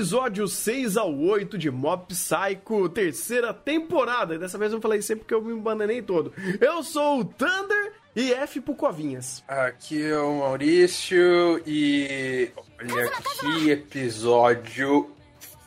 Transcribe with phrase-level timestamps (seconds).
[0.00, 4.38] Episódio 6 ao 8 de Mob Psycho, terceira temporada.
[4.38, 6.32] Dessa vez eu falei sempre que eu me bananei todo.
[6.58, 9.44] Eu sou o Thunder e F pro Covinhas.
[9.46, 13.10] Aqui é o Maurício e olha
[13.40, 15.10] que episódio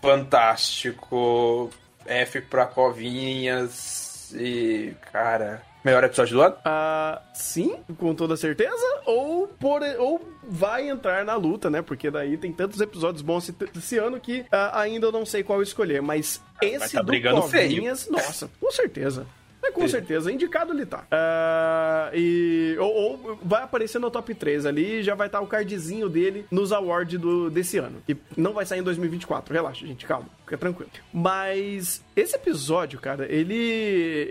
[0.02, 1.70] fantástico.
[2.04, 6.56] F pra Covinhas e cara, melhor episódio do ano?
[6.64, 9.02] Ah, sim, com toda certeza.
[9.06, 11.82] Ou, por, ou vai entrar na luta, né?
[11.82, 15.62] Porque daí tem tantos episódios bons esse, ano que ah, ainda eu não sei qual
[15.62, 16.02] escolher.
[16.02, 19.26] Mas esse tá do brigando Covinhas, nossa, com certeza.
[19.64, 21.06] É, com certeza, indicado ele tá.
[21.10, 25.48] Ah, e, ou, ou vai aparecer no top 3 ali e já vai estar o
[25.48, 28.04] cardzinho dele nos awards do, desse ano.
[28.08, 30.92] E não vai sair em 2024, relaxa, gente, calma, fica tranquilo.
[31.12, 33.56] Mas esse episódio, cara, ele,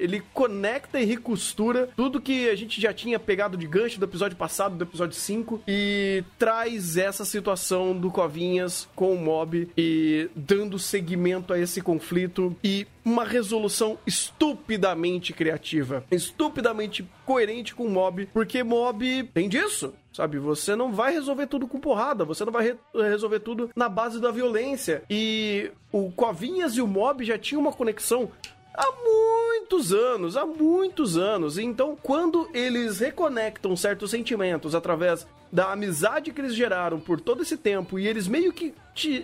[0.01, 4.37] ele conecta e recostura tudo que a gente já tinha pegado de gancho do episódio
[4.37, 10.79] passado, do episódio 5, e traz essa situação do Covinhas com o Mob e dando
[10.79, 18.63] seguimento a esse conflito e uma resolução estupidamente criativa, estupidamente coerente com o Mob, porque
[18.63, 19.93] Mob tem disso.
[20.13, 23.89] Sabe, você não vai resolver tudo com porrada, você não vai re resolver tudo na
[23.89, 25.03] base da violência.
[25.09, 28.31] E o Covinhas e o Mob já tinham uma conexão
[28.75, 31.59] há muitos anos, há muitos anos.
[31.59, 37.59] Então, quando eles reconectam certos sentimentos através da amizade que eles geraram por todo esse
[37.59, 38.75] tempo e eles meio que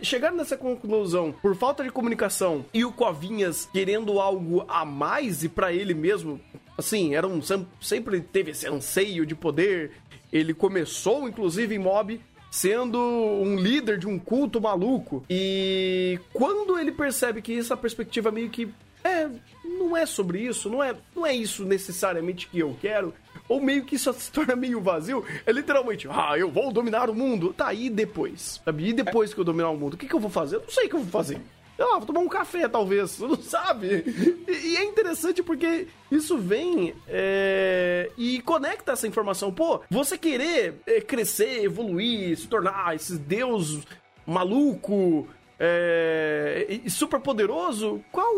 [0.02, 5.48] chegaram nessa conclusão por falta de comunicação e o Covinhas querendo algo a mais e
[5.48, 6.39] para ele mesmo,
[6.77, 7.41] assim, era um,
[7.80, 9.92] sempre teve esse anseio de poder.
[10.33, 15.25] Ele começou, inclusive, em Mob, sendo um líder de um culto maluco.
[15.29, 18.69] E quando ele percebe que essa perspectiva meio que
[19.05, 19.29] é,
[19.65, 23.15] não é sobre isso, não é, não é isso necessariamente que eu quero,
[23.48, 27.14] ou meio que isso se torna meio vazio, é literalmente, ah, eu vou dominar o
[27.14, 27.55] mundo.
[27.57, 28.61] Tá, e depois?
[28.64, 28.89] Sabe?
[28.89, 30.57] E depois que eu dominar o mundo, o que, que eu vou fazer?
[30.57, 31.41] Eu não sei o que eu vou fazer.
[31.78, 33.18] Ah, vou tomar um café, talvez.
[33.20, 34.05] Não sabe.
[34.48, 39.52] E, e, é interessante porque isso vem é, e conecta essa informação.
[39.52, 43.80] Pô, você querer é, crescer, evoluir, se tornar esse deus
[44.27, 45.27] maluco
[45.58, 48.34] é, e super poderoso, qual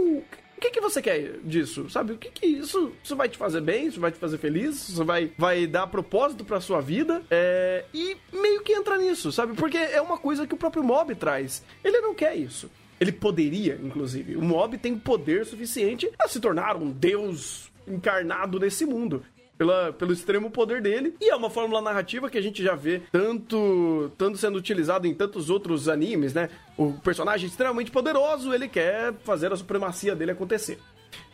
[0.61, 1.89] o que, que você quer disso?
[1.89, 2.13] Sabe?
[2.13, 3.87] O que que isso, isso vai te fazer bem?
[3.87, 4.91] Isso vai te fazer feliz?
[4.91, 7.23] Isso vai, vai dar propósito pra sua vida?
[7.31, 9.55] É, e meio que entra nisso, sabe?
[9.55, 11.65] Porque é uma coisa que o próprio mob traz.
[11.83, 12.71] Ele não quer isso.
[13.01, 14.37] Ele poderia, inclusive.
[14.37, 19.25] O mob tem poder suficiente a se tornar um deus encarnado nesse mundo.
[19.57, 21.15] Pela, pelo extremo poder dele.
[21.21, 25.15] E é uma fórmula narrativa que a gente já vê tanto, tanto sendo utilizado em
[25.15, 26.49] tantos outros animes, né?
[26.79, 30.79] O personagem extremamente poderoso, ele quer fazer a supremacia dele acontecer.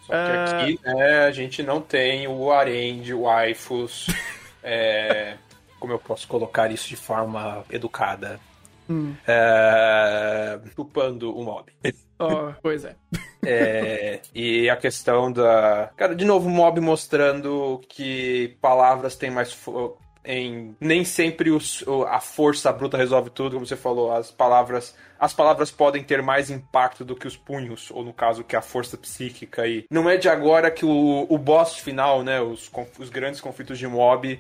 [0.07, 4.07] Só que aqui, né, a gente não tem o harém de waifus.
[4.63, 5.37] é,
[5.79, 8.41] como eu posso colocar isso de forma educada?
[8.89, 9.15] Hum.
[9.27, 11.73] É, chupando mob.
[12.19, 12.97] Oh, pois é.
[13.45, 14.21] é.
[14.35, 15.91] E a questão da.
[15.99, 19.53] Cara, de novo, o mob mostrando que palavras têm mais.
[19.53, 19.99] Fo...
[20.25, 20.75] Em...
[20.81, 25.71] Nem sempre os, a força bruta resolve tudo, como você falou, as palavras as palavras
[25.71, 29.67] podem ter mais impacto do que os punhos, ou no caso que a força psíquica.
[29.67, 33.79] E não é de agora que o, o boss final, né, os, os grandes conflitos
[33.79, 34.39] de mob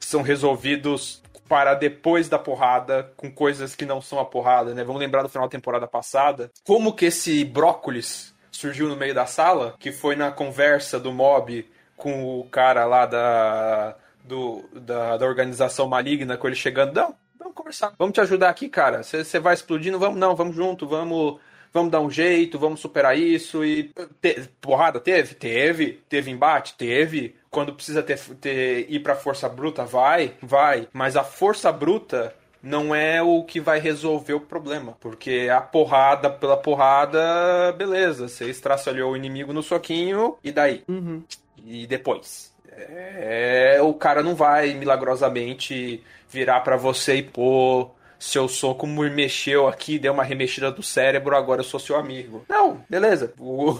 [0.00, 4.84] são resolvidos para depois da porrada, com coisas que não são a porrada, né?
[4.84, 9.26] Vamos lembrar do final da temporada passada, como que esse brócolis surgiu no meio da
[9.26, 15.26] sala, que foi na conversa do mob com o cara lá da, do, da, da
[15.26, 19.54] organização maligna, com ele chegando, não, vamos conversar, vamos te ajudar aqui, cara, você vai
[19.54, 21.38] explodindo, vamos, não, vamos junto, vamos
[21.76, 23.62] vamos dar um jeito, vamos superar isso.
[23.62, 25.34] E te, porrada teve?
[25.34, 26.02] Teve.
[26.08, 26.74] Teve embate?
[26.74, 27.36] Teve.
[27.56, 30.88] Quando precisa ter, ter ir pra força bruta, vai, vai.
[30.92, 34.94] Mas a força bruta não é o que vai resolver o problema.
[35.00, 38.28] Porque a porrada pela porrada, beleza.
[38.28, 40.84] Você estraçalhou o inimigo no soquinho, e daí?
[40.86, 41.22] Uhum.
[41.64, 42.54] E depois?
[42.70, 49.66] É, o cara não vai milagrosamente virar para você e pôr seu soco me mexeu
[49.66, 52.44] aqui, deu uma remexida do cérebro, agora eu sou seu amigo.
[52.50, 53.32] Não, beleza.
[53.38, 53.78] O,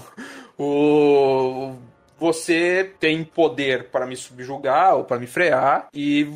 [0.59, 1.75] o,
[2.19, 6.29] você tem poder para me subjugar ou para me frear e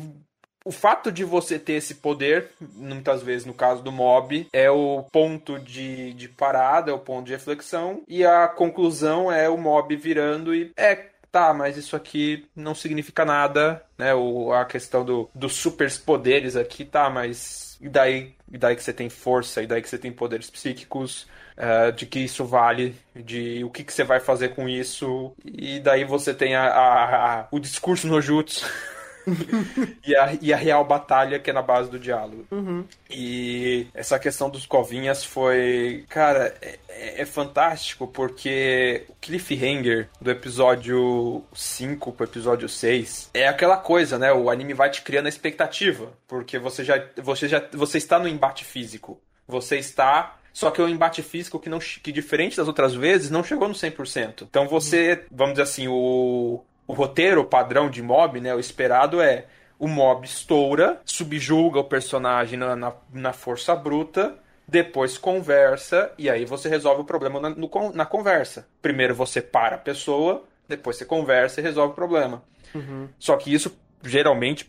[0.63, 5.03] o fato de você ter esse poder, muitas vezes no caso do mob, é o
[5.11, 9.95] ponto de, de parada, é o ponto de reflexão, e a conclusão é o mob
[9.95, 11.10] virando e é.
[11.31, 14.13] Tá, mas isso aqui não significa nada, né?
[14.13, 18.83] O, a questão do, dos super poderes aqui, tá, mas e daí, e daí que
[18.83, 22.95] você tem força, e daí que você tem poderes psíquicos, uh, de que isso vale,
[23.15, 27.39] de o que, que você vai fazer com isso, e daí você tem a, a,
[27.41, 28.65] a o discurso no jutsu.
[30.05, 32.45] e, a, e a real batalha que é na base do diálogo.
[32.51, 32.85] Uhum.
[33.09, 36.05] E essa questão dos covinhas foi.
[36.09, 43.77] Cara, é, é, fantástico porque o cliffhanger do episódio 5 pro episódio 6 é aquela
[43.77, 44.31] coisa, né?
[44.33, 46.11] O anime vai te criando a expectativa.
[46.27, 49.19] Porque você já, você já você está no embate físico.
[49.47, 53.29] Você está só que é um embate físico que, não, que diferente das outras vezes,
[53.29, 54.43] não chegou no 100%.
[54.49, 56.61] Então você, vamos dizer assim, o,
[56.91, 59.45] o roteiro, o padrão de mob, né, o esperado é
[59.79, 64.35] o mob estoura, subjuga o personagem na, na, na força bruta,
[64.67, 68.67] depois conversa e aí você resolve o problema na, no, na conversa.
[68.81, 72.43] Primeiro você para a pessoa, depois você conversa e resolve o problema.
[72.75, 73.07] Uhum.
[73.17, 73.73] Só que isso
[74.03, 74.65] geralmente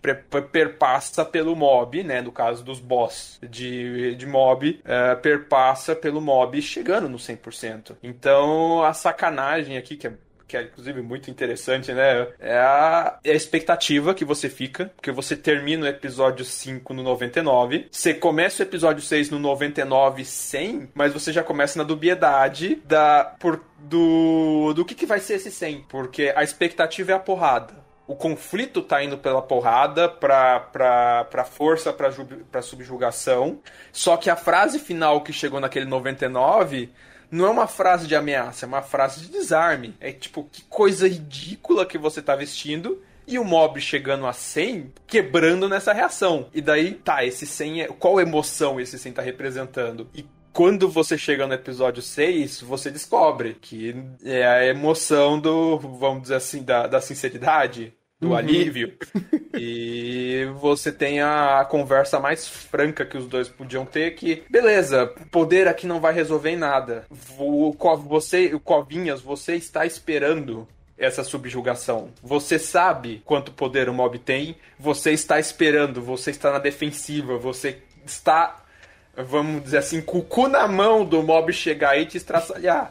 [0.50, 2.20] perpassa pelo mob, né?
[2.20, 7.96] No caso dos boss de, de mob, é, perpassa pelo mob chegando no 100%.
[8.02, 10.12] Então a sacanagem aqui, que é
[10.52, 12.28] que é inclusive muito interessante, né?
[12.38, 17.02] É a, é a, expectativa que você fica, porque você termina o episódio 5 no
[17.02, 22.76] 99, você começa o episódio 6 no 99 100, mas você já começa na dubiedade
[22.84, 27.18] da por do do que, que vai ser esse 100, porque a expectativa é a
[27.18, 32.10] porrada o conflito tá indo pela porrada pra, pra, pra força, pra,
[32.50, 33.60] pra subjugação.
[33.90, 36.90] Só que a frase final que chegou naquele 99
[37.32, 39.94] não é uma frase de ameaça, é uma frase de desarme.
[39.98, 43.02] É tipo, que coisa ridícula que você tá vestindo.
[43.26, 46.48] E o mob chegando a 100, quebrando nessa reação.
[46.52, 47.86] E daí, tá, esse 100 é.
[47.86, 50.08] Qual emoção esse 100 tá representando?
[50.14, 56.22] E quando você chega no episódio 6, você descobre que é a emoção do, vamos
[56.22, 58.36] dizer assim, da, da sinceridade, do uhum.
[58.36, 58.92] alívio.
[59.54, 65.68] e você tem a conversa mais franca que os dois podiam ter, que, beleza, poder
[65.68, 67.04] aqui não vai resolver em nada.
[68.06, 70.66] Você, o Covinhas, você está esperando
[70.98, 72.10] essa subjugação.
[72.22, 77.78] Você sabe quanto poder o mob tem, você está esperando, você está na defensiva, você
[78.06, 78.58] está
[79.14, 82.90] vamos dizer assim, com o cu na mão do mob chegar e te estraçalhar.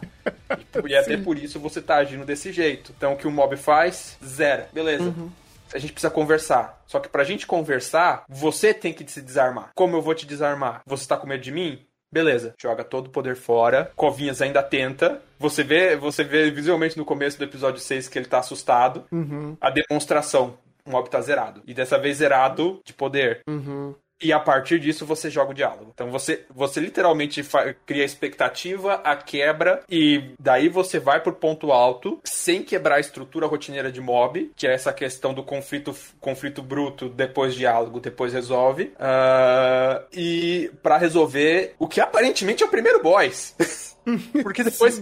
[0.86, 2.94] e, e até por isso você tá agindo desse jeito.
[2.96, 4.18] Então o que o mob faz?
[4.24, 4.66] Zero.
[4.72, 5.04] Beleza.
[5.04, 5.32] Uhum.
[5.74, 6.82] A gente precisa conversar.
[6.86, 9.72] Só que pra gente conversar, você tem que se desarmar.
[9.76, 10.82] Como eu vou te desarmar?
[10.86, 11.86] Você tá com medo de mim?
[12.12, 13.90] Beleza, joga todo o poder fora.
[13.96, 15.22] Covinhas ainda tenta.
[15.40, 19.06] Você vê, você vê visualmente no começo do episódio 6 que ele tá assustado.
[19.12, 19.56] Uhum.
[19.62, 20.58] A demonstração.
[20.86, 21.62] O mob tá zerado.
[21.66, 23.42] E dessa vez zerado de poder.
[23.48, 23.96] Uhum.
[24.22, 25.92] E a partir disso você joga o diálogo.
[25.94, 27.44] Então você, você literalmente
[27.86, 33.00] cria a expectativa, a quebra, e daí você vai pro ponto alto, sem quebrar a
[33.00, 38.34] estrutura rotineira de mob, que é essa questão do conflito, conflito bruto, depois diálogo, depois
[38.34, 38.94] resolve.
[38.96, 43.56] Uh, e para resolver o que aparentemente é o primeiro boss.
[44.42, 45.02] Porque depois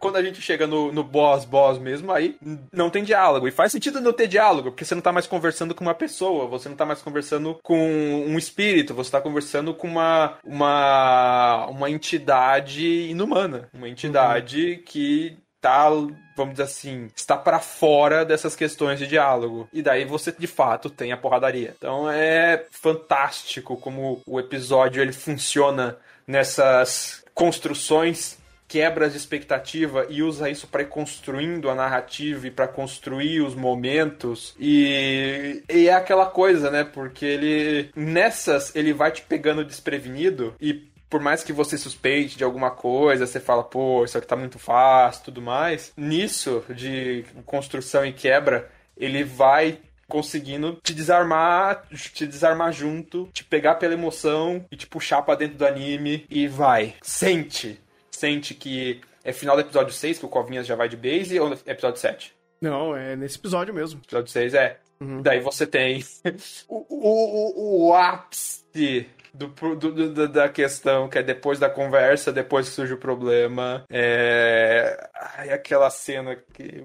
[0.00, 2.36] quando a gente chega no, no boss, boss mesmo, aí
[2.72, 3.46] não tem diálogo.
[3.46, 6.46] E faz sentido não ter diálogo, porque você não tá mais conversando com uma pessoa,
[6.46, 7.78] você não tá mais conversando com
[8.26, 13.68] um espírito, você tá conversando com uma, uma, uma entidade inumana.
[13.74, 14.82] Uma entidade uhum.
[14.84, 15.90] que tá,
[16.34, 19.68] vamos dizer assim, está para fora dessas questões de diálogo.
[19.72, 21.74] E daí você de fato tem a porradaria.
[21.76, 28.39] Então é fantástico como o episódio ele funciona nessas construções
[28.70, 33.52] quebras de expectativa e usa isso para ir construindo a narrativa e para construir os
[33.52, 34.54] momentos.
[34.60, 36.84] E, e é aquela coisa, né?
[36.84, 42.44] Porque ele nessas ele vai te pegando desprevenido e por mais que você suspeite de
[42.44, 45.92] alguma coisa, você fala, pô, isso aqui tá muito fácil, tudo mais.
[45.96, 51.82] Nisso de construção e quebra, ele vai conseguindo te desarmar,
[52.14, 56.46] te desarmar junto, te pegar pela emoção e te puxar para dentro do anime e
[56.46, 56.94] vai.
[57.02, 57.80] Sente
[58.20, 61.52] sente que é final do episódio 6, que o Covinhas já vai de base, ou
[61.66, 62.34] episódio 7?
[62.60, 64.00] Não, é nesse episódio mesmo.
[64.04, 64.78] Episódio 6 é.
[65.00, 65.22] Uhum.
[65.22, 66.04] Daí você tem
[66.68, 72.68] o, o, o, ápice do, do, do, da questão, que é depois da conversa, depois
[72.68, 73.84] que surge o problema.
[73.88, 75.08] É.
[75.36, 76.84] Ai, aquela cena que.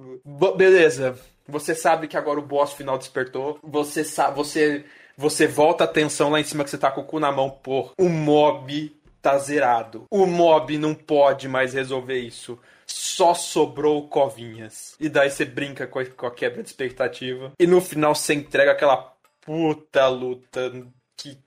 [0.55, 1.17] Beleza.
[1.47, 3.59] Você sabe que agora o boss final despertou.
[3.61, 4.37] Você sabe.
[4.37, 4.85] Você.
[5.17, 7.49] Você volta a atenção lá em cima que você tá com o cu na mão,
[7.49, 8.93] por o mob
[9.25, 10.05] tá zerado.
[10.11, 12.59] O mob não pode mais resolver isso.
[12.85, 14.95] Só sobrou covinhas.
[14.99, 17.51] E daí você brinca com a, com a quebra de expectativa.
[17.59, 20.71] E no final você entrega aquela puta luta
[21.17, 21.37] que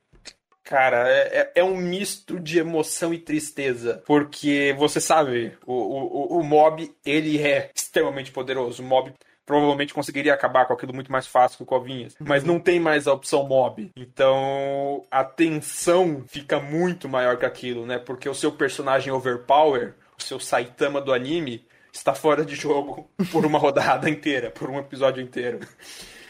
[0.64, 4.02] Cara, é, é, é um misto de emoção e tristeza.
[4.04, 8.82] Porque você sabe, o, o, o mob, ele é extremamente poderoso.
[8.82, 9.14] O mob
[9.48, 12.14] provavelmente conseguiria acabar com aquilo muito mais fácil que o Covinhas.
[12.20, 13.90] Mas não tem mais a opção mob.
[13.96, 17.98] Então a tensão fica muito maior que aquilo, né?
[17.98, 23.46] Porque o seu personagem overpower, o seu Saitama do anime, está fora de jogo por
[23.46, 25.60] uma rodada inteira, por um episódio inteiro.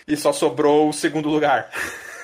[0.06, 1.70] e só sobrou o segundo lugar.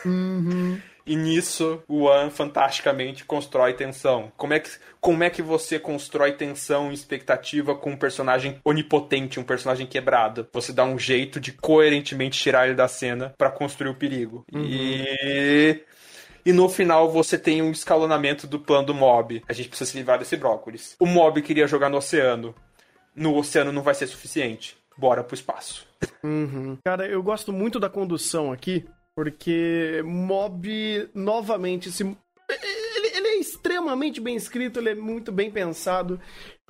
[0.04, 0.80] Uhum.
[1.06, 4.32] E nisso, o One fantasticamente constrói tensão.
[4.36, 4.70] Como é que,
[5.00, 10.48] como é que você constrói tensão e expectativa com um personagem onipotente, um personagem quebrado?
[10.52, 14.44] Você dá um jeito de coerentemente tirar ele da cena para construir o perigo.
[14.52, 14.64] Uhum.
[14.64, 15.84] E
[16.46, 19.42] e no final você tem um escalonamento do plano do mob.
[19.48, 20.94] A gente precisa se livrar desse brócolis.
[21.00, 22.54] O mob queria jogar no oceano.
[23.16, 24.76] No oceano não vai ser suficiente.
[24.96, 25.86] Bora pro espaço.
[26.22, 26.76] Uhum.
[26.84, 32.02] Cara, eu gosto muito da condução aqui, porque Mob novamente se.
[32.02, 36.20] Ele, ele, é extremamente bem escrito, ele é muito bem pensado.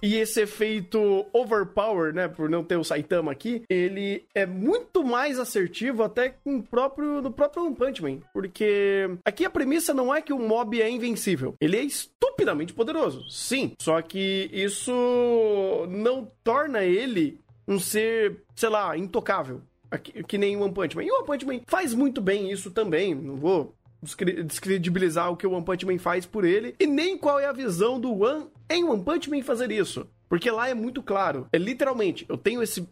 [0.03, 5.39] E esse efeito overpower, né, por não ter o Saitama aqui, ele é muito mais
[5.39, 8.19] assertivo até com o próprio, no próprio One Punch Man.
[8.33, 11.55] Porque aqui a premissa não é que o mob é invencível.
[11.59, 13.73] Ele é estupidamente poderoso, sim.
[13.81, 19.63] Só que isso não torna ele um ser, sei lá, intocável
[19.99, 21.05] que, que nem o One Punch Man.
[21.05, 23.15] E o One Punch Man faz muito bem isso também.
[23.15, 26.75] Não vou descredibilizar o que o One Punch Man faz por ele.
[26.79, 30.07] E nem qual é a visão do One em One Punch Man fazer isso.
[30.29, 31.47] Porque lá é muito claro.
[31.53, 32.87] É literalmente, eu tenho esse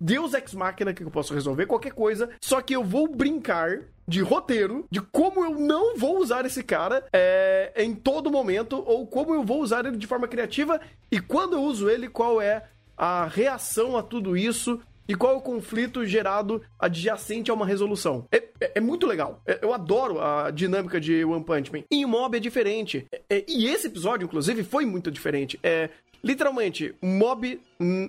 [0.00, 4.20] Deus Ex Machina que eu posso resolver qualquer coisa, só que eu vou brincar de
[4.22, 9.34] roteiro de como eu não vou usar esse cara é, em todo momento, ou como
[9.34, 12.64] eu vou usar ele de forma criativa, e quando eu uso ele, qual é
[12.96, 18.26] a reação a tudo isso e qual é o conflito gerado adjacente a uma resolução.
[18.30, 19.40] É, é, é muito legal.
[19.46, 21.82] É, eu adoro a dinâmica de One Punch Man.
[21.90, 23.06] E o Mob é diferente.
[23.10, 25.58] É, é, e esse episódio, inclusive, foi muito diferente.
[25.62, 25.88] É.
[26.22, 27.60] Literalmente, o Mob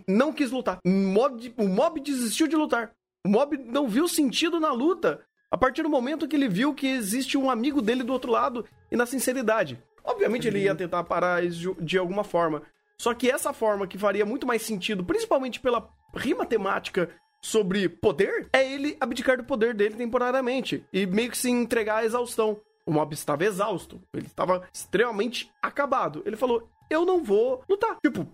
[0.07, 0.79] não quis lutar.
[0.83, 2.91] O mob, o mob desistiu de lutar.
[3.25, 5.21] O Mob não viu sentido na luta.
[5.51, 8.65] A partir do momento que ele viu que existe um amigo dele do outro lado
[8.91, 9.81] e na sinceridade.
[10.03, 12.63] Obviamente ele ia tentar parar isso de alguma forma.
[12.99, 17.09] Só que essa forma que faria muito mais sentido, principalmente pela rima temática
[17.41, 22.05] sobre poder, é ele abdicar do poder dele temporariamente e meio que se entregar à
[22.05, 22.59] exaustão.
[22.85, 26.21] O mob estava exausto, ele estava extremamente acabado.
[26.25, 27.97] Ele falou: eu não vou lutar.
[28.03, 28.27] Tipo,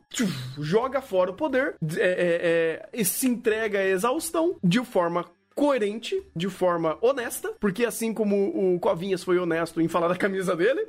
[0.57, 6.21] joga fora o poder é, é, é, e se entrega à exaustão de forma coerente,
[6.35, 10.85] de forma honesta, porque assim como o Covinhas foi honesto em falar da camisa dele,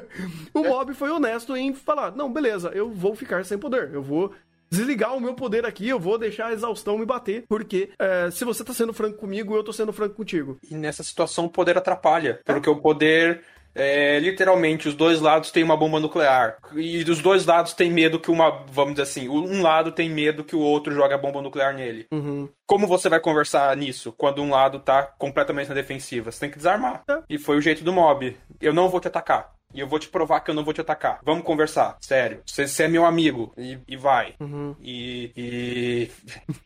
[0.54, 4.32] o Mob foi honesto em falar: não, beleza, eu vou ficar sem poder, eu vou
[4.70, 8.44] desligar o meu poder aqui, eu vou deixar a exaustão me bater, porque é, se
[8.44, 10.58] você tá sendo franco comigo, eu tô sendo franco contigo.
[10.68, 13.44] E nessa situação o poder atrapalha, porque o poder
[13.76, 16.56] é, literalmente, os dois lados têm uma bomba nuclear.
[16.74, 18.64] E os dois lados têm medo que uma.
[18.70, 22.06] Vamos dizer assim, um lado tem medo que o outro jogue a bomba nuclear nele.
[22.10, 22.48] Uhum.
[22.66, 26.32] Como você vai conversar nisso quando um lado tá completamente na defensiva?
[26.32, 27.02] Você tem que desarmar.
[27.08, 27.18] É.
[27.28, 28.34] E foi o jeito do mob.
[28.60, 29.54] Eu não vou te atacar.
[29.74, 31.20] E eu vou te provar que eu não vou te atacar.
[31.22, 31.98] Vamos conversar.
[32.00, 32.40] Sério.
[32.46, 33.52] Você, você é meu amigo.
[33.58, 34.34] E, e vai.
[34.40, 34.74] Uhum.
[34.80, 35.30] E.
[35.36, 36.10] E.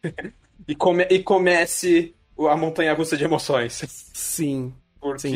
[0.68, 3.82] e, come, e comece a montanha russa de emoções.
[4.14, 4.72] Sim.
[5.00, 5.28] Porque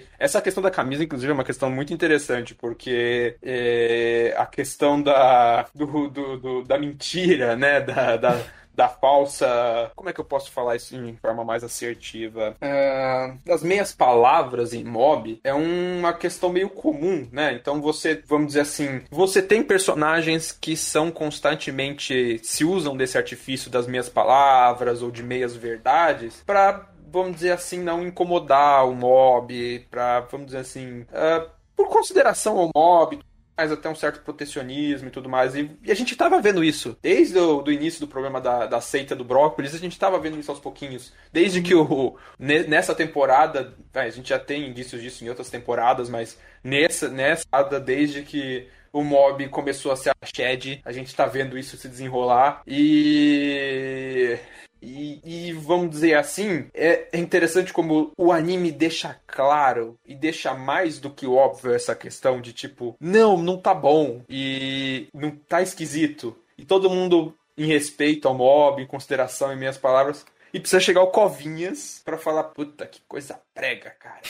[0.00, 0.06] Sim.
[0.18, 5.66] essa questão da camisa, inclusive, é uma questão muito interessante, porque é, a questão da,
[5.74, 7.80] do, do, do, da mentira, né?
[7.80, 8.40] Da, da,
[8.74, 9.90] da, falsa.
[9.94, 12.56] Como é que eu posso falar isso em forma mais assertiva?
[12.60, 17.52] É, das meias palavras em mob é uma questão meio comum, né?
[17.52, 23.70] Então você, vamos dizer assim, você tem personagens que são constantemente se usam desse artifício
[23.70, 29.86] das meias palavras ou de meias verdades para vamos dizer assim, não incomodar o mob,
[29.90, 33.18] pra, vamos dizer assim, uh, por consideração ao mob,
[33.60, 35.54] mas até um certo protecionismo e tudo mais.
[35.54, 38.80] E, e a gente estava vendo isso desde o do início do problema da, da
[38.80, 41.12] seita do brócolis, a gente estava vendo isso aos pouquinhos.
[41.32, 46.38] Desde que o nessa temporada, a gente já tem indícios disso em outras temporadas, mas
[46.64, 47.44] nessa nessa
[47.84, 51.88] desde que o mob começou a ser a Shed, a gente tá vendo isso se
[51.88, 54.38] desenrolar e
[54.82, 60.98] e, e, vamos dizer assim, é, interessante como o anime deixa claro e deixa mais
[60.98, 66.36] do que óbvio essa questão de tipo, não, não tá bom e não tá esquisito.
[66.56, 70.24] E todo mundo em respeito ao mob, em consideração em minhas palavras.
[70.52, 74.22] E precisa chegar o Covinhas para falar, puta, que coisa prega, cara.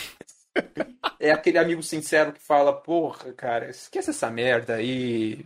[1.19, 5.45] é aquele amigo sincero que fala, porra, cara, esquece essa merda aí.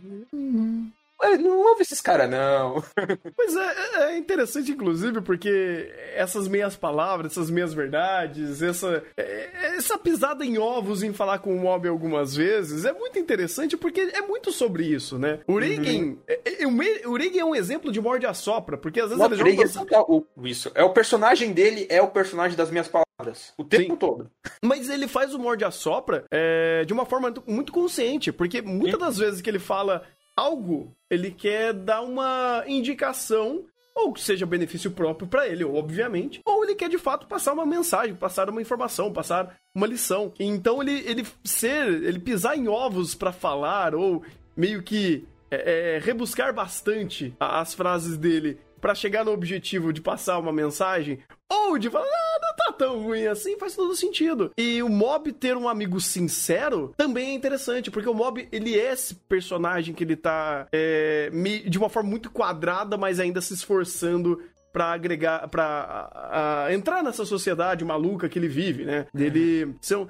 [1.21, 1.37] Uhum.
[1.41, 2.83] Não ouve esses caras, não.
[3.35, 9.97] Pois é, é interessante, inclusive, porque essas meias palavras, essas meias verdades, essa, é, essa
[9.97, 14.21] pisada em ovos em falar com o Mob algumas vezes, é muito interessante porque é
[14.21, 15.39] muito sobre isso, né?
[15.47, 16.17] O Reagan, uhum.
[16.27, 16.67] é, é,
[17.07, 20.01] o Reagan é um exemplo de morde a sopra, porque às vezes ele joga...
[20.11, 23.97] o, isso, é o personagem dele, é o personagem das minhas palavras, o tempo Sim.
[23.97, 24.31] todo.
[24.63, 28.99] Mas ele faz o morde a sopra é, de uma forma muito consciente, porque muitas
[28.99, 30.03] das vezes que ele fala
[30.35, 33.65] algo, ele quer dar uma indicação
[33.95, 37.65] ou que seja benefício próprio para ele, obviamente, ou ele quer de fato passar uma
[37.65, 40.33] mensagem, passar uma informação, passar uma lição.
[40.37, 44.21] Então ele, ele ser, ele pisar em ovos para falar, ou
[44.55, 50.37] meio que é, é, rebuscar bastante as frases dele para chegar no objetivo de passar
[50.37, 51.17] uma mensagem,
[51.49, 54.51] ou de falar, ah, não tá tão ruim assim, faz todo sentido.
[54.55, 58.93] E o Mob ter um amigo sincero também é interessante, porque o Mob, ele é
[58.93, 61.31] esse personagem que ele tá é,
[61.65, 64.39] de uma forma muito quadrada, mas ainda se esforçando
[64.71, 69.07] para agregar, para entrar nessa sociedade maluca que ele vive, né?
[69.11, 70.07] Dele ser um,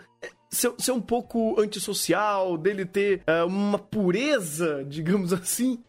[0.49, 5.81] ser, ser um pouco antissocial, dele ter uh, uma pureza, digamos assim,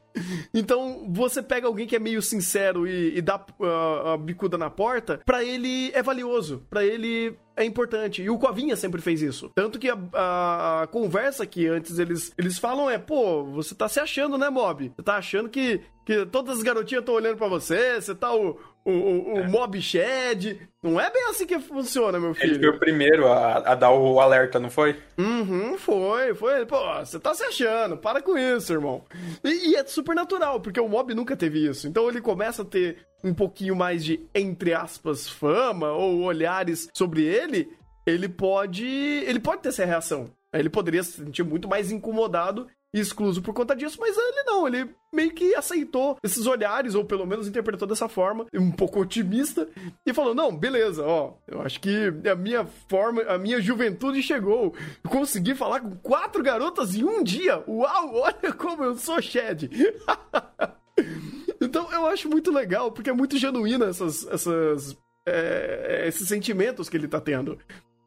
[0.52, 4.70] então, você pega alguém que é meio sincero e, e dá uh, a bicuda na
[4.70, 8.22] porta, para ele é valioso, para ele é importante.
[8.22, 9.50] E o Covinha sempre fez isso.
[9.54, 13.88] Tanto que a, a, a, conversa que antes eles, eles falam é: pô, você tá
[13.88, 14.92] se achando, né, Mob?
[14.94, 18.58] Você tá achando que, que todas as garotinhas estão olhando para você, você tá o,
[18.90, 19.48] o, o, é.
[19.48, 20.60] Mob Shed.
[20.82, 22.54] Não é bem assim que funciona, meu filho.
[22.54, 24.96] Ele foi o primeiro a, a dar o alerta, não foi?
[25.18, 26.64] Uhum, foi, foi.
[26.64, 29.04] Pô, você tá se achando, para com isso, irmão.
[29.42, 31.88] E, e é super natural, porque o Mob nunca teve isso.
[31.88, 37.24] Então ele começa a ter um pouquinho mais de, entre aspas, fama ou olhares sobre
[37.24, 37.68] ele,
[38.06, 38.86] ele pode.
[38.86, 40.30] Ele pode ter essa reação.
[40.52, 42.66] Ele poderia se sentir muito mais incomodado
[43.00, 47.26] excluso por conta disso, mas ele não, ele meio que aceitou esses olhares, ou pelo
[47.26, 49.68] menos interpretou dessa forma, um pouco otimista,
[50.04, 54.74] e falou: não, beleza, ó, eu acho que a minha forma, a minha juventude chegou.
[55.02, 57.62] Eu consegui falar com quatro garotas em um dia.
[57.66, 59.70] Uau, olha como eu sou Shed.
[61.60, 66.96] Então eu acho muito legal, porque é muito genuína essas, essas, é, esses sentimentos que
[66.96, 67.58] ele tá tendo.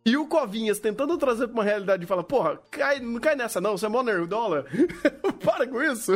[0.06, 3.60] E o Covinhas tentando trazer pra uma realidade e fala, porra, cai, não cai nessa
[3.60, 4.66] não, você é mó dólar.
[5.44, 6.14] Para com isso.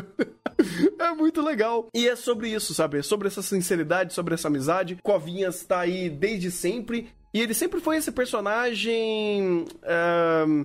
[0.99, 1.87] é muito legal.
[1.93, 2.99] E é sobre isso, sabe?
[2.99, 4.97] É sobre essa sinceridade, sobre essa amizade.
[5.03, 7.09] Covinhas tá aí desde sempre.
[7.33, 9.65] E ele sempre foi esse personagem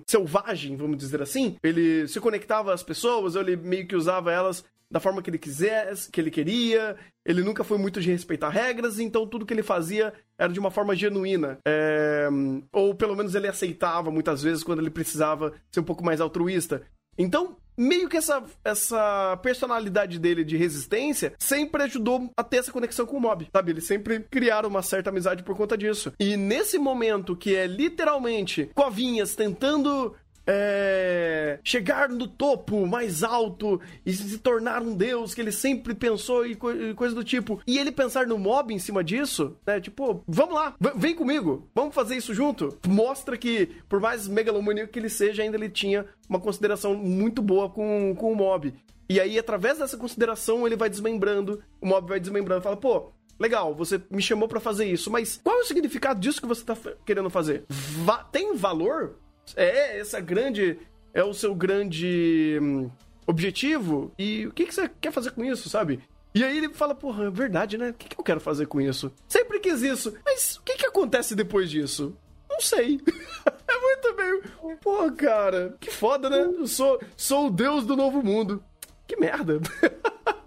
[0.06, 1.56] selvagem, vamos dizer assim.
[1.62, 6.10] Ele se conectava às pessoas, ele meio que usava elas da forma que ele quisesse,
[6.10, 6.96] que ele queria.
[7.24, 10.70] Ele nunca foi muito de respeitar regras, então tudo que ele fazia era de uma
[10.70, 11.58] forma genuína.
[11.66, 12.28] É...
[12.72, 16.82] Ou pelo menos ele aceitava muitas vezes quando ele precisava ser um pouco mais altruísta.
[17.18, 23.06] Então, meio que essa, essa personalidade dele de resistência sempre ajudou a ter essa conexão
[23.06, 23.72] com o mob, sabe?
[23.72, 26.12] Eles sempre criaram uma certa amizade por conta disso.
[26.18, 30.14] E nesse momento que é literalmente Covinhas tentando
[30.50, 36.46] é, chegar no topo mais alto e se tornar um deus que ele sempre pensou
[36.46, 37.60] e, co e coisa do tipo.
[37.66, 39.78] E ele pensar no mob em cima disso, né?
[39.78, 42.78] Tipo, vamos lá, vem comigo, vamos fazer isso junto.
[42.86, 47.68] Mostra que, por mais megalomaníaco que ele seja, ainda ele tinha uma consideração muito boa
[47.68, 48.72] com, com o mob.
[49.10, 53.74] E aí, através dessa consideração, ele vai desmembrando, o mob vai desmembrando, fala, pô, legal,
[53.74, 56.76] você me chamou para fazer isso, mas qual é o significado disso que você tá
[57.04, 57.64] querendo fazer?
[57.68, 59.16] Va tem valor
[59.56, 60.78] é essa grande.
[61.14, 62.90] É o seu grande hum,
[63.26, 64.12] objetivo?
[64.18, 66.00] E o que, que você quer fazer com isso, sabe?
[66.34, 67.90] E aí ele fala, porra, é verdade, né?
[67.90, 69.12] O que, que eu quero fazer com isso?
[69.26, 70.14] Sempre quis isso.
[70.24, 72.16] Mas o que, que acontece depois disso?
[72.48, 73.00] Não sei.
[73.66, 74.76] é muito bem.
[74.80, 76.42] Pô, cara, que foda, né?
[76.42, 78.62] Eu sou, sou o deus do novo mundo.
[79.06, 79.60] Que merda.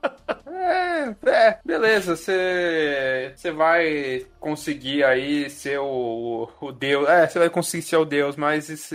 [0.61, 7.09] É, é, beleza, você vai conseguir aí ser o, o Deus.
[7.09, 8.89] É, você vai conseguir ser o Deus, mas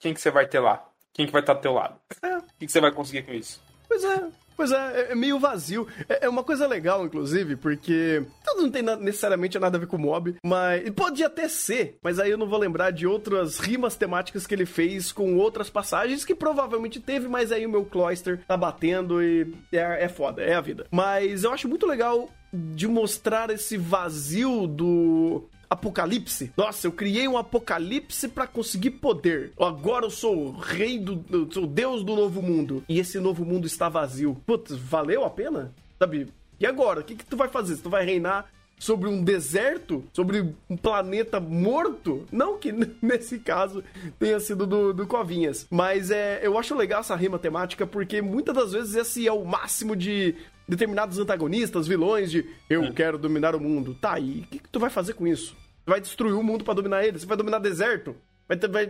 [0.00, 0.84] quem que você vai ter lá?
[1.12, 1.98] Quem que vai estar do teu lado?
[2.52, 3.60] O que você vai conseguir com isso?
[3.88, 4.20] Pois é,
[4.56, 5.86] Pois é, é, é meio vazio.
[6.08, 8.22] É, é, uma coisa legal, inclusive, porque
[8.56, 12.30] não tem necessariamente nada a ver com o mob, mas pode até ser, mas aí
[12.30, 16.34] eu não vou lembrar de outras rimas temáticas que ele fez com outras passagens que
[16.34, 20.60] provavelmente teve, mas aí o meu Cloister tá batendo e é, é foda, é a
[20.60, 20.86] vida.
[20.90, 26.52] Mas eu acho muito legal de mostrar esse vazio do apocalipse.
[26.56, 29.52] Nossa, eu criei um apocalipse para conseguir poder.
[29.58, 31.24] Agora eu sou o rei do.
[31.30, 32.84] Eu sou o deus do novo mundo.
[32.88, 34.40] E esse novo mundo está vazio.
[34.46, 35.72] Putz, valeu a pena?
[35.98, 36.28] Sabe?
[36.60, 37.00] E agora?
[37.00, 37.76] O que, que tu vai fazer?
[37.78, 42.26] Tu vai reinar sobre um deserto, sobre um planeta morto.
[42.32, 43.82] Não que nesse caso
[44.18, 48.54] tenha sido do, do Covinhas, mas é, eu acho legal essa rima temática porque muitas
[48.54, 50.34] das vezes esse é o máximo de
[50.68, 53.96] determinados antagonistas, vilões de eu quero dominar o mundo.
[54.00, 55.56] Tá, e o que, que tu vai fazer com isso?
[55.86, 57.18] Vai destruir o mundo para dominar ele.
[57.18, 58.14] Você vai dominar deserto.
[58.48, 58.86] Vai, vai,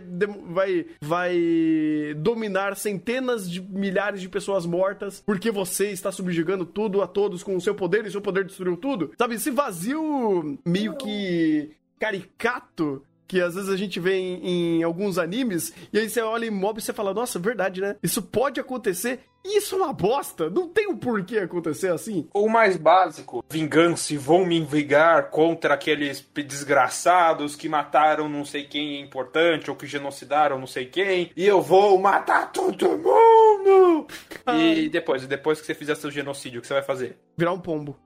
[0.48, 7.06] vai, vai dominar centenas de milhares de pessoas mortas porque você está subjugando tudo a
[7.06, 9.12] todos com o seu poder e seu poder destruiu tudo.
[9.16, 15.16] Sabe, esse vazio meio que caricato que às vezes a gente vê em, em alguns
[15.16, 17.96] animes, e aí você olha em mob e você fala, nossa, verdade, né?
[18.02, 19.20] Isso pode acontecer.
[19.42, 20.50] E isso é uma bosta.
[20.50, 22.28] Não tem o um porquê acontecer assim.
[22.34, 29.00] O mais básico, vingança, vão me vingar contra aqueles desgraçados que mataram não sei quem
[29.00, 34.06] importante, ou que genocidaram não sei quem, e eu vou matar todo mundo!
[34.46, 37.16] E depois, depois que você fizer seu genocídio, o que você vai fazer?
[37.34, 37.96] Virar um pombo.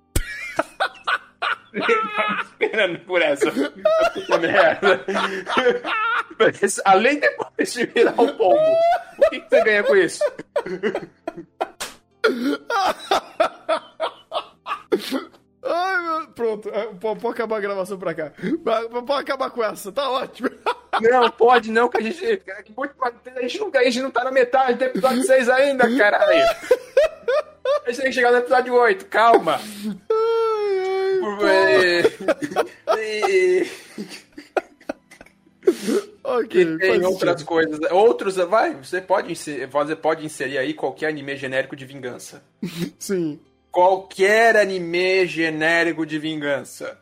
[2.45, 3.51] Esperando por essa.
[3.51, 5.05] Puta merda.
[6.39, 8.77] Mas, além depois de virar um pombo,
[9.19, 10.23] o que, que você ganha com isso?
[15.63, 16.27] Ai, meu...
[16.29, 18.33] Pronto, é, pode acabar a gravação pra cá.
[19.07, 20.51] Pode acabar com essa, tá ótimo.
[21.01, 22.25] Não, pode não, que a gente.
[22.25, 26.45] A gente não, a gente não tá na metade do episódio 6 ainda, caralho.
[27.85, 29.61] A gente tem que chegar no episódio 8, calma.
[36.23, 36.63] ok.
[36.63, 37.47] E tem outras sentido.
[37.47, 37.81] coisas.
[37.91, 42.45] Outros, vai, você pode, inserir, você pode inserir aí qualquer anime genérico de vingança.
[42.99, 43.41] Sim.
[43.71, 46.99] Qualquer anime genérico de vingança.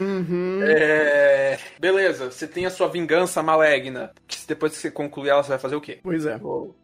[0.00, 0.60] Uhum.
[0.62, 1.58] É...
[1.78, 4.12] Beleza, você tem a sua vingança maligna.
[4.46, 6.00] Depois que você concluir ela, você vai fazer o quê?
[6.02, 6.38] Pois é.
[6.42, 6.74] Oh.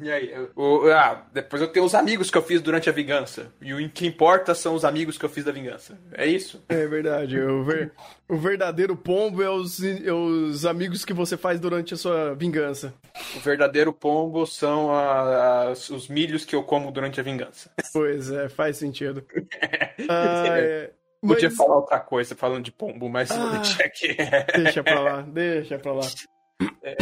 [0.00, 0.32] E aí?
[0.56, 3.52] O, ah, depois eu tenho os amigos que eu fiz durante a vingança.
[3.60, 5.98] E o que importa são os amigos que eu fiz da vingança.
[6.12, 6.62] É isso?
[6.68, 7.38] É verdade.
[7.38, 7.92] O, ver,
[8.28, 12.92] o verdadeiro pombo é os, é os amigos que você faz durante a sua vingança.
[13.36, 17.70] O verdadeiro pombo são a, a, os milhos que eu como durante a vingança.
[17.92, 19.22] Pois é, faz sentido.
[20.08, 20.90] ah, é.
[21.20, 21.56] Podia mas...
[21.56, 24.16] falar outra coisa falando de pombo, mas ah, deixa aqui.
[24.56, 26.02] deixa pra lá, deixa pra lá.
[26.82, 26.96] É,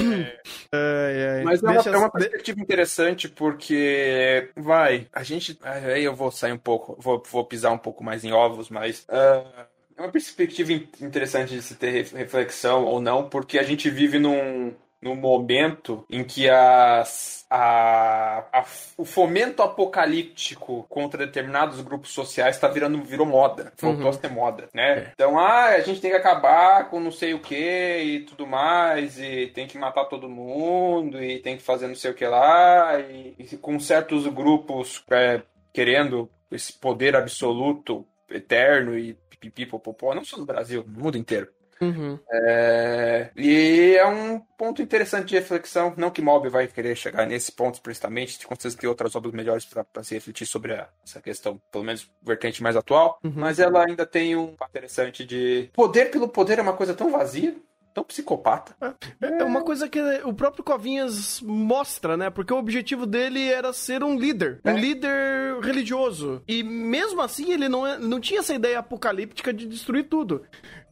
[0.73, 1.42] ai, ai.
[1.42, 5.59] Mas é uma, é uma, perspectiva interessante porque, vai, a gente.
[5.62, 9.07] Aí eu vou sair um pouco, vou, vou pisar um pouco mais em ovos, mas.
[9.09, 14.18] Uh, é uma perspectiva interessante de se ter reflexão ou não, porque a gente vive
[14.18, 18.64] num, no momento em que as, a, a,
[18.98, 23.72] o fomento apocalíptico contra determinados grupos sociais está virando virou moda.
[23.78, 24.10] Voltou uhum.
[24.10, 24.98] a ser moda, né?
[24.98, 25.10] É.
[25.14, 29.18] Então, ah, a gente tem que acabar com não sei o que e tudo mais,
[29.18, 33.00] e tem que matar todo mundo, e tem que fazer não sei o que lá,
[33.00, 40.36] e, e com certos grupos é, querendo esse poder absoluto, eterno e pipipopopó, não só
[40.36, 41.48] no Brasil, no mundo inteiro.
[41.81, 42.19] Uhum.
[42.31, 43.31] É...
[43.37, 45.95] E é um ponto interessante de reflexão.
[45.97, 49.64] Não que Mob vai querer chegar nesse ponto precisamente, com certeza tem outras obras melhores
[49.64, 53.19] para se refletir sobre a, essa questão, pelo menos vertente mais atual.
[53.25, 53.33] Uhum.
[53.37, 57.57] Mas ela ainda tem um interessante de poder pelo poder é uma coisa tão vazia
[57.93, 58.75] tão psicopata.
[59.21, 62.31] É, é uma coisa que o próprio Covinhas mostra, né?
[62.31, 64.73] Porque o objetivo dele era ser um líder, é.
[64.73, 66.43] um líder religioso.
[66.47, 70.43] E mesmo assim, ele não, é, não tinha essa ideia apocalíptica de destruir tudo.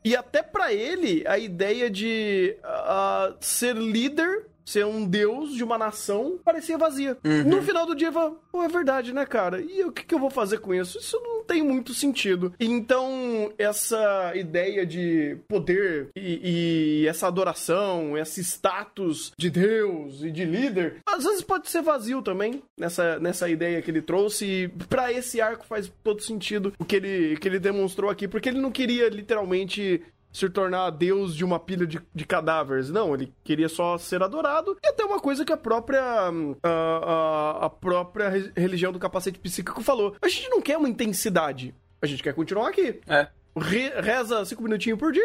[0.04, 5.78] E até para ele, a ideia de uh, ser líder ser um deus de uma
[5.78, 7.16] nação parecia vazia.
[7.24, 7.44] Uhum.
[7.44, 9.60] No final do dia, pô, é verdade, né, cara?
[9.60, 10.98] E o que, que eu vou fazer com isso?
[10.98, 12.52] Isso não tem muito sentido.
[12.60, 20.44] Então, essa ideia de poder e, e essa adoração, esse status de deus e de
[20.44, 24.44] líder, às vezes pode ser vazio também, nessa, nessa ideia que ele trouxe.
[24.44, 28.48] E pra esse arco faz todo sentido o que ele, que ele demonstrou aqui, porque
[28.50, 32.90] ele não queria literalmente se tornar deus de uma pilha de, de, cadáveres.
[32.90, 34.76] Não, ele queria só ser adorado.
[34.82, 36.30] E até uma coisa que a própria a,
[36.62, 40.14] a, a própria religião do capacete psíquico falou.
[40.20, 41.74] A gente não quer uma intensidade.
[42.00, 43.00] A gente quer continuar aqui.
[43.06, 43.28] É.
[43.56, 45.22] Re, reza cinco minutinhos por dia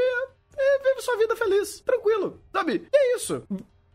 [0.57, 1.81] e vive sua vida feliz.
[1.81, 2.41] Tranquilo.
[2.51, 2.87] Sabe?
[2.91, 3.43] E é isso.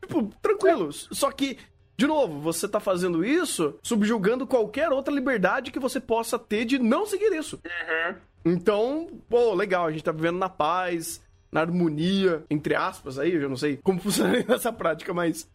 [0.01, 0.91] Tipo, tranquilo.
[0.91, 1.15] É.
[1.15, 1.59] Só que
[1.99, 6.79] de novo, você tá fazendo isso subjugando qualquer outra liberdade que você possa ter de
[6.79, 7.61] não seguir isso.
[7.67, 8.15] Uhum.
[8.45, 13.41] Então, pô, legal, a gente tá vivendo na paz, na harmonia, entre aspas, aí, eu
[13.41, 15.51] já não sei como funciona essa prática, mas.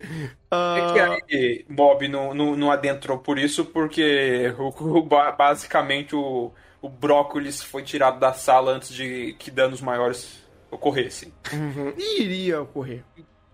[0.52, 0.78] Uh...
[0.78, 6.52] É que aí Bob não, não, não, adentrou por isso, porque o, o, basicamente o,
[6.82, 11.32] o brócolis foi tirado da sala antes de que danos maiores ocorressem.
[11.54, 11.94] Uhum.
[11.98, 13.04] E iria ocorrer.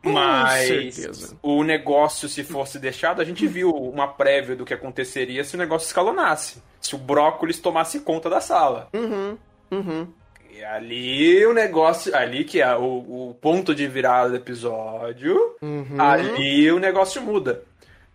[0.02, 5.56] Mas o negócio, se fosse deixado, a gente viu uma prévia do que aconteceria se
[5.56, 6.62] o negócio escalonasse.
[6.80, 8.88] Se o brócolis tomasse conta da sala.
[8.94, 9.38] Uhum,
[9.72, 10.08] uhum.
[10.52, 12.16] E ali o negócio.
[12.16, 15.56] Ali que é o, o ponto de virada do episódio.
[15.62, 16.00] Uhum.
[16.00, 17.64] Ali o negócio muda.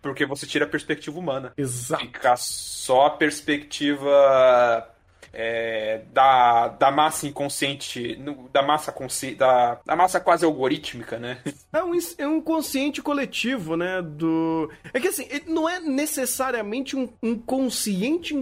[0.01, 1.53] Porque você tira a perspectiva humana.
[1.57, 2.03] Exato.
[2.03, 4.87] Fica só a perspectiva
[5.35, 8.17] é, da, da massa inconsciente,
[8.51, 11.39] da massa consci, da, da massa quase algorítmica, né?
[11.75, 14.01] É um, é um consciente coletivo, né?
[14.01, 14.71] Do...
[14.93, 18.33] É que assim, não é necessariamente um, um consciente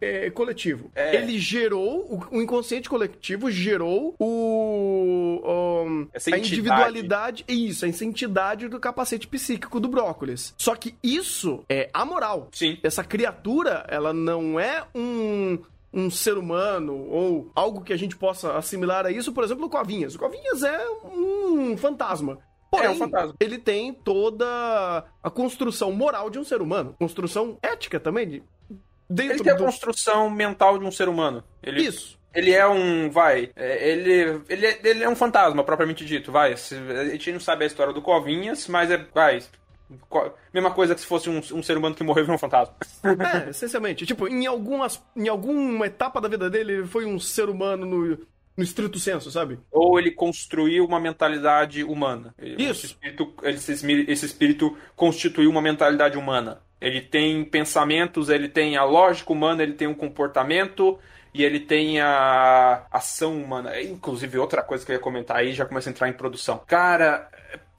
[0.00, 0.90] é, coletivo.
[0.94, 1.16] É.
[1.16, 5.42] Ele gerou, o, o, inconsciente coletivo gerou o,
[6.32, 10.54] a individualidade, isso, essa entidade do capacete psíquico do brócolis.
[10.56, 12.48] Só que isso é amoral.
[12.52, 12.78] Sim.
[12.82, 15.58] Essa criatura, ela não é um
[15.94, 19.70] um ser humano ou algo que a gente possa assimilar a isso, por exemplo, o
[19.70, 20.14] Covinhas.
[20.14, 22.38] O Covinhas é um fantasma.
[22.70, 23.34] Porém, é um fantasma.
[23.38, 28.28] ele tem toda a construção moral de um ser humano, construção ética também.
[28.28, 28.42] De,
[29.08, 29.64] dentro ele tem a do...
[29.64, 31.44] construção mental de um ser humano.
[31.62, 31.82] Ele...
[31.82, 32.18] Isso.
[32.34, 33.08] Ele é um.
[33.10, 33.50] Vai.
[33.54, 36.32] É, ele, ele, é, ele é um fantasma, propriamente dito.
[36.32, 36.52] Vai.
[36.52, 38.96] A gente não sabe a história do Covinhas, mas é.
[39.14, 39.38] Vai.
[40.52, 42.74] Mesma coisa que se fosse um, um ser humano que morreu e um fantasma.
[43.04, 44.06] É, essencialmente.
[44.06, 48.18] Tipo, em, algumas, em alguma etapa da vida dele, ele foi um ser humano no,
[48.56, 49.58] no estrito senso, sabe?
[49.70, 52.34] Ou ele construiu uma mentalidade humana.
[52.38, 52.70] Isso.
[52.70, 53.72] Esse espírito, esse,
[54.10, 56.60] esse espírito constituiu uma mentalidade humana.
[56.80, 60.98] Ele tem pensamentos, ele tem a lógica humana, ele tem um comportamento
[61.32, 63.80] e ele tem a ação humana.
[63.80, 66.60] Inclusive, outra coisa que eu ia comentar aí, já começa a entrar em produção.
[66.66, 67.28] Cara,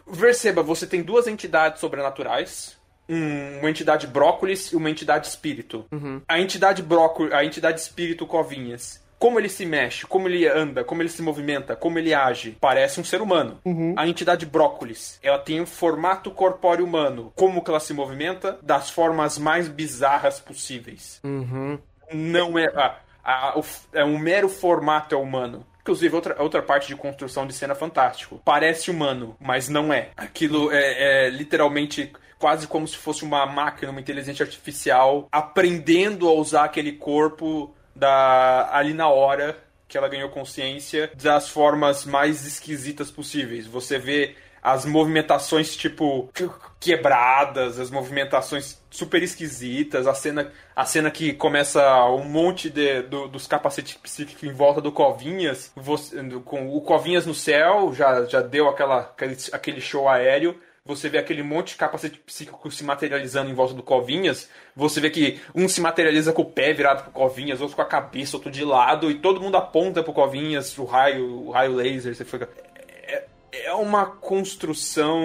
[0.06, 2.76] perceba, você tem duas entidades sobrenaturais
[3.08, 5.86] uma entidade brócolis e uma entidade espírito.
[5.92, 6.24] Uhum.
[6.28, 11.02] A entidade brócolis, a entidade espírito covinhas como ele se mexe, como ele anda, como
[11.02, 13.60] ele se movimenta, como ele age, parece um ser humano.
[13.66, 13.96] Uhum.
[13.98, 17.32] A entidade brócolis, ela tem um formato corpóreo humano.
[17.36, 18.60] Como que ela se movimenta?
[18.62, 21.20] Das formas mais bizarras possíveis.
[21.24, 21.80] Uhum.
[22.14, 22.66] Não é.
[22.76, 23.64] A, a, o,
[23.94, 25.66] é um mero formato é humano.
[25.86, 28.42] Inclusive, outra, outra parte de construção de cena fantástico.
[28.44, 30.10] Parece humano, mas não é.
[30.18, 36.34] Aquilo é, é literalmente quase como se fosse uma máquina, uma inteligência artificial, aprendendo a
[36.34, 43.12] usar aquele corpo da ali na hora que ela ganhou consciência das formas mais esquisitas
[43.12, 43.68] possíveis.
[43.68, 46.28] Você vê as movimentações tipo
[46.80, 53.28] quebradas, as movimentações super esquisitas, a cena, a cena que começa um monte de, do,
[53.28, 58.42] dos capacetes psíquicos em volta do Covinhas, você, com o Covinhas no céu, já, já
[58.42, 63.50] deu aquela, aquele, aquele show aéreo você vê aquele monte de capacete psíquico se materializando
[63.50, 67.12] em volta do Covinhas, você vê que um se materializa com o pé virado pro
[67.12, 70.86] Covinhas, outro com a cabeça, outro de lado, e todo mundo aponta pro Covinhas, o
[70.86, 72.48] raio, o raio laser, você fica...
[73.64, 75.22] É, uma construção,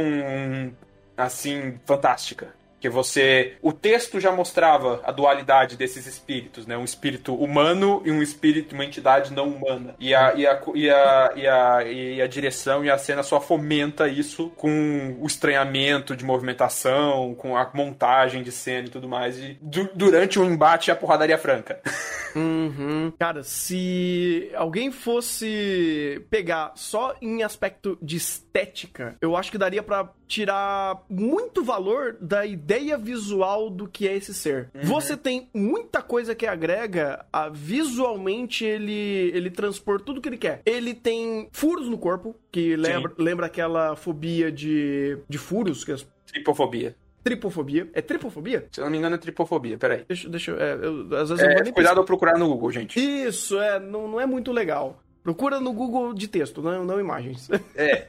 [1.16, 6.76] assim, fantástica que você o texto já mostrava a dualidade desses espíritos, né?
[6.76, 9.94] Um espírito humano e um espírito, uma entidade não humana.
[10.00, 13.40] E a, e a, e a, e a, e a direção e a cena só
[13.40, 19.38] fomenta isso com o estranhamento de movimentação, com a montagem de cena e tudo mais.
[19.38, 21.80] E du durante o embate a porradaria franca.
[22.32, 23.12] Uhum.
[23.18, 30.08] Cara, se alguém fosse pegar só em aspecto de estética, eu acho que daria para
[30.28, 34.70] tirar muito valor da ideia visual do que é esse ser.
[34.74, 34.82] Uhum.
[34.82, 40.60] Você tem muita coisa que agrega a visualmente ele ele transpor tudo que ele quer.
[40.64, 46.06] Ele tem furos no corpo, que lembra, lembra aquela fobia de, de furos que as
[46.32, 46.94] Tripofobia.
[47.22, 47.88] Tripofobia.
[47.92, 48.66] É tripofobia?
[48.70, 49.76] Se eu não me engano, é tripofobia.
[49.76, 50.04] Peraí.
[50.08, 51.16] Deixa, deixa é, eu.
[51.16, 52.98] Às vezes é, eu cuidado ao procurar no Google, gente.
[52.98, 53.78] Isso, é.
[53.78, 55.02] Não, não é muito legal.
[55.22, 57.50] Procura no Google de texto, não, não imagens.
[57.74, 58.06] É.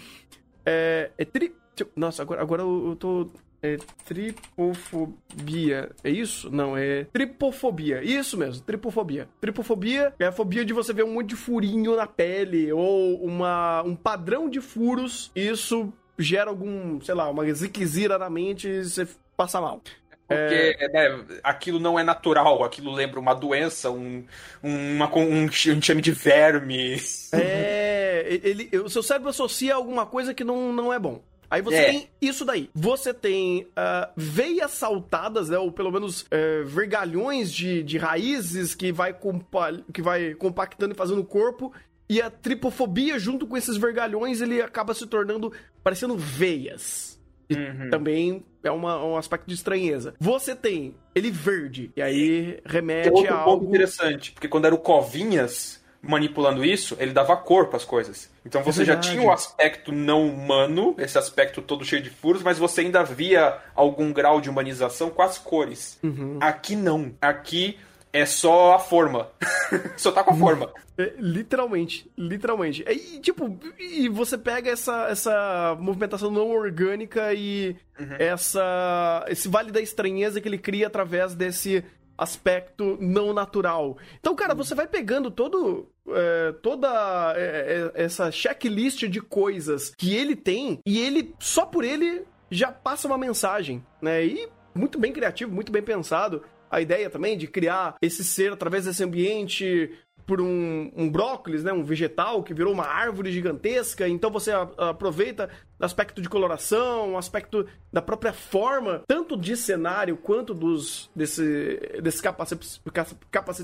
[0.64, 1.52] é, é tri...
[1.96, 3.28] Nossa, agora, agora eu tô.
[3.66, 5.90] É tripofobia.
[6.04, 6.48] É isso?
[6.50, 8.00] Não, é tripofobia.
[8.04, 9.28] Isso mesmo, tripofobia.
[9.40, 13.82] Tripofobia é a fobia de você ver um monte de furinho na pele ou uma,
[13.82, 15.32] um padrão de furos.
[15.34, 19.82] Isso gera algum, sei lá, uma ziquezira na mente e você passa mal.
[20.28, 20.88] Porque é...
[20.88, 24.24] né, aquilo não é natural, aquilo lembra uma doença, um,
[24.62, 27.00] uma, um, um enxame de verme.
[27.32, 31.22] É, ele, o seu cérebro associa alguma coisa que não, não é bom.
[31.50, 31.90] Aí você é.
[31.90, 32.70] tem isso daí.
[32.74, 35.58] Você tem uh, veias saltadas, né?
[35.58, 40.96] Ou pelo menos uh, vergalhões de, de raízes que vai, compa que vai compactando e
[40.96, 41.72] fazendo o corpo.
[42.08, 47.16] E a tripofobia, junto com esses vergalhões, ele acaba se tornando parecendo veias.
[47.48, 47.90] Uhum.
[47.90, 50.14] também é uma, um aspecto de estranheza.
[50.18, 53.66] Você tem ele verde, e aí remete outro a algo...
[53.66, 58.30] interessante, porque quando era o Covinhas manipulando isso, ele dava corpo às coisas.
[58.44, 62.10] Então você é já tinha o um aspecto não humano, esse aspecto todo cheio de
[62.10, 65.98] furos, mas você ainda via algum grau de humanização com as cores.
[66.02, 66.38] Uhum.
[66.40, 67.12] Aqui não.
[67.20, 67.78] Aqui
[68.12, 69.28] é só a forma.
[69.96, 70.72] só tá com a forma.
[70.98, 72.82] É, literalmente, literalmente.
[72.88, 78.16] E, tipo, e você pega essa, essa movimentação não orgânica e uhum.
[78.18, 81.84] essa esse vale da estranheza que ele cria através desse
[82.16, 83.98] aspecto não natural.
[84.18, 90.14] Então, cara, você vai pegando todo é, toda é, é, essa checklist de coisas que
[90.14, 94.24] ele tem e ele só por ele já passa uma mensagem, né?
[94.24, 96.42] E muito bem criativo, muito bem pensado.
[96.70, 99.90] a ideia também de criar esse ser através desse ambiente
[100.26, 104.08] por um, um brócolis, né, um vegetal que virou uma árvore gigantesca.
[104.08, 110.54] Então você a, aproveita aspecto de coloração, aspecto da própria forma, tanto de cenário quanto
[110.54, 111.88] dos desse,
[112.22, 112.80] capacetes,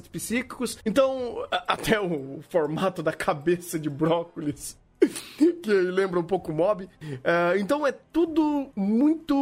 [0.09, 0.79] psíquicos.
[0.85, 4.77] Então, até o formato da cabeça de brócolis
[5.63, 6.85] que lembra um pouco Mob.
[6.85, 9.35] Uh, então é tudo muito,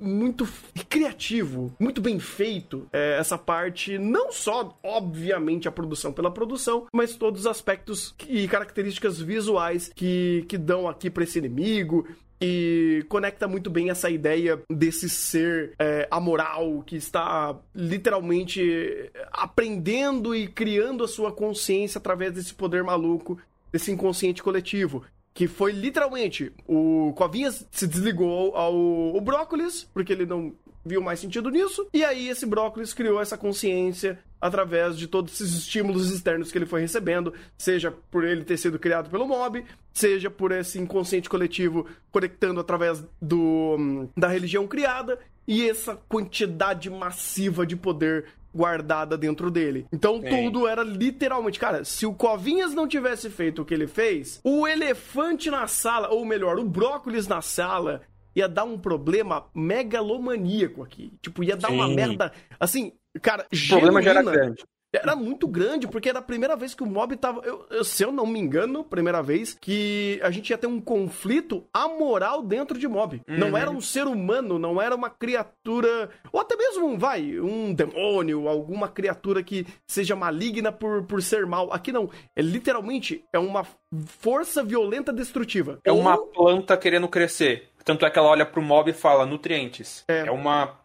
[0.00, 0.48] muito
[0.88, 2.86] criativo, muito bem feito.
[2.92, 8.46] É, essa parte, não só, obviamente, a produção pela produção, mas todos os aspectos e
[8.48, 12.06] características visuais que, que dão aqui para esse inimigo
[12.40, 20.48] e conecta muito bem essa ideia desse ser é, amoral que está literalmente aprendendo e
[20.48, 23.38] criando a sua consciência através desse poder maluco
[23.72, 25.04] desse inconsciente coletivo.
[25.32, 28.74] Que foi literalmente o Covinhas se desligou ao,
[29.14, 30.52] ao brócolis, porque ele não
[30.84, 31.86] viu mais sentido nisso.
[31.92, 36.66] E aí esse brócolis criou essa consciência através de todos esses estímulos externos que ele
[36.66, 41.86] foi recebendo, seja por ele ter sido criado pelo mob, seja por esse inconsciente coletivo
[42.10, 49.86] conectando através do da religião criada e essa quantidade massiva de poder guardada dentro dele.
[49.92, 50.28] Então Sim.
[50.28, 54.66] tudo era literalmente, cara, se o Covinhas não tivesse feito o que ele fez, o
[54.66, 58.02] elefante na sala, ou melhor, o brócolis na sala,
[58.34, 61.12] ia dar um problema megalomaníaco aqui.
[61.22, 61.74] Tipo, ia dar Sim.
[61.74, 62.32] uma merda.
[62.58, 64.62] Assim, cara, o problema já era grande.
[64.92, 67.40] Era muito grande, porque era a primeira vez que o mob tava.
[67.44, 70.80] Eu, eu, se eu não me engano, primeira vez que a gente ia ter um
[70.80, 73.22] conflito amoral dentro de mob.
[73.28, 73.38] Uhum.
[73.38, 76.10] Não era um ser humano, não era uma criatura.
[76.32, 81.72] Ou até mesmo, vai, um demônio, alguma criatura que seja maligna por, por ser mal.
[81.72, 82.10] Aqui não.
[82.34, 83.64] É literalmente é uma
[84.06, 85.78] força violenta destrutiva.
[85.84, 87.70] É uma planta querendo crescer.
[87.84, 90.04] Tanto é que ela olha pro mob e fala nutrientes.
[90.08, 90.79] É, é uma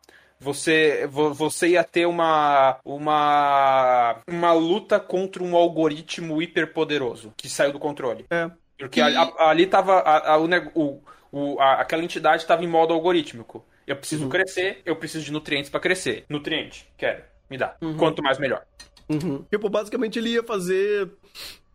[0.46, 7.80] você, você ia ter uma, uma, uma luta contra um algoritmo hiperpoderoso que saiu do
[7.80, 8.26] controle.
[8.30, 8.52] É.
[8.78, 9.04] Porque e...
[9.04, 9.96] ali, ali tava.
[10.00, 13.66] A, a, o, o, aquela entidade estava em modo algorítmico.
[13.88, 14.30] Eu preciso uhum.
[14.30, 16.26] crescer, eu preciso de nutrientes para crescer.
[16.30, 17.76] Nutriente, quero, me dá.
[17.82, 17.98] Uhum.
[17.98, 18.64] Quanto mais, melhor.
[19.10, 19.44] Uhum.
[19.50, 21.10] Tipo, basicamente ele ia fazer.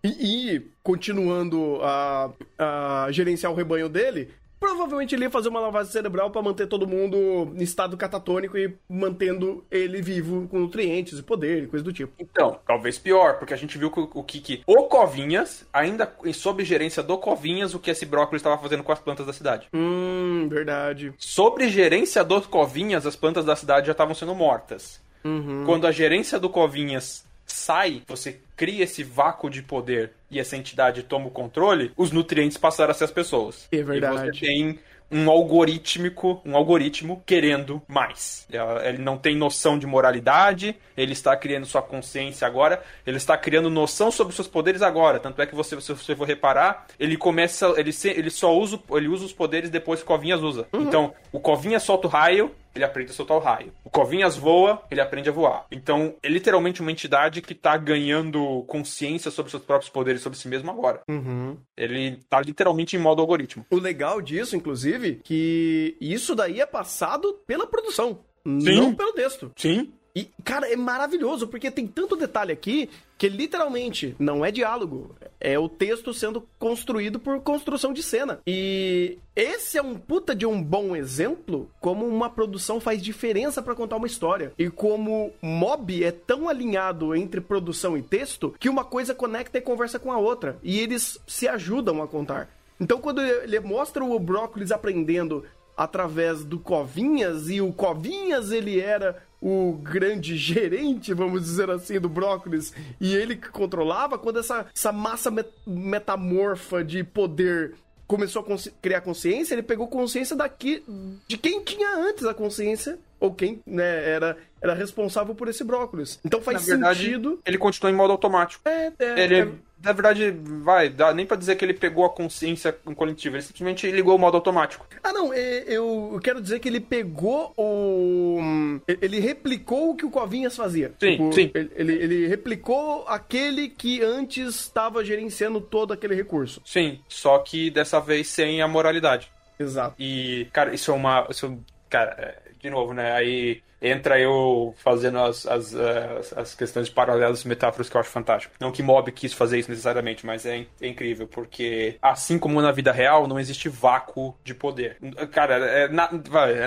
[0.03, 5.91] E, e continuando a, a gerenciar o rebanho dele, Provavelmente ele ia fazer uma lavagem
[5.91, 7.17] cerebral para manter todo mundo
[7.57, 12.13] em estado catatônico e mantendo ele vivo com nutrientes e poder e coisa do tipo.
[12.19, 16.63] Então, talvez pior, porque a gente viu que o que, que o Covinhas, ainda sob
[16.63, 19.67] gerência do Covinhas, o que esse brócolis estava fazendo com as plantas da cidade.
[19.73, 21.15] Hum, verdade.
[21.17, 25.01] Sob gerência do Covinhas, as plantas da cidade já estavam sendo mortas.
[25.25, 25.65] Uhum.
[25.65, 31.03] Quando a gerência do Covinhas sai, você cria esse vácuo de poder e essa entidade
[31.03, 33.69] toma o controle, os nutrientes passaram a ser as pessoas.
[33.73, 34.29] É verdade.
[34.29, 34.79] E você tem
[35.11, 38.47] um algorítmico, um algoritmo querendo mais.
[38.85, 43.69] Ele não tem noção de moralidade, ele está criando sua consciência agora, ele está criando
[43.69, 45.19] noção sobre seus poderes agora.
[45.19, 49.09] Tanto é que você, se você for reparar, ele começa, ele, ele só usa, ele
[49.09, 50.67] usa os poderes depois que o Covinhas usa.
[50.73, 50.83] Uhum.
[50.83, 53.73] Então, o Covinhas solta o raio, ele aprende a soltar o raio.
[53.85, 55.67] O Covinhas voa, ele aprende a voar.
[55.71, 60.49] Então, é literalmente uma entidade que está ganhando consciência sobre seus próprios poderes, sobre si
[60.49, 61.03] mesmo agora.
[61.09, 61.57] Uhum.
[61.77, 63.67] Ele está literalmente em modo algoritmo.
[63.71, 68.21] O legal disso, inclusive, que isso daí é passado pela produção.
[68.47, 68.77] Sim.
[68.77, 69.53] Não pelo texto.
[69.57, 69.93] Sim.
[70.15, 75.15] E, cara, é maravilhoso, porque tem tanto detalhe aqui que literalmente não é diálogo.
[75.39, 78.41] É o texto sendo construído por construção de cena.
[78.47, 83.75] E esse é um puta de um bom exemplo como uma produção faz diferença para
[83.75, 84.55] contar uma história.
[84.59, 89.61] E como Mob é tão alinhado entre produção e texto que uma coisa conecta e
[89.61, 90.59] conversa com a outra.
[90.63, 92.49] E eles se ajudam a contar.
[92.81, 95.45] Então, quando ele mostra o Brócolis aprendendo
[95.77, 102.09] através do Covinhas, e o Covinhas ele era o grande gerente, vamos dizer assim, do
[102.09, 107.75] brócolis, e ele que controlava, quando essa, essa massa met metamorfa de poder
[108.07, 110.83] começou a consci criar consciência, ele pegou consciência daqui
[111.29, 116.19] de quem tinha antes a consciência ou quem né, era, era responsável por esse brócolis.
[116.25, 117.41] Então faz verdade, sentido.
[117.47, 118.69] Ele continua em modo automático.
[118.69, 119.49] É, é, ele, é...
[119.83, 123.91] na verdade, vai, dá nem para dizer que ele pegou a consciência coletiva, ele simplesmente
[123.91, 124.87] ligou o modo automático.
[125.03, 128.39] Ah, não, é, eu quero dizer que ele pegou o.
[128.87, 130.93] Ele replicou o que o Covinhas fazia.
[131.01, 131.51] Sim, tipo, sim.
[131.55, 136.61] Ele, ele replicou aquele que antes estava gerenciando todo aquele recurso.
[136.65, 139.31] Sim, só que dessa vez sem a moralidade.
[139.59, 139.95] Exato.
[139.99, 141.27] E, cara, isso é uma.
[141.31, 143.13] Isso, cara, é, de novo, né?
[143.13, 148.01] Aí entra eu fazendo as, as, as, as questões de paralelos e metáforas que eu
[148.01, 148.55] acho fantástico.
[148.61, 152.73] Não que Mob quis fazer isso necessariamente, mas é, é, incrível, porque assim como na
[152.73, 154.97] vida real, não existe vácuo de poder.
[155.33, 156.11] Cara, é, na,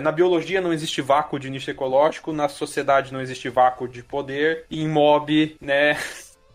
[0.01, 4.66] na biologia não existe vácuo de nicho ecológico, na sociedade não existe vácuo de poder,
[4.70, 5.97] e em Mob, né.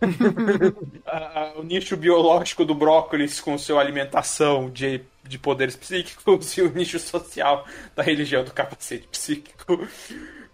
[1.56, 6.98] o nicho biológico do brócolis com sua alimentação de, de poderes psíquicos e o nicho
[7.00, 9.86] social da religião do capacete psíquico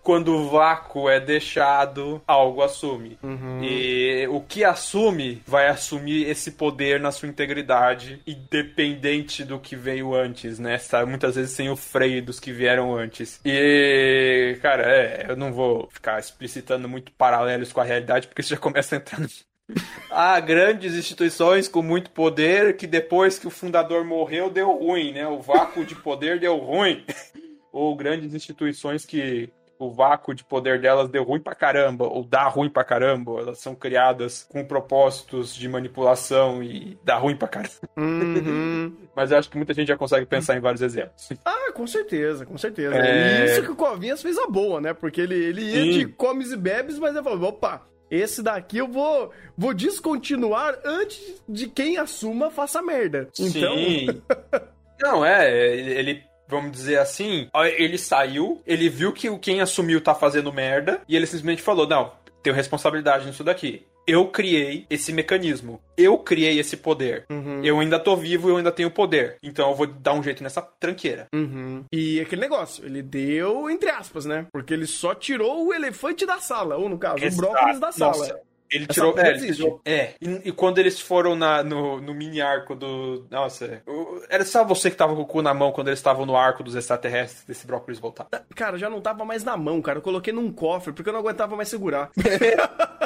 [0.05, 3.19] quando o vácuo é deixado, algo assume.
[3.23, 3.65] Uhum.
[3.65, 10.15] E o que assume vai assumir esse poder na sua integridade, independente do que veio
[10.15, 10.79] antes, né?
[11.09, 13.41] Muitas vezes sem o freio dos que vieram antes.
[13.45, 18.51] E, cara, é, eu não vou ficar explicitando muito paralelos com a realidade, porque isso
[18.51, 19.29] já começa a entrar no
[20.11, 25.27] Há grandes instituições com muito poder que depois que o fundador morreu deu ruim, né?
[25.27, 27.05] O vácuo de poder deu ruim.
[27.73, 29.51] Ou grandes instituições que
[29.87, 33.59] o vácuo de poder delas deu ruim pra caramba, ou dá ruim pra caramba, elas
[33.59, 37.74] são criadas com propósitos de manipulação e dá ruim pra caramba.
[37.97, 38.95] Uhum.
[39.14, 41.28] Mas eu acho que muita gente já consegue pensar em vários exemplos.
[41.45, 42.97] Ah, com certeza, com certeza.
[42.97, 43.43] É...
[43.43, 44.93] E isso que o Covinhas fez a boa, né?
[44.93, 45.99] Porque ele, ele ia Sim.
[45.99, 51.43] de comes e bebes, mas ele falou, opa, esse daqui eu vou, vou descontinuar antes
[51.49, 53.28] de quem assuma faça merda.
[53.39, 53.76] Então...
[53.76, 54.07] Sim.
[55.01, 60.53] Não, é, ele vamos dizer assim, ele saiu, ele viu que quem assumiu tá fazendo
[60.53, 63.86] merda, e ele simplesmente falou: não, tenho responsabilidade nisso daqui.
[64.07, 65.80] Eu criei esse mecanismo.
[65.97, 67.24] Eu criei esse poder.
[67.30, 67.64] Uhum.
[67.64, 69.38] Eu ainda tô vivo e eu ainda tenho poder.
[69.42, 71.26] Então eu vou dar um jeito nessa tranqueira.
[71.34, 71.84] Uhum.
[71.90, 74.47] E aquele negócio, ele deu entre aspas, né?
[74.53, 77.49] Porque ele só tirou o elefante da sala, ou no caso, Exato.
[77.49, 78.18] o brócolis da sala.
[78.18, 78.40] Nossa.
[78.71, 79.19] Ele tirou.
[79.19, 80.15] É, tirou, é.
[80.21, 83.27] E, e, quando eles foram na, no, no mini arco do.
[83.31, 83.83] Nossa.
[84.29, 86.62] Era só você que tava com o cu na mão quando eles estavam no arco
[86.62, 88.27] dos extraterrestres desse brócolis voltar.
[88.55, 89.99] Cara, já não tava mais na mão, cara.
[89.99, 92.11] Eu coloquei num cofre porque eu não aguentava mais segurar.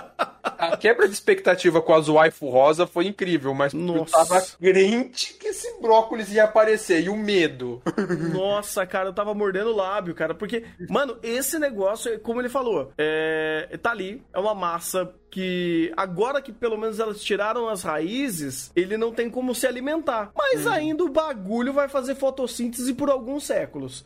[0.59, 3.99] a quebra de expectativa com as waifu rosa foi incrível, mas Nossa.
[3.99, 7.81] eu tava crente que esse brócolis ia aparecer e o medo.
[8.35, 12.93] Nossa, cara, eu tava mordendo o lábio, cara, porque, mano, esse negócio, como ele falou,
[12.99, 18.73] é, tá ali, é uma massa que agora que pelo menos elas tiraram as raízes,
[18.75, 20.33] ele não tem como se alimentar.
[20.35, 20.71] Mas hum.
[20.71, 24.05] ainda o bagulho vai fazer fotossíntese por alguns séculos.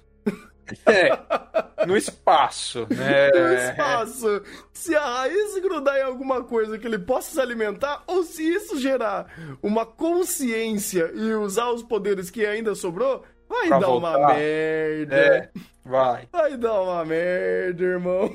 [0.86, 1.10] É,
[1.86, 3.30] no espaço, né?
[3.30, 4.42] No espaço.
[4.72, 8.78] Se a raiz grudar em alguma coisa que ele possa se alimentar, ou se isso
[8.78, 9.26] gerar
[9.62, 14.18] uma consciência e usar os poderes que ainda sobrou, vai pra dar voltar.
[14.18, 15.16] uma merda.
[15.16, 15.50] É,
[15.84, 16.28] vai.
[16.32, 18.30] Vai dar uma merda, irmão.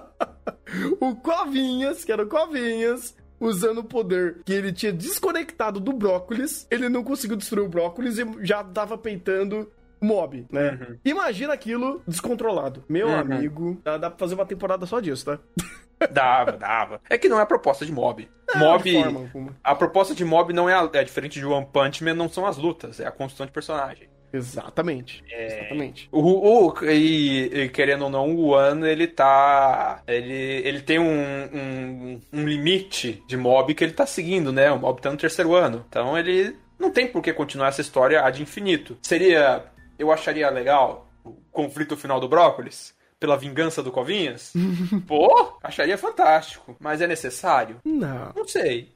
[1.00, 6.66] o Covinhas, que era o Covinhas, usando o poder que ele tinha desconectado do brócolis,
[6.70, 9.70] ele não conseguiu destruir o brócolis e já tava peitando
[10.00, 10.78] mob, né?
[10.80, 10.98] Uhum.
[11.04, 12.84] Imagina aquilo descontrolado.
[12.88, 13.18] Meu uhum.
[13.18, 15.38] amigo, dá, dá pra fazer uma temporada só disso, tá?
[16.12, 17.00] Dava, dava.
[17.10, 18.28] É que não é a proposta de mob.
[18.54, 19.02] É, mob.
[19.02, 22.28] Forma, a proposta de mob não é, a, é diferente de One Punch Man, não
[22.28, 24.08] são as lutas, é a construção de personagem.
[24.32, 25.24] Exatamente.
[25.30, 25.58] É...
[25.58, 26.08] Exatamente.
[26.12, 30.02] O, o, e, e, querendo ou não, o One, ele tá.
[30.06, 34.70] Ele, ele tem um, um, um, limite de mob que ele tá seguindo, né?
[34.70, 35.84] O mob tá no terceiro ano.
[35.88, 38.98] Então ele não tem por que continuar essa história ad infinito.
[39.02, 39.64] Seria
[39.98, 44.52] eu acharia legal o conflito final do Brócolis pela vingança do Covinhas?
[45.06, 46.76] Pô, acharia fantástico.
[46.78, 47.80] Mas é necessário?
[47.84, 48.32] Não.
[48.34, 48.94] Não sei.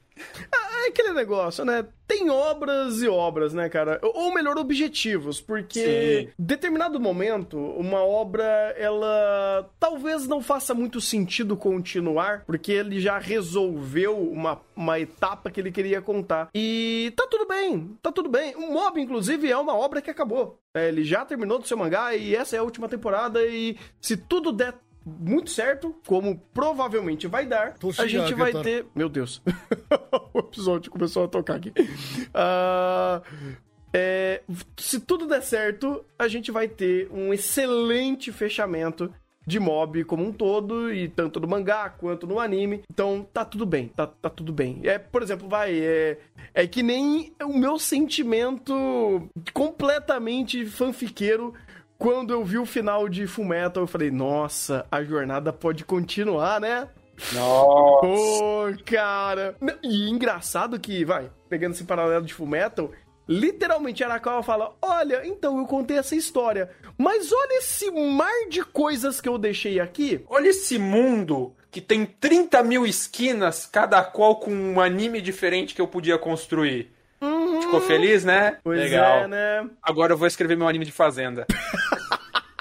[0.83, 1.85] É aquele negócio, né?
[2.05, 3.99] Tem obras e obras, né, cara?
[4.03, 6.33] Ou melhor, objetivos, porque Sim.
[6.37, 8.43] determinado momento, uma obra,
[8.77, 15.59] ela talvez não faça muito sentido continuar, porque ele já resolveu uma, uma etapa que
[15.61, 16.49] ele queria contar.
[16.53, 18.53] E tá tudo bem, tá tudo bem.
[18.55, 20.59] O Mob, inclusive, é uma obra que acabou.
[20.75, 24.17] É, ele já terminou do seu mangá e essa é a última temporada e se
[24.17, 24.73] tudo der
[25.05, 28.85] muito certo, como provavelmente vai dar, a gente vai ter.
[28.95, 29.41] Meu Deus,
[30.33, 31.69] o episódio começou a tocar aqui.
[31.69, 33.55] Uh,
[33.93, 34.41] é,
[34.77, 39.13] se tudo der certo, a gente vai ter um excelente fechamento
[39.45, 42.81] de mob como um todo, e tanto no mangá quanto no anime.
[42.91, 44.79] Então tá tudo bem, tá, tá tudo bem.
[44.83, 46.17] É, por exemplo, vai, é,
[46.53, 51.53] é que nem o meu sentimento completamente fanfiqueiro
[51.97, 56.89] quando eu vi o final de Fullmetal, eu falei, nossa, a jornada pode continuar, né?
[57.33, 58.07] Nossa!
[58.07, 59.55] Pô, cara!
[59.81, 62.91] E engraçado que, vai, pegando esse paralelo de Fullmetal,
[63.27, 69.21] literalmente Arakawa fala, olha, então eu contei essa história, mas olha esse mar de coisas
[69.21, 70.23] que eu deixei aqui.
[70.27, 75.81] Olha esse mundo que tem 30 mil esquinas, cada qual com um anime diferente que
[75.81, 76.91] eu podia construir.
[77.19, 77.61] Uhum.
[77.61, 78.57] Ficou feliz, né?
[78.63, 79.23] Pois Legal.
[79.23, 79.69] é, né?
[79.81, 81.47] Agora eu vou escrever meu anime de Fazenda.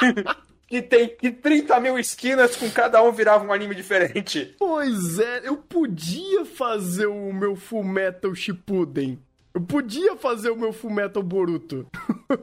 [0.66, 4.54] que tem que 30 mil esquinas com cada um virava um anime diferente.
[4.58, 9.18] Pois é, eu podia fazer o meu Fullmetal Shippuden.
[9.54, 11.86] Eu podia fazer o meu Fullmetal Boruto.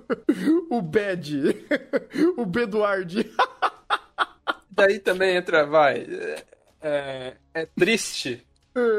[0.69, 1.65] o Bad.
[2.37, 3.25] o Beduard.
[4.69, 6.05] Daí também entra, vai.
[6.81, 8.45] É, é triste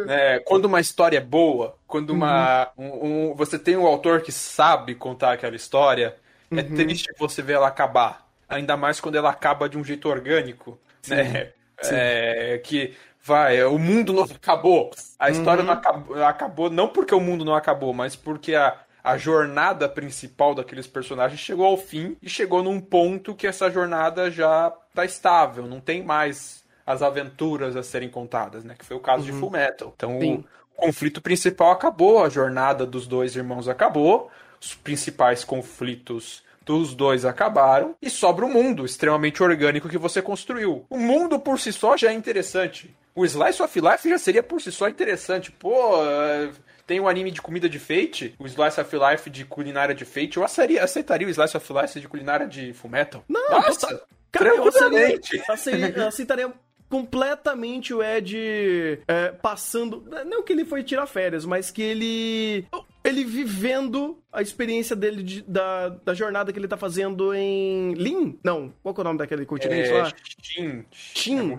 [0.09, 2.87] é, quando uma história é boa, quando uma, uhum.
[2.87, 6.17] um, um, você tem um autor que sabe contar aquela história,
[6.51, 6.61] é uhum.
[6.61, 8.29] é triste você ver ela acabar.
[8.51, 11.15] Ainda mais quando ela acaba de um jeito orgânico, Sim.
[11.15, 11.53] né?
[11.83, 11.95] Sim.
[11.95, 14.91] É, que vai, o mundo não acabou.
[15.19, 15.67] A história uhum.
[15.67, 20.55] não acabou, acabou, não porque o mundo não acabou, mas porque a, a jornada principal
[20.55, 25.67] daqueles personagens chegou ao fim e chegou num ponto que essa jornada já tá estável,
[25.67, 28.75] não tem mais as aventuras a serem contadas, né?
[28.77, 29.33] Que foi o caso uhum.
[29.33, 29.93] de Full Metal.
[29.97, 30.45] Então o, o
[30.77, 34.31] conflito principal acabou, a jornada dos dois irmãos acabou,
[34.61, 40.21] os principais conflitos dos dois acabaram e sobra o um mundo extremamente orgânico que você
[40.21, 40.85] construiu.
[40.89, 42.95] O mundo por si só já é interessante.
[43.15, 45.51] O Slice of Life já seria por si só interessante.
[45.51, 45.97] Pô,
[46.87, 50.37] tem um anime de comida de Fate, o Slice of Life de culinária de Fate.
[50.37, 53.25] Eu aceitaria, aceitaria o Slice of Life de culinária de Fullmetal.
[53.29, 54.01] Não, Nossa, tá...
[54.33, 56.53] Cara, eu aceitaria, aceitaria
[56.89, 60.05] completamente o Ed é, passando.
[60.27, 62.67] Não que ele foi tirar férias, mas que ele.
[63.11, 68.39] Ele vivendo a experiência dele de, da, da jornada que ele tá fazendo em Lin?
[68.43, 70.13] Não, qual é o nome daquele continente é, lá?
[70.43, 70.85] Shin.
[70.91, 71.57] Shin.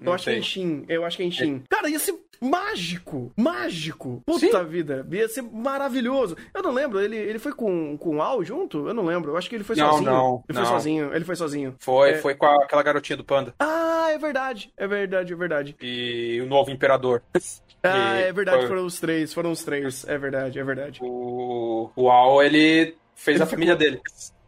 [0.00, 0.84] É, eu acho que é em Shin.
[0.88, 1.56] Eu acho que é em Shin.
[1.56, 1.68] É.
[1.68, 3.32] Cara, ia ser mágico!
[3.36, 4.22] Mágico!
[4.26, 4.64] Puta Sim.
[4.64, 5.06] vida!
[5.10, 6.36] Ia ser maravilhoso.
[6.52, 8.88] Eu não lembro, ele, ele foi com, com o Al junto?
[8.88, 9.32] Eu não lembro.
[9.32, 10.10] Eu acho que ele foi não, sozinho.
[10.10, 10.66] Não, ele não.
[10.66, 11.14] foi sozinho.
[11.14, 11.74] Ele foi sozinho.
[11.78, 12.18] Foi, é...
[12.18, 13.54] foi com a, aquela garotinha do panda.
[13.58, 14.72] Ah, é verdade.
[14.76, 15.76] É verdade, é verdade.
[15.80, 17.22] E o novo imperador.
[17.84, 18.68] Ah, é verdade, foi...
[18.68, 20.06] foram os três, foram os três.
[20.06, 21.00] É verdade, é verdade.
[21.02, 24.00] O, o Al, ele fez ele a família dele.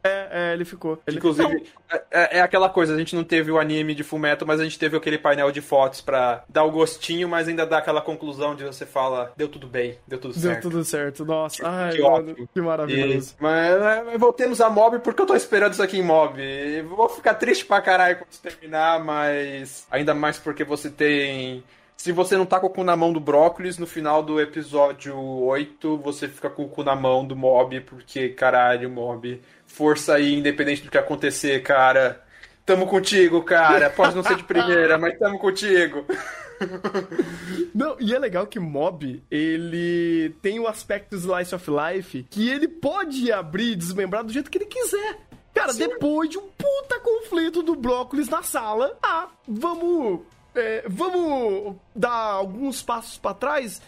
[0.04, 1.00] É, é, ele ficou.
[1.06, 1.16] Ele...
[1.16, 4.60] Inclusive, é, é, é, aquela coisa, a gente não teve o anime de Fullmetal, mas
[4.60, 8.02] a gente teve aquele painel de fotos pra dar o gostinho, mas ainda dar aquela
[8.02, 10.60] conclusão de você fala, deu tudo bem, deu tudo certo.
[10.60, 11.66] Deu tudo certo, nossa.
[11.66, 13.34] Ai, que, mano, que maravilhoso.
[13.40, 16.38] E, mas, mas voltemos a Mob, porque eu tô esperando isso aqui em Mob.
[16.82, 21.64] Vou ficar triste pra caralho quando terminar, mas ainda mais porque você tem
[21.96, 25.16] se você não tá com o cu na mão do brócolis, no final do episódio
[25.16, 30.34] 8, você fica com o cu na mão do mob, porque, caralho, mob, força aí,
[30.34, 32.22] independente do que acontecer, cara.
[32.66, 33.90] Tamo contigo, cara.
[33.90, 36.04] Pode não ser de primeira, mas tamo contigo.
[37.74, 42.68] Não, e é legal que Mob, ele tem o aspecto Slice of Life que ele
[42.68, 45.18] pode abrir e desmembrar do jeito que ele quiser.
[45.52, 45.88] Cara, Sim.
[45.88, 50.20] depois de um puta conflito do brócolis na sala, ah, vamos
[50.54, 53.80] é, vamos dar alguns passos para trás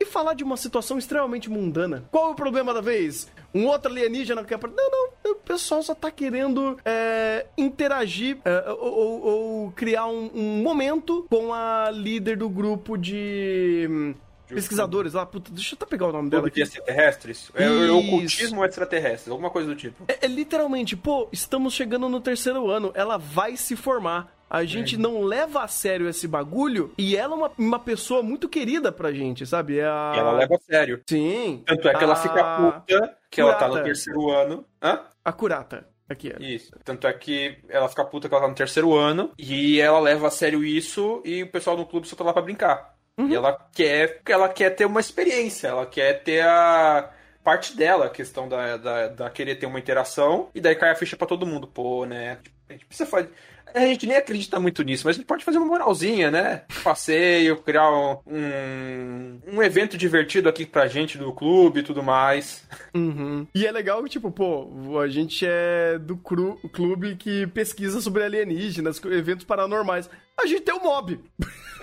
[0.00, 2.04] e falar de uma situação extremamente mundana.
[2.10, 3.28] Qual é o problema da vez?
[3.54, 4.58] Um outro alienígena quer.
[4.58, 5.32] Não, não.
[5.32, 11.26] O pessoal só tá querendo é, interagir é, ou, ou, ou, criar um, um, momento
[11.28, 14.14] com a líder do grupo de.
[14.48, 16.50] Pesquisadores lá, puta, deixa eu até pegar o nome dela.
[16.50, 17.52] De extraterrestres?
[17.54, 20.02] É, é ocultismo extraterrestre, alguma coisa do tipo.
[20.08, 24.39] É, é literalmente, pô, estamos chegando no terceiro ano, ela vai se formar.
[24.50, 24.98] A gente é.
[24.98, 29.12] não leva a sério esse bagulho e ela é uma, uma pessoa muito querida pra
[29.12, 29.78] gente, sabe?
[29.78, 30.12] É a...
[30.16, 31.00] Ela leva a sério.
[31.08, 31.62] Sim.
[31.64, 32.02] Tanto é que a...
[32.02, 33.64] ela fica puta que curata.
[33.64, 34.64] ela tá no terceiro ano.
[34.82, 35.00] Hã?
[35.24, 35.86] A curata.
[36.08, 36.42] Aqui é.
[36.42, 36.72] Isso.
[36.84, 40.26] Tanto é que ela fica puta que ela tá no terceiro ano e ela leva
[40.26, 42.96] a sério isso e o pessoal do clube só tá lá pra brincar.
[43.16, 43.28] Uhum.
[43.28, 47.10] E ela quer, ela quer ter uma experiência, ela quer ter a
[47.44, 50.96] parte dela, a questão da, da, da querer ter uma interação, e daí cai a
[50.96, 51.66] ficha para todo mundo.
[51.66, 52.38] Pô, né?
[52.68, 53.30] A gente precisa fazer.
[53.74, 56.62] A gente nem acredita muito nisso, mas a gente pode fazer uma moralzinha, né?
[56.82, 62.66] Passeio, criar um, um, evento divertido aqui pra gente do clube e tudo mais.
[62.94, 63.46] Uhum.
[63.54, 69.00] E é legal, tipo, pô, a gente é do cru, clube que pesquisa sobre alienígenas,
[69.04, 70.08] eventos paranormais.
[70.38, 71.20] A gente tem o mob.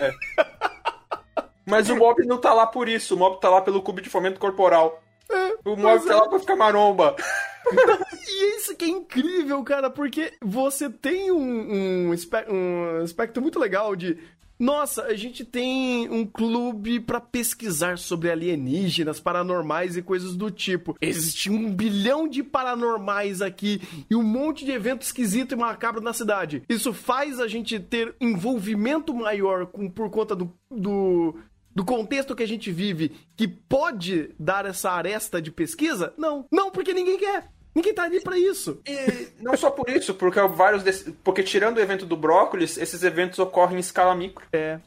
[0.00, 0.12] É.
[1.66, 4.08] Mas o mob não tá lá por isso, o mob tá lá pelo clube de
[4.08, 5.02] fomento corporal.
[5.30, 6.16] É, o mob tá é.
[6.16, 7.16] lá pra ficar maromba.
[8.26, 12.14] e isso que é incrível, cara, porque você tem um, um,
[12.48, 14.18] um aspecto muito legal de
[14.58, 20.96] nossa, a gente tem um clube para pesquisar sobre alienígenas, paranormais e coisas do tipo.
[21.00, 26.12] Existe um bilhão de paranormais aqui e um monte de evento esquisito e macabro na
[26.12, 26.64] cidade.
[26.68, 31.36] Isso faz a gente ter envolvimento maior com, por conta do, do
[31.78, 36.12] do contexto que a gente vive que pode dar essa aresta de pesquisa?
[36.18, 36.44] Não.
[36.50, 37.44] Não, porque ninguém quer.
[37.72, 38.82] Ninguém tá ali pra isso.
[38.84, 43.04] E não só por isso, porque vários desse, porque tirando o evento do brócolis, esses
[43.04, 44.44] eventos ocorrem em escala micro.
[44.52, 44.80] É.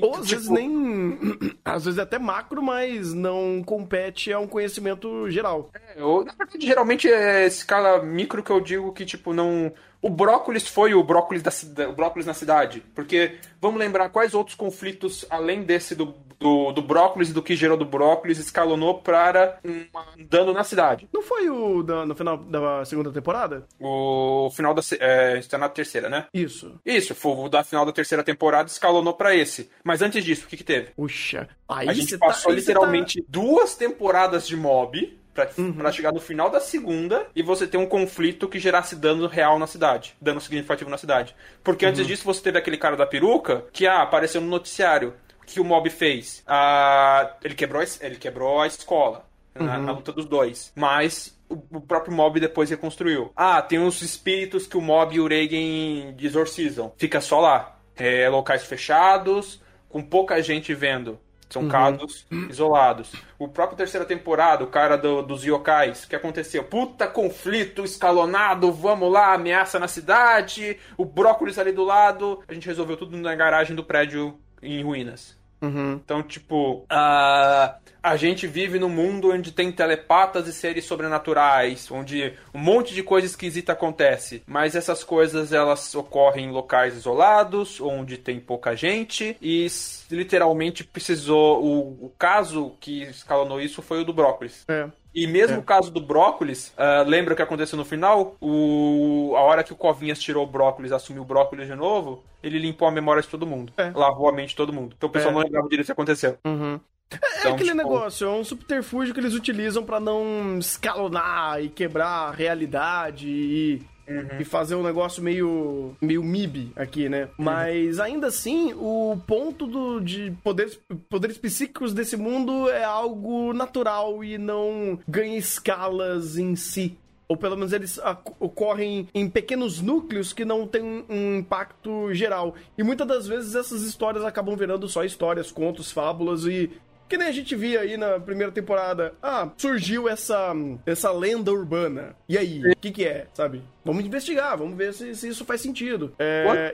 [0.00, 0.40] Ou às tipo...
[0.40, 1.18] vezes nem.
[1.64, 5.70] Às vezes até macro, mas não compete a um conhecimento geral.
[5.96, 9.72] É, ou, na verdade, geralmente é escala micro que eu digo que, tipo, não.
[10.00, 12.82] o brócolis foi o brócolis, da, o brócolis na cidade.
[12.94, 17.56] Porque vamos lembrar quais outros conflitos, além desse do, do, do brócolis e do que
[17.56, 19.86] gerou do brócolis, escalonou para um
[20.28, 21.08] dano na cidade.
[21.12, 23.66] Não foi o da, no final da segunda temporada?
[23.80, 24.82] O final da.
[25.00, 26.26] É, está na terceira, né?
[26.32, 26.78] Isso.
[26.84, 29.70] Isso, foi o da final da terceira temporada escalonou para esse.
[29.82, 30.90] Mas antes disso, o que, que teve?
[30.96, 31.48] Puxa.
[31.68, 33.26] Aí a gente passou tá, literalmente tá...
[33.28, 35.72] duas temporadas de mob Pra, uhum.
[35.72, 39.58] pra, chegar no final da segunda e você ter um conflito que gerasse dano real
[39.58, 40.14] na cidade.
[40.20, 41.34] Dano significativo na cidade.
[41.64, 41.90] Porque uhum.
[41.90, 45.12] antes disso você teve aquele cara da peruca que ah, apareceu no noticiário.
[45.46, 46.42] Que o mob fez?
[46.46, 49.24] Ah, ele, quebrou, ele quebrou a escola.
[49.58, 49.66] Uhum.
[49.66, 50.72] Na, na, luta dos dois.
[50.74, 53.30] Mas o, próprio mob depois reconstruiu.
[53.36, 56.92] Ah, tem uns espíritos que o mob e o Reigen exorcizam.
[56.96, 57.78] Fica só lá.
[57.96, 61.20] É, locais fechados, com pouca gente vendo.
[61.48, 61.68] São uhum.
[61.68, 63.12] casos isolados.
[63.38, 66.64] O próprio terceira temporada, o cara do, dos yokais, que aconteceu?
[66.64, 72.42] Puta conflito escalonado, vamos lá, ameaça na cidade, o brócolis ali do lado.
[72.48, 75.36] A gente resolveu tudo na garagem do prédio em ruínas.
[75.64, 75.94] Uhum.
[76.04, 82.34] Então, tipo, a, a gente vive num mundo onde tem telepatas e seres sobrenaturais, onde
[82.52, 84.42] um monte de coisa esquisita acontece.
[84.46, 89.66] Mas essas coisas, elas ocorrem em locais isolados, onde tem pouca gente, e
[90.10, 91.64] literalmente precisou.
[91.64, 94.64] O, o caso que escalonou isso foi o do brócolis.
[94.68, 94.88] É.
[95.14, 95.58] E mesmo é.
[95.58, 98.36] o caso do brócolis, uh, lembra o que aconteceu no final?
[98.40, 102.58] O, a hora que o Covinhas tirou o brócolis, assumiu o brócolis de novo, ele
[102.58, 103.72] limpou a memória de todo mundo.
[103.76, 103.90] É.
[103.94, 104.94] Lavou a mente de todo mundo.
[104.96, 105.34] Então o pessoal é.
[105.34, 106.36] não lembrava direito o que aconteceu.
[106.44, 106.80] Uhum.
[107.10, 107.82] É, é então, aquele tipo...
[107.82, 113.82] negócio, é um subterfúgio que eles utilizam para não escalonar e quebrar a realidade e
[114.06, 114.38] Uhum.
[114.38, 117.24] e fazer um negócio meio, meio MIB aqui, né?
[117.24, 117.44] Uhum.
[117.44, 120.78] Mas ainda assim, o ponto do, de poderes,
[121.08, 127.56] poderes psíquicos desse mundo é algo natural e não ganha escalas em si ou pelo
[127.56, 127.98] menos eles
[128.38, 132.54] ocorrem em pequenos núcleos que não têm um impacto geral.
[132.76, 136.70] E muitas das vezes essas histórias acabam virando só histórias, contos, fábulas e
[137.08, 139.14] que nem a gente via aí na primeira temporada.
[139.22, 140.52] Ah, surgiu essa,
[140.86, 142.16] essa lenda urbana.
[142.28, 143.62] E aí, o que, que é, sabe?
[143.84, 146.14] Vamos investigar, vamos ver se, se isso faz sentido.
[146.18, 146.72] É,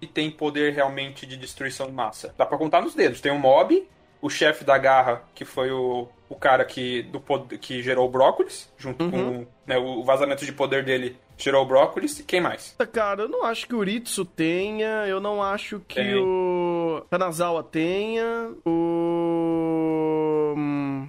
[0.00, 2.34] e, tem poder realmente de destruição em massa?
[2.36, 3.20] Dá pra contar nos dedos.
[3.20, 3.86] Tem um mob,
[4.22, 7.20] o chefe da garra, que foi o, o cara que, do,
[7.58, 9.10] que gerou o brócolis, junto uhum.
[9.10, 12.22] com né, o vazamento de poder dele gerou o brócolis.
[12.26, 12.76] Quem mais?
[12.92, 16.14] Cara, eu não acho que o Ritsu tenha, eu não acho que tem.
[16.16, 20.54] o Kanazawa tenha, o...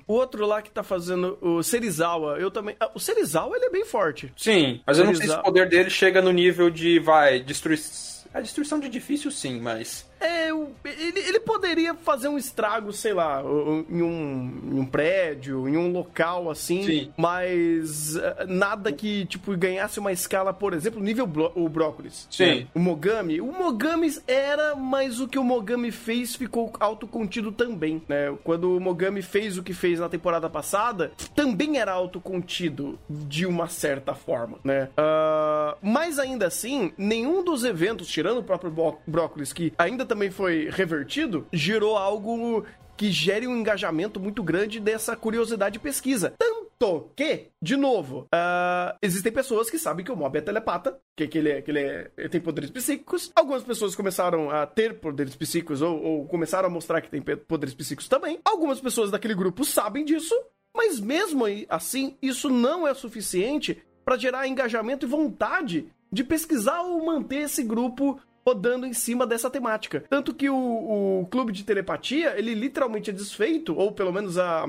[0.08, 2.76] O outro lá que tá fazendo o Serizawa, eu também...
[2.80, 4.32] Ah, o Serizawa, ele é bem forte.
[4.36, 7.80] Sim, mas eu não sei se o poder dele chega no nível de, vai, destruir...
[8.34, 10.10] A destruição de edifício, sim, mas...
[10.18, 10.31] É,
[10.84, 13.42] ele, ele poderia fazer um estrago, sei lá,
[13.90, 17.14] em um, em um prédio, em um local assim, Sim.
[17.18, 22.28] mas eh, nada que, tipo, ganhasse uma escala, por exemplo, nível o brócolis.
[22.30, 22.62] Sim.
[22.62, 22.68] Né?
[22.74, 23.42] O Mogami.
[23.42, 28.36] O Mogami era, mas o que o Mogami fez ficou autocontido também, né?
[28.44, 33.68] Quando o Mogami fez o que fez na temporada passada, também era autocontido de uma
[33.68, 34.90] certa forma, né?
[34.98, 38.72] Uh, mas ainda assim, nenhum dos eventos, tirando o próprio
[39.08, 42.66] brócolis, que ainda também foi revertido, gerou algo
[43.02, 46.36] que gere um engajamento muito grande dessa curiosidade de pesquisa.
[46.38, 51.28] Tanto que, de novo, uh, existem pessoas que sabem que o Mob é telepata, que,
[51.28, 53.32] que, ele, é, que ele, é, ele, tem poderes psíquicos.
[53.36, 57.74] Algumas pessoas começaram a ter poderes psíquicos ou, ou começaram a mostrar que tem poderes
[57.74, 58.40] psíquicos também.
[58.46, 60.36] Algumas pessoas daquele grupo sabem disso,
[60.76, 67.04] mas mesmo assim, isso não é suficiente para gerar engajamento e vontade de pesquisar ou
[67.04, 70.04] manter esse grupo rodando em cima dessa temática.
[70.10, 74.66] Tanto que o, o clube de telepatia, ele literalmente é desfeito, ou pelo menos a,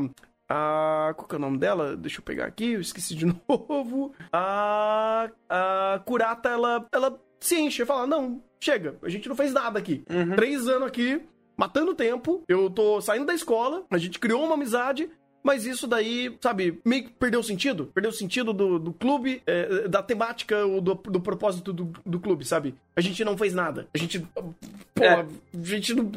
[0.48, 1.14] a.
[1.16, 1.96] Qual que é o nome dela?
[1.96, 4.12] Deixa eu pegar aqui, eu esqueci de novo.
[4.32, 5.30] A.
[5.48, 9.78] A Kurata, ela, ela se enche e fala: Não, chega, a gente não fez nada
[9.78, 10.04] aqui.
[10.08, 10.36] Uhum.
[10.36, 11.22] Três anos aqui,
[11.56, 15.10] matando tempo, eu tô saindo da escola, a gente criou uma amizade,
[15.42, 17.90] mas isso daí, sabe, meio que perdeu o sentido.
[17.92, 22.44] Perdeu o sentido do, do clube, é, da temática, do, do propósito do, do clube,
[22.44, 22.74] sabe?
[22.94, 23.88] A gente não fez nada.
[23.92, 24.20] A gente.
[24.94, 25.14] Pô, é.
[25.14, 25.26] a
[25.64, 26.10] gente não,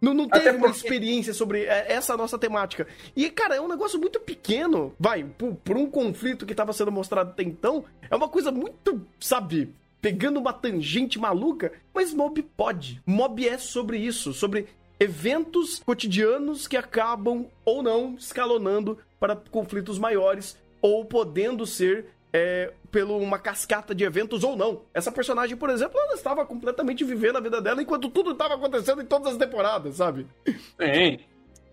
[0.00, 0.66] não, não teve porque...
[0.66, 2.86] uma experiência sobre é, essa nossa temática.
[3.14, 4.92] E, cara, é um negócio muito pequeno.
[4.98, 9.00] Vai, por, por um conflito que estava sendo mostrado até então, é uma coisa muito,
[9.20, 13.00] sabe, pegando uma tangente maluca, mas mob pode.
[13.06, 14.66] Mob é sobre isso, sobre
[15.04, 23.16] eventos cotidianos que acabam ou não escalonando para conflitos maiores ou podendo ser é, pelo
[23.18, 24.82] uma cascata de eventos ou não.
[24.92, 29.00] Essa personagem, por exemplo, ela estava completamente vivendo a vida dela enquanto tudo estava acontecendo
[29.02, 30.26] em todas as temporadas, sabe?
[30.46, 31.18] Sim.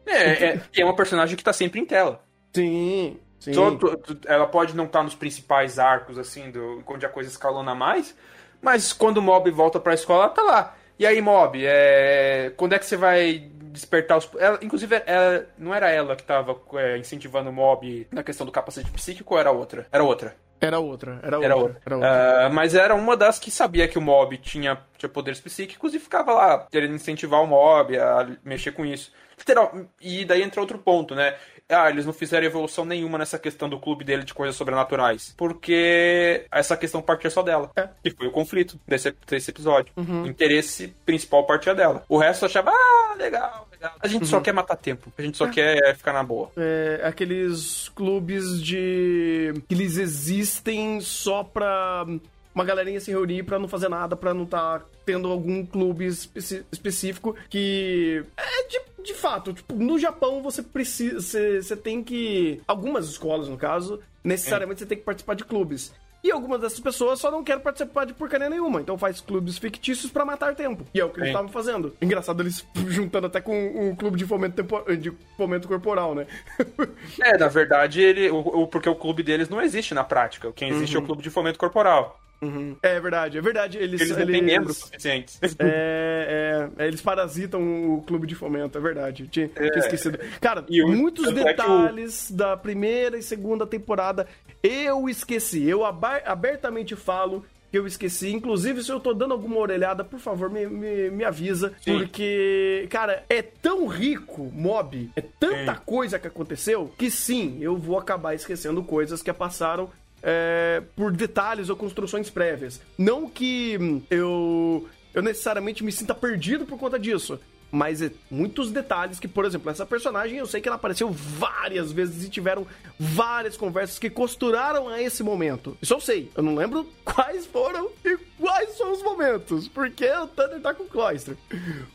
[0.05, 2.23] É, é, é uma personagem que está sempre em tela.
[2.53, 3.17] Sim.
[3.39, 3.53] Sim.
[3.53, 8.15] Todo- ela pode não estar nos principais arcos, assim, do, onde a coisa escalona mais,
[8.61, 10.77] mas quando o Mob volta pra escola, ela tá lá.
[11.01, 12.53] E aí, Mob, é...
[12.55, 14.29] quando é que você vai despertar os.
[14.37, 18.51] Ela, inclusive, ela- não era ela que tava é, incentivando o Mob na questão do
[18.51, 19.87] capacete psíquico ou era outra?
[19.91, 20.35] Era outra.
[20.61, 21.45] Era outra, era outra.
[21.45, 21.81] Era outra.
[21.83, 22.45] Era outra.
[22.45, 25.99] Ah, mas era uma das que sabia que o mob tinha, tinha poderes psíquicos e
[25.99, 29.11] ficava lá querendo incentivar o mob a mexer com isso.
[29.39, 31.35] Literal, e daí entra outro ponto, né?
[31.71, 35.33] Ah, eles não fizeram evolução nenhuma nessa questão do clube dele de coisas sobrenaturais.
[35.37, 37.71] Porque essa questão partia só dela.
[37.75, 37.87] É.
[38.03, 39.93] Que foi o conflito desse, desse episódio.
[39.95, 40.23] Uhum.
[40.23, 42.03] O interesse principal partia dela.
[42.09, 43.93] O resto eu achava, ah, legal, legal.
[43.99, 44.27] A gente Uhum.
[44.27, 45.11] só quer matar tempo.
[45.17, 46.51] A gente só quer ficar na boa.
[46.57, 49.53] É, aqueles clubes de.
[49.67, 52.05] que eles existem só pra
[52.53, 56.65] uma galerinha se reunir pra não fazer nada, pra não tá tendo algum clube especi-
[56.71, 58.23] específico que.
[58.37, 61.19] É de, de fato, tipo, no Japão você precisa.
[61.21, 62.61] Você, você tem que.
[62.67, 65.93] Algumas escolas, no caso, necessariamente você tem que participar de clubes.
[66.23, 68.79] E algumas dessas pessoas só não querem participar de porcaria nenhuma.
[68.79, 70.85] Então faz clubes fictícios pra matar tempo.
[70.93, 71.31] E é o que eles Sim.
[71.31, 71.95] estavam fazendo.
[71.99, 73.57] Engraçado eles juntando até com
[73.89, 76.27] um clube de fomento, tempo- de fomento corporal, né?
[77.23, 80.51] É, na verdade, ele, o, o- porque o clube deles não existe na prática.
[80.51, 82.20] Quem existe é o clube de fomento corporal.
[82.41, 82.75] Uhum.
[82.81, 83.77] É verdade, é verdade.
[83.77, 85.39] Eles, Eles não têm membros suficientes.
[85.59, 87.61] É, é, é, eles parasitam
[87.95, 89.27] o clube de fomento, é verdade.
[89.27, 90.17] Tinha, tinha esquecido.
[90.39, 94.27] Cara, o- muitos é que o- detalhes da primeira e segunda temporada
[94.63, 95.67] eu esqueci.
[95.67, 98.31] Eu abertamente falo que eu esqueci.
[98.33, 101.73] Inclusive, se eu tô dando alguma orelhada, por favor, me, me, me avisa.
[101.81, 101.99] Sim.
[101.99, 105.81] Porque, cara, é tão rico, mob, é tanta Sim.
[105.85, 109.89] coisa que aconteceu, que sim, eu vou acabar esquecendo coisas que passaram
[110.21, 112.81] é, por detalhes ou construções prévias.
[112.97, 117.39] Não que eu, eu necessariamente me sinta perdido por conta disso.
[117.71, 121.91] Mas é muitos detalhes que, por exemplo, essa personagem eu sei que ela apareceu várias
[121.91, 122.67] vezes e tiveram
[122.99, 125.77] várias conversas que costuraram a esse momento.
[125.81, 126.29] Isso eu sei.
[126.35, 129.69] Eu não lembro quais foram e quais são os momentos.
[129.69, 131.37] Porque o Thunder tá com o Cloyster.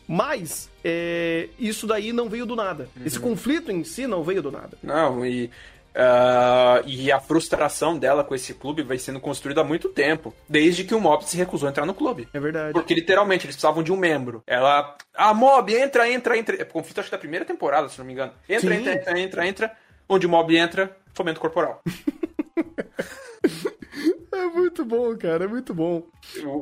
[0.07, 2.89] Mas é, isso daí não veio do nada.
[3.05, 4.79] Esse conflito em si não veio do nada.
[4.81, 5.51] Não, e,
[5.99, 10.33] ah, e a frustração dela com esse clube vai sendo construída há muito tempo.
[10.47, 12.27] Desde que o Mob se recusou a entrar no clube.
[12.31, 12.73] É verdade.
[12.73, 14.43] Porque literalmente eles precisavam de um membro.
[14.45, 14.95] Ela.
[15.15, 16.61] Ah, Mob, entra, entra, entra.
[16.61, 18.31] É conflito acho que da primeira temporada, se não me engano.
[18.47, 18.81] Entra, Sim.
[18.81, 19.71] entra, entra, entra, entra.
[20.07, 21.81] Onde o Mob entra, fomento corporal.
[24.29, 26.03] É muito bom, cara, é muito bom.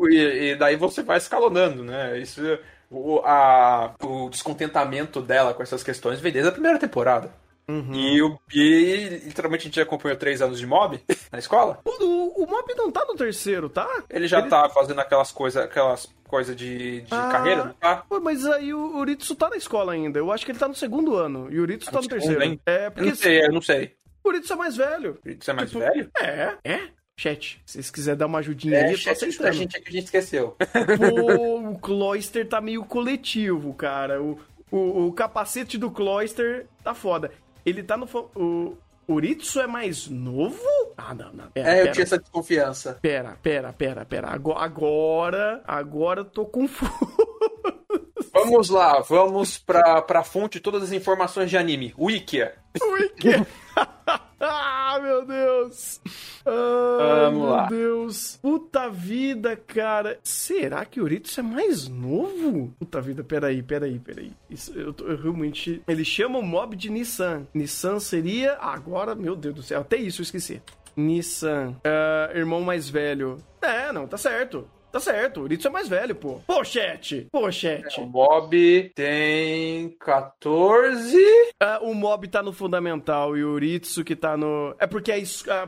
[0.10, 2.18] E, e daí você vai escalonando, né?
[2.18, 2.42] Isso,
[2.90, 7.32] o, a, o descontentamento dela com essas questões vem desde a primeira temporada.
[7.68, 11.00] E, o, e literalmente a gente acompanhou três anos de mob
[11.32, 11.80] na escola.
[11.84, 13.88] O, o, Mob não tá no terceiro, tá?
[14.10, 17.30] Ele já tá fazendo aquelas coisas aquelas coisas de, de Ah.
[17.32, 17.98] carreira, não tá?
[18.08, 20.20] Pô, mas aí o Uritsu tá na escola ainda.
[20.20, 21.48] Eu acho que ele tá no segundo ano.
[21.52, 22.44] E o Uritsu tá no segundo, terceiro.
[22.44, 22.60] hein?
[22.66, 23.96] É, Eu porque não sei, eu não sei.
[24.24, 25.18] o Uritsu é mais velho.
[25.40, 26.12] Você é mais Tipo, velho?
[26.20, 26.82] É, é.
[27.18, 29.90] Chat, se vocês quiserem dar uma ajudinha É, aí, eu tô chat, a gente, a
[29.92, 30.56] gente esqueceu.
[30.98, 34.22] Pô, o Cloyster tá meio coletivo, cara.
[34.22, 34.38] O,
[34.70, 37.32] o, o capacete do Cloyster tá foda.
[37.66, 38.06] Ele tá no.
[38.36, 40.60] O Uritsu é mais novo?
[40.98, 41.52] Ah, não, não.
[41.52, 42.98] Pera, É, eu pera, tinha essa desconfiança.
[43.02, 44.30] Pera, pera, pera, pera.
[44.30, 46.92] Ago- Agora, agora eu tô confuso.
[48.34, 51.94] Vamos lá, vamos pra, pra fonte de todas as informações de anime.
[51.98, 52.54] Wikia.
[52.82, 53.30] Wiki.
[54.50, 56.02] ah, meu Deus.
[56.46, 57.66] Ah, Vamos meu lá.
[57.68, 58.38] Deus.
[58.42, 60.20] Puta vida, cara.
[60.24, 62.74] Será que o Uritsu é mais novo?
[62.80, 64.32] Puta vida, peraí, peraí, peraí.
[64.50, 65.82] Isso, eu, tô- eu realmente...
[65.88, 67.48] Ele chama o mob de Nissan.
[67.54, 68.58] Nissan seria...
[68.60, 70.62] Agora, meu Deus do céu, até isso eu esqueci.
[70.96, 71.76] Nissan.
[71.84, 73.38] Ah, irmão mais velho.
[73.62, 74.68] É, não, tá certo.
[74.96, 76.40] Tá certo, o Uritsu é mais velho, pô.
[76.48, 77.28] Pochete!
[77.30, 78.00] Pochete!
[78.00, 81.18] O Bob tem 14.
[81.60, 84.74] Ah, o Mob tá no fundamental e o Uritsu que tá no.
[84.80, 85.18] É porque a.
[85.18, 85.68] es- ah,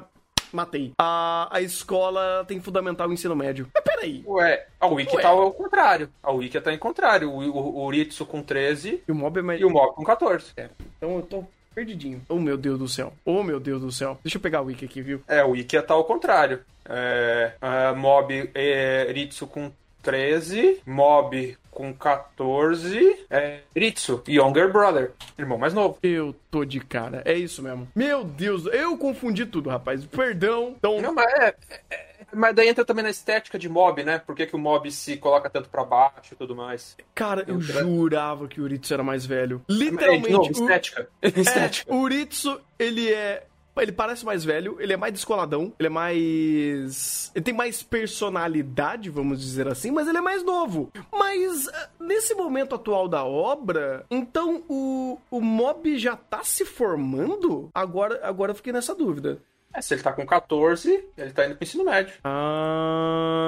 [0.53, 0.93] matei.
[0.97, 3.67] A, a escola tem fundamental e ensino médio.
[3.73, 4.23] Mas peraí.
[4.25, 5.21] Ué, a Wiki Ué.
[5.21, 6.09] tá ao contrário.
[6.23, 7.29] A Wiki tá em contrário.
[7.29, 9.59] O, o, o Uritsu com 13 E o Mob é mais.
[9.59, 10.53] e o Mob com 14.
[10.55, 11.43] É, Então eu tô
[11.75, 12.21] perdidinho.
[12.29, 13.11] Oh meu Deus do céu.
[13.25, 14.17] Oh meu Deus do céu.
[14.23, 15.21] Deixa eu pegar o wiki aqui, viu?
[15.27, 16.61] é o Wiki tá ao contrário.
[16.89, 19.71] É, é, Mob é, Ritsu com
[20.01, 25.97] 13, Mob com 14, é, Ritsu, Younger Brother, irmão mais novo.
[26.01, 27.21] Eu tô de cara.
[27.25, 27.87] É isso mesmo.
[27.95, 30.03] Meu Deus, eu confundi tudo, rapaz.
[30.05, 30.73] Perdão.
[30.77, 30.99] Então.
[31.01, 34.17] Não, mas é, é- é- mas daí entra também na estética de Mob, né?
[34.19, 36.95] Por que, que o Mob se coloca tanto pra baixo e tudo mais?
[37.13, 39.61] Cara, eu Entra- jurava que o Uritsu era mais velho.
[39.69, 40.31] É, de Literalmente.
[40.31, 41.07] novo, o- estética.
[41.21, 41.93] É, estética.
[41.93, 43.43] o Uritsu, ele é
[43.83, 47.31] ele parece mais velho, ele é mais descoladão, ele é mais.
[47.35, 50.91] Ele tem mais personalidade, vamos dizer assim, mas ele é mais novo.
[51.11, 57.69] Mas ah, nesse momento atual da obra, então o, o mob já tá se formando?
[57.73, 59.41] Agora, agora eu fiquei nessa dúvida.
[59.73, 62.15] É, se ele tá com 14, ele tá indo pro ensino médio.
[62.23, 63.47] Ah.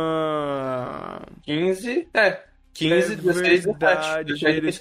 [1.44, 2.44] 15, é.
[2.80, 3.68] 15, É 16, 17.
[3.68, 4.72] verdade, Ele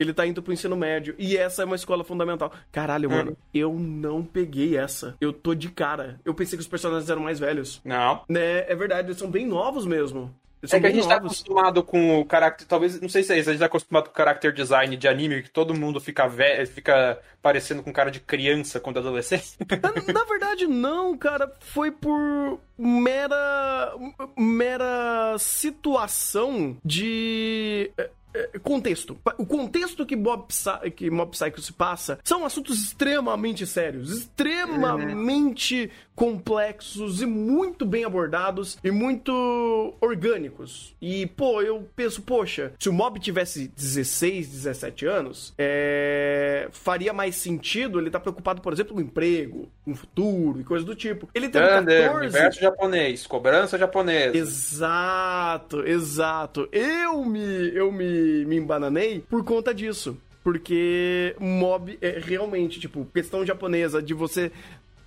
[0.00, 1.14] ele- tá indo pro ensino médio.
[1.18, 2.52] E essa é uma escola fundamental.
[2.72, 5.16] Caralho, mano, eu não peguei essa.
[5.20, 6.20] Eu tô de cara.
[6.24, 7.80] Eu pensei que os personagens eram mais velhos.
[7.84, 8.22] Não.
[8.28, 10.34] Né, é verdade, eles são bem novos mesmo.
[10.72, 11.32] É que a gente tá novos.
[11.32, 12.66] acostumado com o caráter.
[12.66, 15.08] Talvez, não sei se é isso, a gente tá acostumado com o character design de
[15.08, 19.56] anime, que todo mundo fica velho, fica parecendo com cara de criança quando é adolescente.
[19.82, 21.52] Na, na verdade, não, cara.
[21.60, 23.92] Foi por mera.
[24.36, 27.90] mera situação de.
[28.34, 29.16] É, Contexto.
[29.38, 35.90] O contexto que Mob, Psy- que Mob Psycho se passa são assuntos extremamente sérios, extremamente
[36.14, 40.94] complexos e muito bem abordados e muito orgânicos.
[41.00, 47.34] E, pô, eu penso, poxa, se o Mob tivesse 16, 17 anos, é, faria mais
[47.36, 51.28] sentido ele estar preocupado, por exemplo, com emprego, com futuro e coisa do tipo.
[51.34, 52.16] Ele tem Thunder, 14.
[52.26, 54.36] universo japonês, cobrança japonesa.
[54.36, 56.68] Exato, exato.
[56.70, 58.04] Eu me, eu me,
[58.46, 60.16] me embananei por conta disso.
[60.42, 64.52] Porque mob é realmente, tipo, questão japonesa de você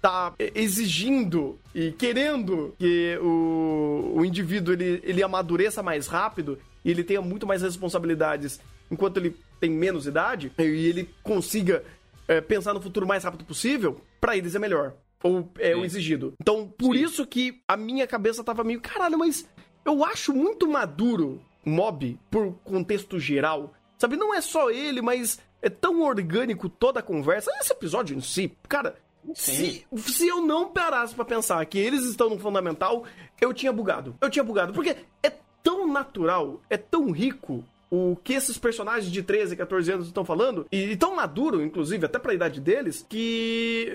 [0.01, 7.03] tá exigindo e querendo que o, o indivíduo ele, ele amadureça mais rápido e ele
[7.03, 8.59] tenha muito mais responsabilidades
[8.89, 11.83] enquanto ele tem menos idade e ele consiga
[12.27, 14.93] é, pensar no futuro o mais rápido possível, pra eles é melhor.
[15.23, 15.85] Ou é o Sim.
[15.85, 16.33] exigido.
[16.39, 17.03] Então, por Sim.
[17.03, 19.47] isso que a minha cabeça tava meio, caralho, mas
[19.85, 23.73] eu acho muito maduro mob por contexto geral.
[23.97, 27.51] Sabe, não é só ele, mas é tão orgânico toda a conversa.
[27.59, 28.95] Esse episódio em si, cara,
[29.33, 33.03] se, se eu não parasse pra pensar que eles estão no fundamental,
[33.41, 34.15] eu tinha bugado.
[34.21, 34.73] Eu tinha bugado.
[34.73, 40.07] Porque é tão natural, é tão rico o que esses personagens de 13, 14 anos
[40.07, 43.87] estão falando, e, e tão maduro, inclusive, até pra idade deles, que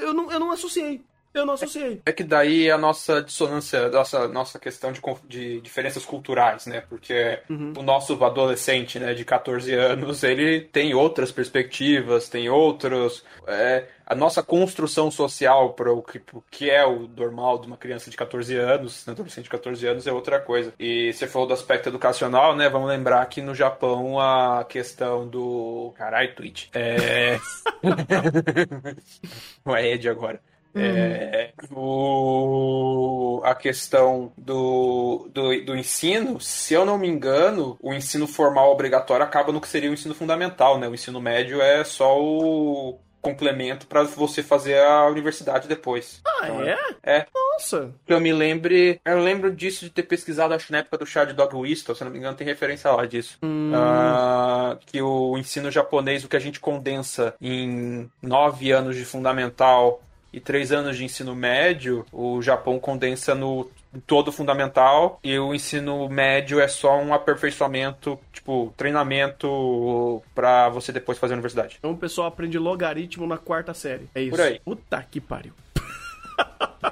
[0.00, 1.02] eu não, eu não associei.
[1.36, 2.00] Eu não associei.
[2.06, 6.82] É que daí a nossa dissonância, nossa, nossa questão de, de diferenças culturais, né?
[6.88, 13.22] Porque o nosso adolescente, né, de 14 anos, ele tem outras perspectivas, tem outros.
[13.46, 17.76] é, a nossa construção social para o que, pro que é o normal de uma
[17.76, 20.72] criança de 14 anos, um adolescente de 14 anos, é outra coisa.
[20.78, 22.68] E você falou do aspecto educacional, né?
[22.68, 25.92] Vamos lembrar que no Japão a questão do.
[25.96, 26.68] Caralho, Twitch.
[26.72, 27.38] É.
[29.66, 30.40] Não é Ed agora.
[30.76, 38.26] É, o, a questão do, do, do ensino, se eu não me engano, o ensino
[38.26, 40.88] formal obrigatório acaba no que seria o ensino fundamental, né?
[40.88, 46.20] O ensino médio é só o complemento para você fazer a universidade depois.
[46.24, 46.78] Ah, Então, é?
[47.02, 47.26] É.
[47.34, 47.92] Nossa.
[48.06, 51.24] Que eu me lembre, eu lembro disso de ter pesquisado, acho na época do chá
[51.24, 53.38] de Dog Whistle, se não me engano, tem referência lá disso.
[53.74, 60.00] Ah, que o ensino japonês, o que a gente condensa em nove anos de fundamental
[60.32, 63.70] e três anos de ensino médio, o Japão condensa no
[64.06, 71.18] todo fundamental e o ensino médio é só um aperfeiçoamento, tipo, treinamento pra você depois
[71.18, 71.76] fazer a universidade.
[71.78, 74.08] Então o pessoal aprende logaritmo na quarta série.
[74.14, 74.30] É isso.
[74.30, 74.60] Por aí.
[74.64, 75.52] Puta que pariu.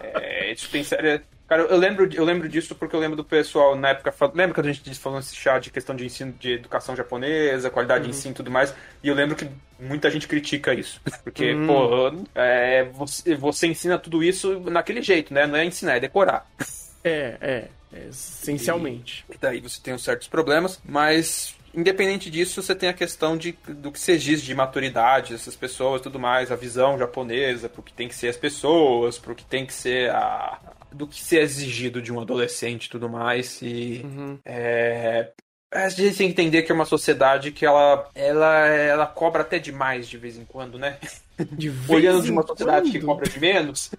[0.01, 1.21] É, isso tem série.
[1.55, 4.13] Cara, eu lembro, eu lembro disso porque eu lembro do pessoal na época.
[4.35, 8.05] Lembra que a gente falando esse chá de questão de ensino de educação japonesa, qualidade
[8.05, 8.75] de ensino e tudo mais?
[9.05, 9.49] E eu lembro que
[9.79, 11.01] muita gente critica isso.
[11.23, 15.47] Porque, pô, é, você, você ensina tudo isso naquele jeito, né?
[15.47, 16.45] Não é ensinar, é decorar.
[17.05, 17.69] É, é.
[17.93, 19.25] é, essencialmente.
[19.31, 23.57] E daí você tem uns certos problemas, mas independente disso, você tem a questão de,
[23.69, 27.83] do que se exige de maturidade dessas pessoas e tudo mais, a visão japonesa pro
[27.83, 30.59] que tem que ser as pessoas, pro que tem que ser a.
[30.95, 33.61] do que ser exigido de um adolescente e tudo mais.
[33.63, 34.05] E.
[34.45, 35.33] É.
[35.73, 39.59] A gente tem que entender que é uma sociedade que ela, ela, ela cobra até
[39.59, 40.99] demais de vez em quando, né?
[41.51, 43.07] De vez Olhando de uma em sociedade que quando.
[43.07, 43.91] cobra de menos,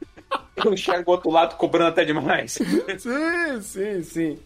[0.56, 2.54] eu enxergo o outro lado cobrando até demais.
[2.54, 4.40] Sim, sim, sim.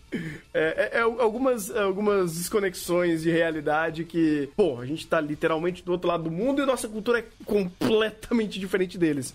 [0.54, 5.92] É, é- é algumas, algumas desconexões de realidade que, pô, a gente tá literalmente do
[5.92, 9.34] outro lado do mundo e nossa cultura é completamente diferente deles.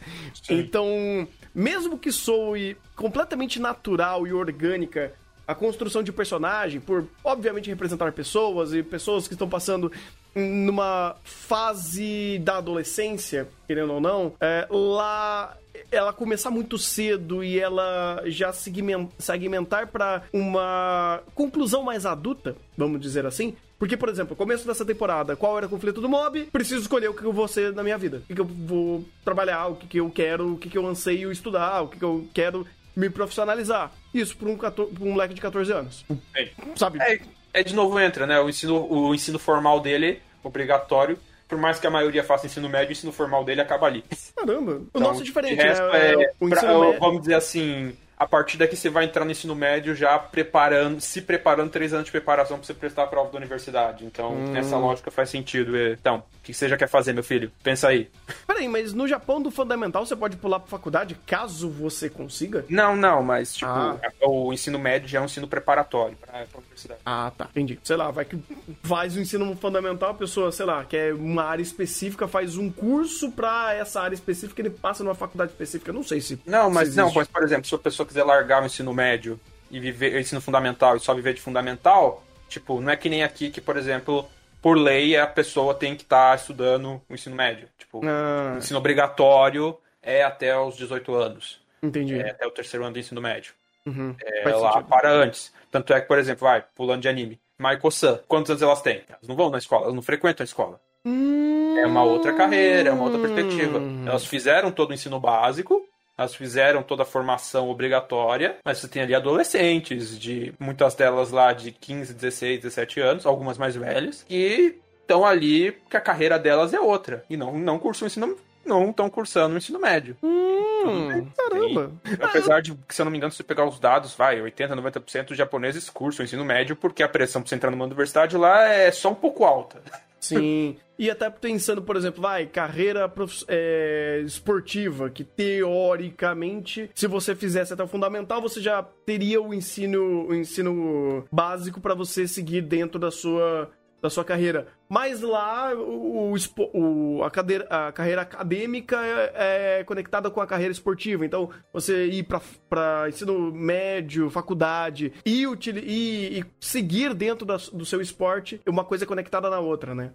[0.49, 5.13] Então, mesmo que soe completamente natural e orgânica
[5.47, 9.93] a construção de personagem, por obviamente representar pessoas e pessoas que estão passando
[10.35, 15.57] numa fase da adolescência, querendo ou não, é, lá
[15.91, 23.01] ela começar muito cedo e ela já segmen- segmentar para uma conclusão mais adulta, vamos
[23.01, 26.45] dizer assim, Porque, por exemplo, começo dessa temporada, qual era o conflito do mob?
[26.53, 28.23] Preciso escolher o que eu vou ser na minha vida.
[28.31, 31.89] O que, eu vou trabalhar, o que, eu quero, o que, eu anseio estudar, o
[31.89, 32.65] que, eu quero
[32.97, 33.93] me profissionalizar.
[34.15, 36.05] Isso pra um, 14, pra um moleque de 14 anos.
[36.35, 36.49] É.
[36.77, 36.99] Sabe?
[37.03, 37.21] É,
[37.53, 38.41] é, de novo entra, né?
[38.41, 41.19] O ensino, o ensino formal dele, obrigatório.
[41.49, 44.05] Por mais que a maioria faça ensino médio, o ensino formal dele acaba ali.
[44.35, 44.73] Caramba.
[44.73, 46.13] O Então, nosso é diferente, resto, né?
[46.13, 49.55] é, o pra- médio- vamos dizer assim, a partir daqui você vai entrar no ensino
[49.55, 53.37] médio já preparando, se preparando três anos de preparação pra você prestar a prova da
[53.37, 54.05] universidade.
[54.05, 54.57] Então, Hum.
[54.57, 55.77] essa lógica faz sentido.
[55.77, 57.51] É, Então, que você já quer fazer, meu filho?
[57.63, 58.09] Pensa aí.
[58.47, 62.65] Peraí, mas no Japão do fundamental você pode pular pra faculdade caso você consiga?
[62.69, 63.99] Não, não, mas tipo, Ah.
[64.23, 67.01] o ensino médio já é um ensino preparatório pra, pra universidade.
[67.05, 67.47] Ah, tá.
[67.51, 67.81] Entendi.
[67.83, 68.39] Sei lá, vai que
[68.83, 73.33] faz o ensino fundamental, a pessoa, sei lá, quer uma área específica, faz um curso
[73.33, 75.91] pra essa área específica, ele passa numa faculdade específica.
[75.91, 76.39] Eu não sei se.
[76.47, 79.41] Não, mas se não, mas por exemplo, se a pessoa quiser largar o ensino médio
[79.71, 83.23] e viver o ensino fundamental e só viver de fundamental, tipo, não é que nem
[83.25, 84.29] aqui que, por exemplo,
[84.65, 87.69] por lei a pessoa tem que estar estudando o ensino médio.
[87.77, 91.61] Tipo, Ah, o ensino obrigatório é até os 18 anos.
[91.83, 92.19] entendi.
[92.19, 93.53] É até o terceiro ano do ensino médio.
[93.85, 94.17] Uhum.
[94.25, 94.89] É, Faz lá sentido.
[94.89, 95.53] para antes.
[95.71, 97.39] Tanto é que, por exemplo, vai, pulando de anime.
[97.59, 99.03] Maiko-san, quantos anos elas têm?
[99.07, 100.81] Elas não vão na escola, elas não frequentam a escola.
[101.05, 103.79] É uma outra carreira, é uma outra perspectiva.
[103.79, 104.05] Hum.
[104.09, 105.87] Elas fizeram todo o ensino básico,
[106.17, 111.53] elas fizeram toda a formação obrigatória, mas você tem ali adolescentes, de muitas delas lá
[111.53, 116.73] de 15, 16, 17 anos, algumas mais velhas, que estão ali porque a carreira delas
[116.73, 117.25] é outra.
[117.29, 118.37] E não, não cursam ensino.
[118.65, 120.17] Não estão cursando o ensino médio.
[120.23, 121.93] Hum, caramba.
[122.19, 124.75] Apesar de, que, se eu não me engano, se você pegar os dados, vai, 80,
[124.75, 128.39] 90% dos japoneses cursam o ensino médio, porque a pressão pra você entrar numa universidade
[128.39, 129.83] lá é só um pouco alta.
[130.25, 130.77] Sim.
[130.97, 133.13] E até pensando, por exemplo, vai, carreira
[133.49, 140.29] é, esportiva, que teoricamente, se você fizesse até o fundamental, você já teria o ensino,
[140.29, 143.73] o ensino básico pra você seguir dentro da sua
[144.05, 144.67] da sua carreira.
[144.87, 146.35] Mas lá o,
[146.75, 151.25] o a, cadeira- a carreira acadêmica é, é conectada com a carreira esportiva.
[151.25, 152.25] Então, você ir
[152.69, 159.05] pra ensino médio, faculdade e, e- e seguir dentro da- do seu esporte, uma coisa
[159.05, 160.13] é conectada na outra, né?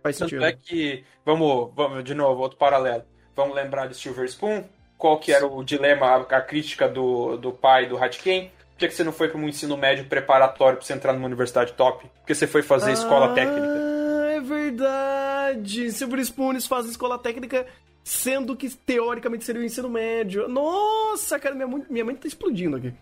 [0.00, 0.44] Faz Tanto sentido.
[0.44, 3.02] é que, vamos, vamos, de novo, outro paralelo.
[3.34, 4.62] Vamos lembrar de Silver Spoon?
[4.96, 8.52] Qual que era o dilema, a, a crítica do, do pai do Hatken?
[8.78, 11.26] Por que, que você não foi para um ensino médio preparatório para você entrar numa
[11.26, 12.08] universidade top?
[12.20, 13.66] Porque você foi fazer escola técnica.
[13.66, 15.90] Ah, é verdade.
[15.90, 17.66] Silver Spoons fazem escola técnica,
[18.04, 20.46] sendo que teoricamente seria o ensino médio.
[20.46, 22.94] Nossa, cara, minha, minha mente tá explodindo aqui.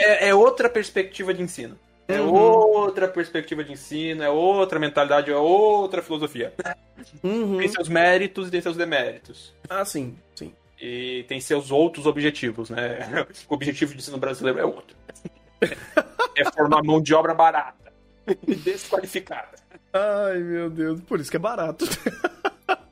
[0.00, 1.78] É, é outra perspectiva de ensino.
[2.08, 2.34] É Uhum.
[2.34, 6.52] outra perspectiva de ensino, é outra mentalidade, é outra filosofia.
[7.22, 7.58] Uhum.
[7.58, 9.54] Tem seus méritos e tem seus deméritos.
[9.70, 10.52] Ah, sim, sim.
[10.86, 12.98] E tem seus outros objetivos, né?
[13.48, 14.94] O objetivo de ensino brasileiro é outro.
[16.36, 17.90] É formar mão de obra barata
[18.46, 19.56] e desqualificada.
[19.90, 21.00] Ai, meu Deus.
[21.00, 21.86] Por isso que é barato.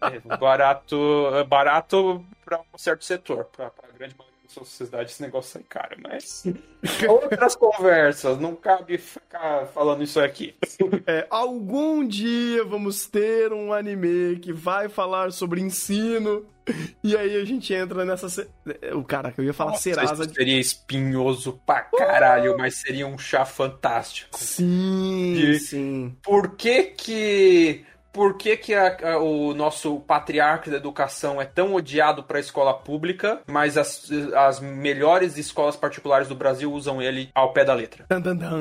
[0.00, 0.96] É, barato,
[1.34, 5.62] é barato para um certo setor, para a grande maioria da sociedade esse negócio sai
[5.68, 6.44] caro, mas
[7.08, 10.54] outras conversas, não cabe ficar falando isso aqui.
[11.06, 16.44] É, algum dia vamos ter um anime que vai falar sobre ensino.
[17.02, 18.28] E aí a gente entra nessa.
[18.28, 18.46] se-
[18.94, 20.22] O cara que eu ia falar Nossa, Serasa.
[20.24, 24.38] isso seria espinhoso pra caralho, mas seria um chá fantástico.
[24.38, 26.16] Sim, De- sim.
[26.22, 31.74] Por que que por que, que a- a- o nosso patriarca da educação é tão
[31.74, 37.30] odiado para a escola pública, mas as, as melhores escolas particulares do Brasil usam ele
[37.34, 38.04] ao pé da letra?
[38.08, 38.60] Dan, dan, dan.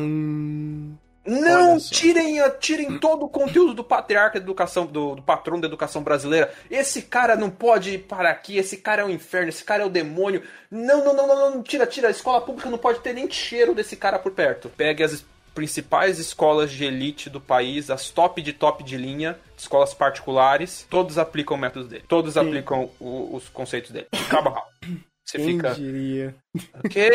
[1.23, 6.01] Não tirem, tirem todo o conteúdo do patriarca da educação, do, do patrão da educação
[6.01, 6.51] brasileira.
[6.69, 9.85] Esse cara não pode ir para aqui, esse cara é o inferno, esse cara é
[9.85, 10.41] o demônio.
[10.71, 12.07] Não, não, não, não, não, tira, tira.
[12.07, 14.67] A escola pública não pode ter nem cheiro desse cara por perto.
[14.75, 15.23] Pegue as
[15.53, 21.17] principais escolas de elite do país, as top de top de linha, escolas particulares, todos
[21.17, 22.03] aplicam o método dele.
[22.07, 24.07] Todos aplicam o- os conceitos dele.
[24.29, 24.65] Cabal.
[25.23, 25.73] Você Quem fica.
[25.75, 26.35] diria?
[26.83, 27.09] Ok,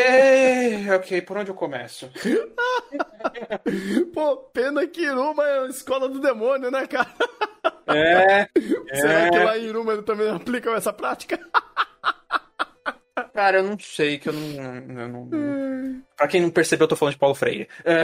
[0.97, 2.09] ok, por onde eu começo?
[4.15, 7.13] Pô, pena que Iruma é a escola do demônio, né, cara?
[7.89, 8.49] É.
[8.97, 9.31] Será é.
[9.31, 11.39] que lá em Iruma também aplicam essa prática?
[13.33, 15.01] Cara, eu não sei, que eu não.
[15.01, 16.03] Eu não...
[16.17, 17.69] Pra quem não percebeu, eu tô falando de Paulo Freire.
[17.85, 18.03] É,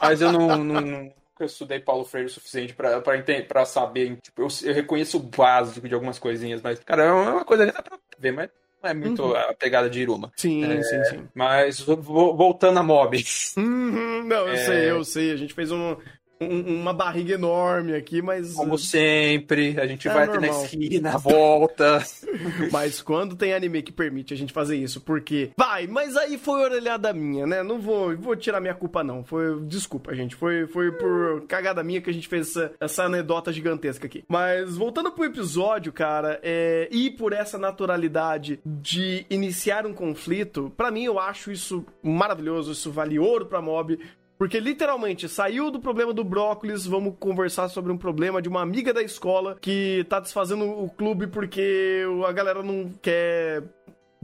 [0.00, 3.64] mas eu não, não, não- nunca estudei Paulo Freire o suficiente pra, pra, enten- pra
[3.64, 4.16] saber.
[4.22, 7.72] Tipo, eu, eu reconheço o básico de algumas coisinhas, mas, cara, é uma coisa ali
[7.72, 8.50] dá pra ver, mas
[8.82, 10.30] não é muito a pegada de Iruma.
[10.36, 10.82] Sim, É.
[10.82, 11.28] sim, sim.
[11.34, 13.16] Mas vo- voltando a mob.
[13.56, 14.56] Uhum, não, eu É.
[14.58, 15.32] sei, eu sei.
[15.32, 15.96] A gente fez um.
[16.40, 18.52] Um- uma barriga enorme aqui, mas.
[18.54, 20.64] Como sempre, a gente É vai ter na normal.
[20.64, 22.02] esquina, volta.
[22.72, 26.60] Mas quando tem anime que permite a gente fazer isso, porque vai, mas aí foi
[26.62, 27.62] orelhada minha, né?
[27.62, 29.22] Não vou, vou tirar minha culpa não.
[29.24, 30.34] Foi, desculpa, gente.
[30.34, 34.24] Foi, foi por cagada minha que a gente fez essa, essa anedota gigantesca aqui.
[34.28, 40.90] Mas voltando pro episódio, cara, é, e por essa naturalidade de iniciar um conflito, pra
[40.90, 43.98] mim eu acho isso maravilhoso, isso vale ouro pra mob.
[44.38, 48.92] Porque literalmente saiu do problema do brócolis, vamos conversar sobre um problema de uma amiga
[48.92, 53.62] da escola que tá desfazendo o clube porque a galera não quer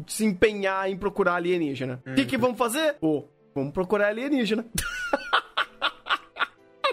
[0.06, 2.02] se empenhar em procurar alienígena.
[2.06, 2.94] O que, que vamos fazer?
[2.94, 4.64] Pô, vamos procurar alienígena.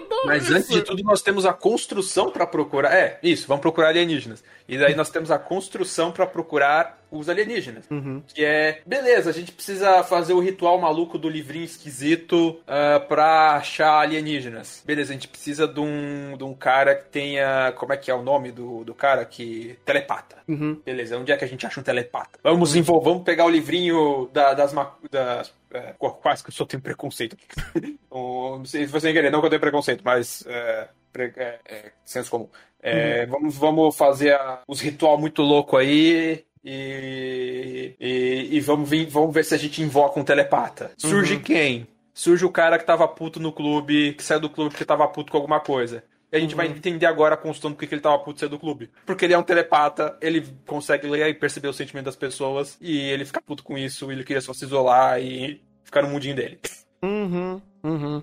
[0.08, 0.54] Adoro Mas isso.
[0.54, 2.92] antes de tudo, nós temos a construção pra procurar.
[2.94, 4.42] É, isso, vamos procurar alienígenas.
[4.68, 7.84] E daí nós temos a construção pra procurar os alienígenas.
[7.90, 8.22] Uhum.
[8.34, 13.52] Que é, beleza, a gente precisa fazer o ritual maluco do livrinho esquisito ah, pra
[13.56, 14.82] achar alienígenas.
[14.84, 17.72] Beleza, a gente precisa de um, de um cara que tenha.
[17.76, 19.78] Como é que é o nome do, do cara que.
[19.86, 20.36] Telepata.
[20.46, 20.80] Uhum.
[20.84, 22.38] Beleza, onde é que a gente acha um telepata?
[22.42, 26.54] Vamos envol- vamos pegar o livrinho da- das, ma- das é, qu- quase que eu
[26.54, 27.36] só tenho preconceito.
[28.10, 31.92] Não sei se sem querer, não que eu tenho preconceito, mas é, pre- é, é,
[32.04, 32.48] senso comum.
[32.80, 36.44] É, vamos, vamos fazer a- os ritual muito louco aí.
[36.64, 40.90] E, e, e vamos, vir, vamos ver se a gente invoca um telepata.
[40.98, 41.86] Surge quem?
[42.12, 45.30] Surge o cara que tava puto no clube, que saiu do clube porque tava puto
[45.30, 46.02] com alguma coisa.
[46.30, 48.48] E a gente vai entender agora a construção do que que ele tava puto sair
[48.48, 48.90] do clube.
[49.06, 52.98] Porque ele é um telepata, ele consegue ler e perceber o sentimento das pessoas, e
[52.98, 56.58] ele fica puto com isso, ele queria só se isolar e ficar no mundinho dele.
[57.02, 57.62] Uhum.
[57.82, 58.22] Uhum.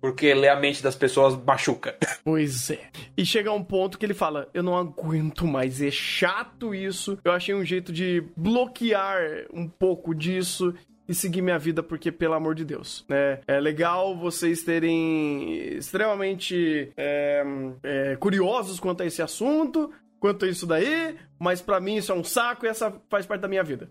[0.00, 1.96] Porque ler a mente das pessoas machuca.
[2.24, 2.90] Pois é.
[3.16, 7.18] E chega um ponto que ele fala: Eu não aguento mais, é chato isso.
[7.22, 10.74] Eu achei um jeito de bloquear um pouco disso
[11.08, 13.40] e seguir minha vida, porque, pelo amor de Deus, né?
[13.46, 17.44] É legal vocês terem extremamente é,
[17.82, 22.14] é, curiosos quanto a esse assunto, quanto a isso daí, mas pra mim isso é
[22.14, 23.90] um saco e essa faz parte da minha vida.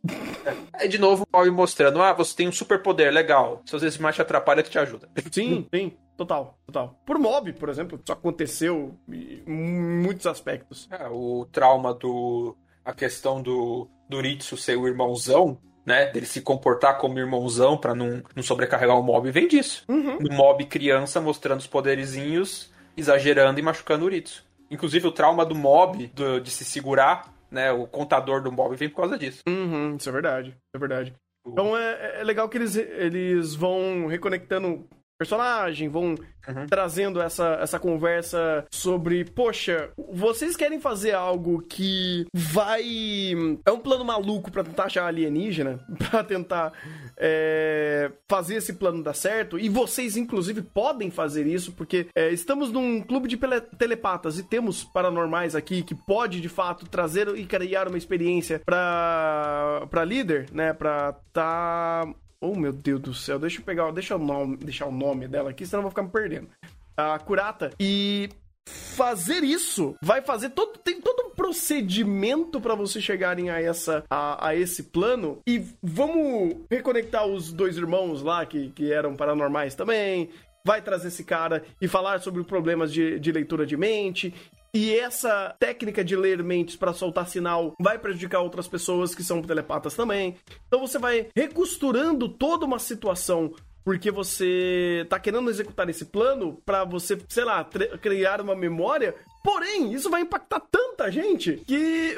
[0.74, 3.62] Aí de novo o mostrando: ah, você tem um superpoder, legal.
[3.66, 5.08] Se às vezes mais te atrapalha, que te ajuda.
[5.32, 5.94] Sim, sim.
[6.18, 7.00] Total, total.
[7.06, 10.88] Por mob, por exemplo, isso aconteceu em muitos aspectos.
[10.92, 12.56] É, o trauma do.
[12.84, 16.06] a questão do, do Ritsu ser o irmãozão, né?
[16.12, 19.84] Dele se comportar como irmãozão pra não, não sobrecarregar o mob, vem disso.
[19.90, 20.18] Uhum.
[20.20, 24.44] No mob criança mostrando os poderizinhos, exagerando e machucando o Ritsu.
[24.72, 27.72] Inclusive o trauma do mob, do- de se segurar, né?
[27.72, 29.42] O contador do mob vem por causa disso.
[29.48, 31.14] Uhum, isso é verdade, isso é verdade.
[31.46, 34.88] Então é, é legal que eles, eles vão reconectando
[35.18, 36.68] personagem, vão Uhum.
[36.68, 42.84] trazendo essa, essa conversa sobre, poxa, vocês querem fazer algo que vai.
[43.66, 46.74] É um plano maluco pra tentar achar alienígena, pra tentar
[47.16, 52.74] é, fazer esse plano dar certo, e vocês, inclusive, podem fazer isso, porque é, estamos
[52.74, 53.40] num clube de
[53.78, 60.04] telepatas e temos paranormais aqui que pode, de fato, trazer e criar uma experiência pra
[60.06, 60.74] líder, né?
[60.74, 62.06] Pra tá.
[62.44, 65.52] Oh, meu Deus do céu, deixa eu pegar, deixa eu nome, deixar o nome dela
[65.52, 66.50] aqui, senão eu vou ficar me perdendo.
[66.98, 67.72] A Kurata.
[67.80, 68.30] E
[68.66, 74.48] fazer isso vai fazer todo tem todo um procedimento pra vocês chegarem a essa a,
[74.48, 80.30] a esse plano e vamos reconectar os dois irmãos lá que, que eram paranormais também
[80.66, 84.34] vai trazer esse cara e falar sobre problemas de, de leitura de mente
[84.74, 89.42] e essa técnica de ler mentes pra soltar sinal vai prejudicar outras pessoas que são
[89.42, 90.36] telepatas também.
[90.68, 93.54] Então você vai recosturando toda uma situação
[93.86, 97.68] porque você tá querendo executar esse plano pra você, sei lá,
[98.02, 99.14] criar uma memória.
[99.44, 102.16] Porém, isso vai impactar tanta gente que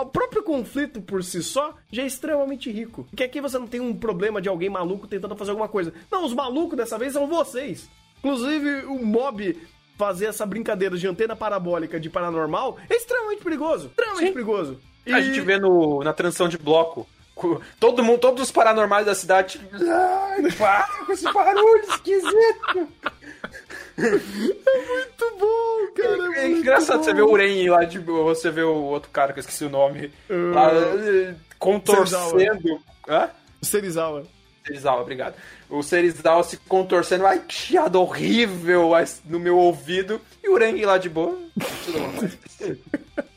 [0.00, 3.04] o próprio conflito por si só já é extremamente rico.
[3.10, 5.92] Porque aqui você não tem um problema de alguém maluco tentando fazer alguma coisa.
[6.10, 7.90] Não, os malucos dessa vez são vocês.
[8.18, 9.58] Inclusive, o mob
[10.02, 13.86] fazer essa brincadeira de antena parabólica de paranormal é extremamente perigoso.
[13.86, 14.32] Extremamente Sim.
[14.32, 14.80] perigoso.
[15.06, 17.06] A gente vê no, na transição de bloco.
[17.36, 19.60] co- Todo mundo, todos os paranormais da cidade.
[19.72, 22.88] Ai, para com esse barulho esquisito.
[23.96, 26.14] Muito bom, cara.
[26.36, 27.04] É muito engraçado bom.
[27.04, 29.70] você ver o Uren lá de você vê o outro cara que eu esqueci o
[29.70, 30.12] nome.
[30.28, 32.80] Uh, Lá, eh, contorcendo.
[33.08, 33.30] Hã?
[33.60, 34.24] Serizawa.
[34.66, 35.34] Serizawa, obrigado.
[35.72, 38.90] O Serizawa se contorcendo, ai que chiado horrível
[39.24, 40.20] no meu ouvido.
[40.44, 41.38] E o Uren lá de boa.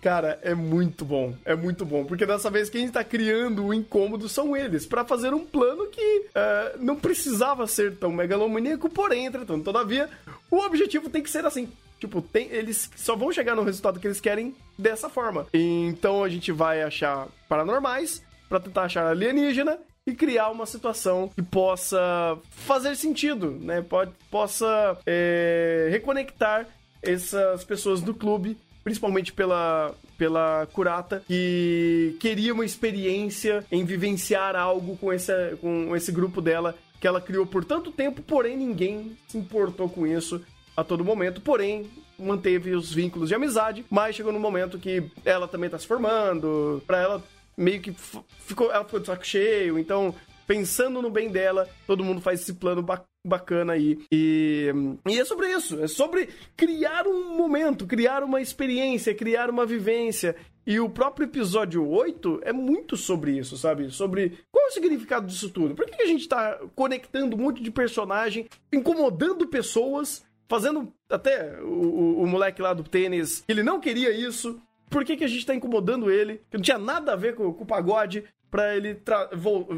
[0.00, 1.34] Cara, é muito bom.
[1.44, 2.04] É muito bom.
[2.04, 4.86] Porque dessa vez quem está criando o incômodo são eles.
[4.86, 10.08] Pra fazer um plano que eh, não precisava ser tão megalomaníaco, porém, entretanto, todavia,
[10.50, 11.68] o objetivo tem que ser assim.
[11.98, 15.48] Tipo, tem- eles só vão chegar no resultado que eles querem dessa forma.
[15.52, 19.78] Então a gente vai achar paranormais pra tentar achar alienígena.
[20.08, 23.82] E criar uma situação que possa fazer sentido, né?
[23.82, 26.66] Pode, possa é, reconectar
[27.02, 34.96] essas pessoas do clube, principalmente pela, pela Curata, que queria uma experiência em vivenciar algo
[34.96, 39.36] com esse, com esse grupo dela que ela criou por tanto tempo, porém ninguém se
[39.36, 40.40] importou com isso
[40.76, 41.86] a todo momento, porém
[42.18, 46.82] manteve os vínculos de amizade, mas chegou no momento que ela também tá se formando,
[46.86, 47.24] para ela
[47.58, 50.14] meio que ficou, ela ficou de saco cheio, então
[50.46, 52.82] pensando no bem dela, todo mundo faz esse plano
[53.26, 53.98] bacana aí.
[54.10, 54.72] E,
[55.06, 60.34] e é sobre isso, é sobre criar um momento, criar uma experiência, criar uma vivência.
[60.66, 63.90] E o próprio episódio 8 é muito sobre isso, sabe?
[63.90, 65.74] Sobre qual é o significado disso tudo.
[65.74, 71.66] Por que a gente tá conectando um monte de personagem, incomodando pessoas, fazendo até o,
[71.66, 74.60] o, o moleque lá do tênis, ele não queria isso.
[74.88, 76.40] Por que, que a gente tá incomodando ele?
[76.50, 79.00] Que não tinha nada a ver com, com o pagode para ele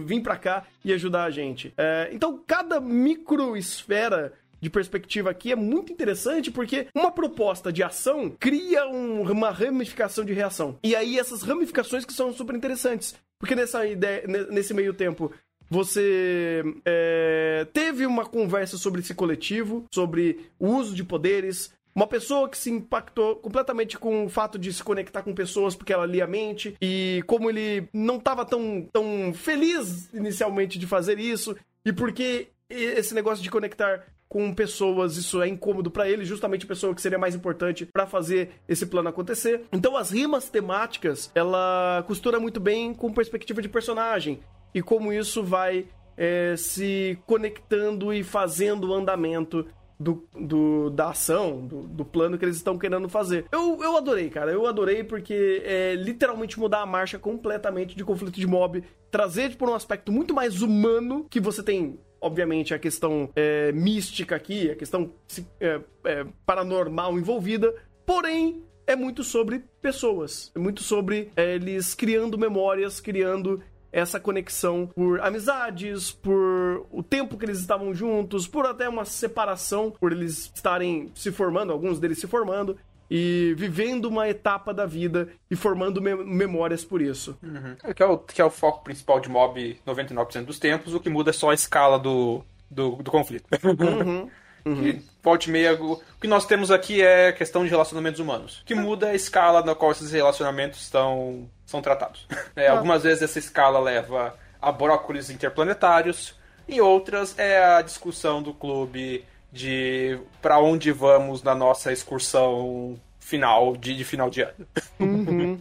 [0.04, 1.74] vir para cá e ajudar a gente.
[1.76, 8.30] É, então, cada microesfera de perspectiva aqui é muito interessante porque uma proposta de ação
[8.38, 10.78] cria um, uma ramificação de reação.
[10.82, 13.14] E aí essas ramificações que são super interessantes.
[13.38, 15.32] Porque nessa ideia, nesse meio tempo,
[15.70, 22.48] você é, teve uma conversa sobre esse coletivo, sobre o uso de poderes, uma pessoa
[22.48, 26.24] que se impactou completamente com o fato de se conectar com pessoas porque ela lia
[26.24, 31.92] a mente e como ele não estava tão, tão feliz inicialmente de fazer isso e
[31.92, 36.94] porque esse negócio de conectar com pessoas, isso é incômodo para ele, justamente a pessoa
[36.94, 39.62] que seria mais importante para fazer esse plano acontecer.
[39.72, 44.38] Então as rimas temáticas, ela costura muito bem com perspectiva de personagem
[44.72, 45.84] e como isso vai
[46.16, 49.66] é, se conectando e fazendo o andamento
[50.00, 53.44] do, do, da ação, do, do, plano que eles estão querendo fazer.
[53.52, 54.50] Eu, eu adorei, cara.
[54.50, 59.50] Eu adorei porque é literalmente mudar a marcha completamente de conflito de mob, trazer por
[59.50, 64.70] tipo, um aspecto muito mais humano que você tem obviamente, a questão é, mística aqui,
[64.70, 65.10] a questão
[65.58, 67.74] é, é, paranormal envolvida,
[68.04, 70.52] porém, é muito sobre pessoas.
[70.54, 77.36] É muito sobre é, eles criando memórias, criando essa conexão por amizades, por o tempo
[77.36, 82.18] que eles estavam juntos, por até uma separação, por eles estarem se formando, alguns deles
[82.18, 82.76] se formando
[83.10, 87.36] e vivendo uma etapa da vida e formando me memórias por isso.
[87.42, 87.76] Uhum.
[87.82, 91.00] É, que, é o, que é o foco principal de Mob 99% dos tempos, o
[91.00, 93.48] que muda é só a escala do, do, do conflito.
[93.64, 94.30] Uhum.
[94.62, 95.02] Uhum.
[95.22, 98.60] Volte e meia, o que nós temos aqui é questão de relacionamentos humanos.
[98.60, 102.26] O que muda é a escala na qual esses relacionamentos estão, são tratados.
[102.56, 102.72] É, ah.
[102.72, 106.34] Algumas vezes essa escala leva a brócolis interplanetários,
[106.68, 113.76] e outras é a discussão do clube de para onde vamos na nossa excursão final
[113.76, 114.66] de, de final de ano.
[114.98, 115.60] Uhum.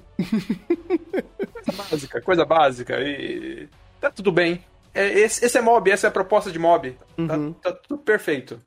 [1.65, 3.67] coisa básica, coisa básica e
[3.99, 4.63] tá tudo bem.
[4.93, 6.91] É, esse, esse, é mob, essa é a proposta de mob.
[7.27, 7.53] Tá, uhum.
[7.53, 8.59] Tá, tá, tudo perfeito.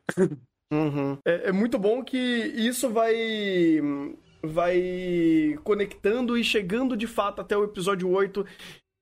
[0.72, 1.18] Uhum.
[1.24, 3.14] É, é, muito bom que isso vai
[4.42, 8.44] vai conectando e chegando de fato até o episódio 8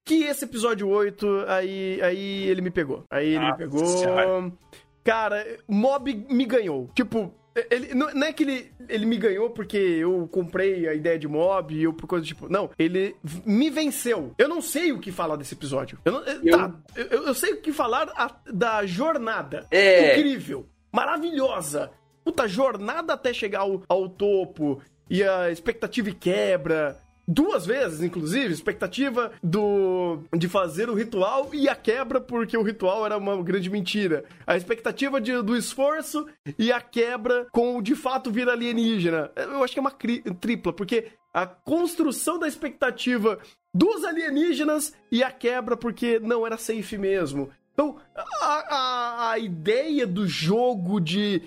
[0.05, 3.05] que esse episódio 8, aí, aí ele me pegou.
[3.09, 3.85] Aí ele ah, me pegou.
[3.85, 4.53] Senhora.
[5.05, 6.91] Cara, Mob me ganhou.
[6.95, 7.33] Tipo,
[7.71, 11.75] ele, não, é que ele, ele me ganhou porque eu comprei a ideia de mob
[11.75, 12.49] e eu por coisa tipo.
[12.49, 14.33] Não, ele me venceu.
[14.39, 15.99] Eu não sei o que falar desse episódio.
[16.05, 16.57] Eu, não, eu...
[16.57, 19.67] Tá, eu, eu, sei o que falar a, da jornada.
[19.71, 20.13] É.
[20.17, 20.67] Incrível.
[20.93, 21.91] Maravilhosa.
[22.25, 24.81] Puta, jornada até chegar ao, ao topo.
[25.11, 26.97] E a expectativa quebra
[27.27, 33.05] duas vezes, inclusive, expectativa do de fazer o ritual e a quebra porque o ritual
[33.05, 34.25] era uma grande mentira.
[34.47, 36.27] A expectativa de, do esforço
[36.59, 39.31] e a quebra com o de fato vir alienígena.
[39.37, 39.95] Eu acho que é uma
[40.41, 43.39] tripla, porque a construção da expectativa
[43.73, 47.51] dos alienígenas e a quebra porque não era safe mesmo.
[47.73, 51.43] Então, a, a, a ideia do jogo de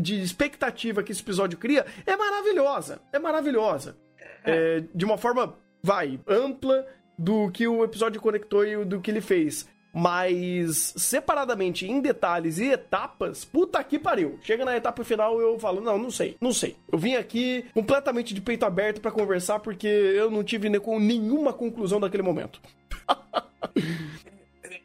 [0.00, 3.00] de expectativa que esse episódio cria é maravilhosa.
[3.12, 3.96] É maravilhosa
[4.44, 6.86] é, de uma forma, vai, ampla
[7.18, 9.70] do que o episódio conectou e do que ele fez.
[9.94, 14.38] Mas separadamente, em detalhes e etapas, puta que pariu.
[14.42, 16.76] Chega na etapa final eu falo, não, não sei, não sei.
[16.90, 22.00] Eu vim aqui completamente de peito aberto para conversar porque eu não tive nenhuma conclusão
[22.00, 22.58] daquele momento.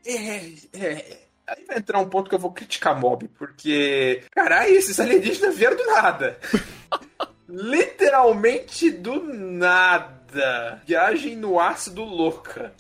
[0.06, 4.99] é, é, aí vai entrar um ponto que eu vou criticar Mob, porque, caralho, esses
[4.99, 6.37] alienígenas vieram do nada.
[7.47, 10.81] literalmente do nada.
[10.85, 12.73] Viagem no ácido louca.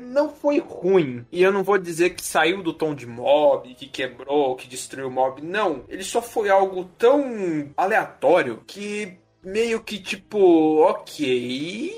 [0.00, 1.24] Não foi ruim.
[1.30, 5.08] E eu não vou dizer que saiu do tom de mob, que quebrou, que destruiu
[5.08, 5.40] o mob.
[5.40, 5.84] Não.
[5.88, 11.94] Ele só foi algo tão aleatório que meio que tipo, ok.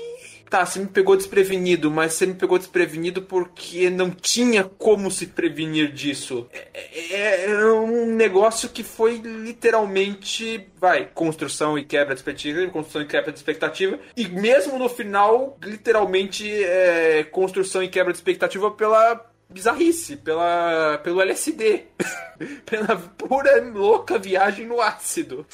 [0.49, 5.27] Tá, você me pegou desprevenido, mas você me pegou desprevenido porque não tinha como se
[5.27, 6.47] prevenir disso.
[6.51, 6.69] É,
[7.13, 13.05] é, é um negócio que foi literalmente, vai, construção e quebra de expectativa, construção e
[13.05, 19.25] quebra de expectativa, e mesmo no final, literalmente, é, construção e quebra de expectativa pela
[19.49, 21.85] bizarrice, pela, pelo LSD,
[22.65, 25.45] pela pura louca viagem no ácido.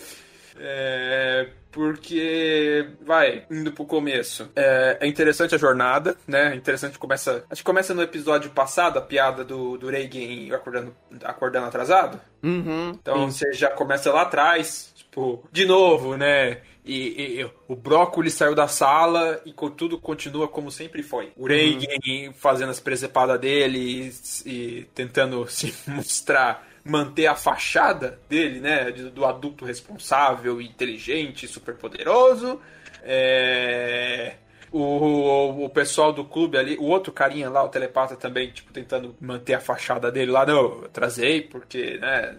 [0.59, 4.49] É, porque, vai, indo pro começo.
[4.55, 6.53] É, é, interessante a jornada, né?
[6.53, 7.43] É interessante começa.
[7.49, 12.21] Acho que começa no episódio passado, a piada do, do Reagan acordando, acordando atrasado.
[12.43, 13.39] Uhum, então sim.
[13.39, 16.61] você já começa lá atrás, tipo, de novo, né?
[16.85, 21.31] E, e, o brócolis saiu da sala e tudo continua como sempre foi.
[21.38, 22.34] O Reagan uhum.
[22.34, 24.11] fazendo as presepadas dele
[24.45, 28.91] e, e, tentando se mostrar, manter a fachada dele, né?
[28.91, 32.60] Do adulto responsável, inteligente, super poderoso.
[33.03, 34.35] É...
[34.72, 39.15] O, o, pessoal do clube ali, o outro carinha lá, o telepata também, tipo, tentando
[39.22, 42.35] manter a fachada dele lá, não, eu trazei porque, né,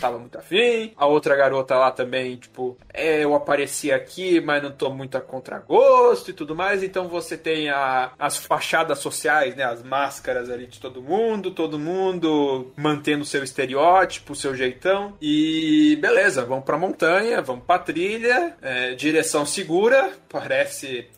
[0.00, 0.92] tava muito afim.
[0.96, 5.20] A outra garota lá também, tipo, é, eu apareci aqui, mas não tô muito a
[5.20, 6.82] contragosto e tudo mais.
[6.82, 9.64] Então você tem a, as fachadas sociais, né?
[9.64, 15.14] As máscaras ali de todo mundo, todo mundo mantendo seu estereótipo, seu jeitão.
[15.20, 21.08] E beleza, vamos pra montanha, vamos pra trilha, é, direção segura, parece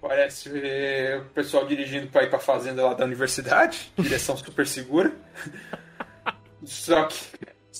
[0.00, 3.90] Parece o pessoal dirigindo para ir para fazenda lá da universidade.
[3.98, 5.12] Direção super segura.
[6.64, 7.16] Só que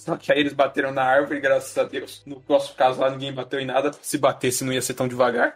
[0.04, 2.22] só que aí eles bateram na árvore, graças a Deus.
[2.26, 3.92] No nosso caso lá, ninguém bateu em nada.
[4.02, 5.54] Se batesse, não ia ser tão devagar.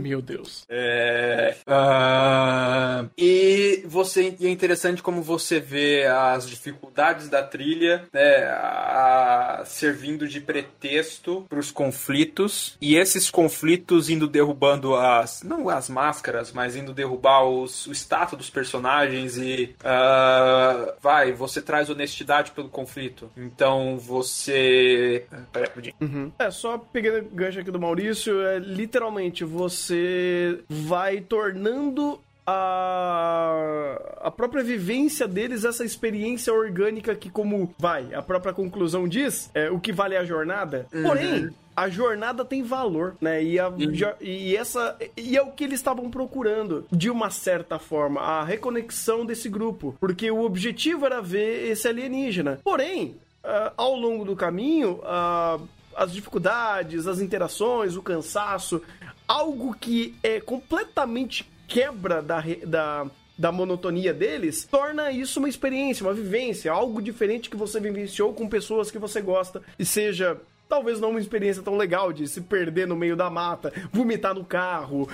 [0.00, 0.64] Meu Deus.
[0.68, 1.56] É.
[1.66, 9.62] Uh, e você e é interessante como você vê as dificuldades da trilha, né, a,
[9.66, 16.52] servindo de pretexto para os conflitos e esses conflitos indo derrubando as não as máscaras,
[16.52, 22.68] mas indo derrubar os, o status dos personagens e uh, vai, você traz honestidade pelo
[22.68, 23.30] conflito.
[23.36, 25.26] Então você.
[25.52, 26.32] Peraí, uhum.
[26.38, 34.30] É só pegando gancho aqui do Maurício, é literalmente você você vai tornando a, a
[34.30, 39.78] própria vivência deles, essa experiência orgânica que, como vai, a própria conclusão diz, é o
[39.78, 40.86] que vale a jornada.
[40.92, 41.02] Uhum.
[41.02, 43.42] Porém, a jornada tem valor, né?
[43.42, 43.92] E, a, uhum.
[44.20, 49.24] e essa e é o que eles estavam procurando, de uma certa forma, a reconexão
[49.24, 52.60] desse grupo, porque o objetivo era ver esse alienígena.
[52.62, 58.82] Porém, uh, ao longo do caminho, uh, as dificuldades, as interações, o cansaço,
[59.26, 63.06] algo que é completamente quebra da, da,
[63.38, 68.48] da monotonia deles, torna isso uma experiência, uma vivência, algo diferente que você vivenciou com
[68.48, 70.38] pessoas que você gosta, e seja
[70.68, 74.42] talvez não uma experiência tão legal de se perder no meio da mata, vomitar no
[74.42, 75.06] carro,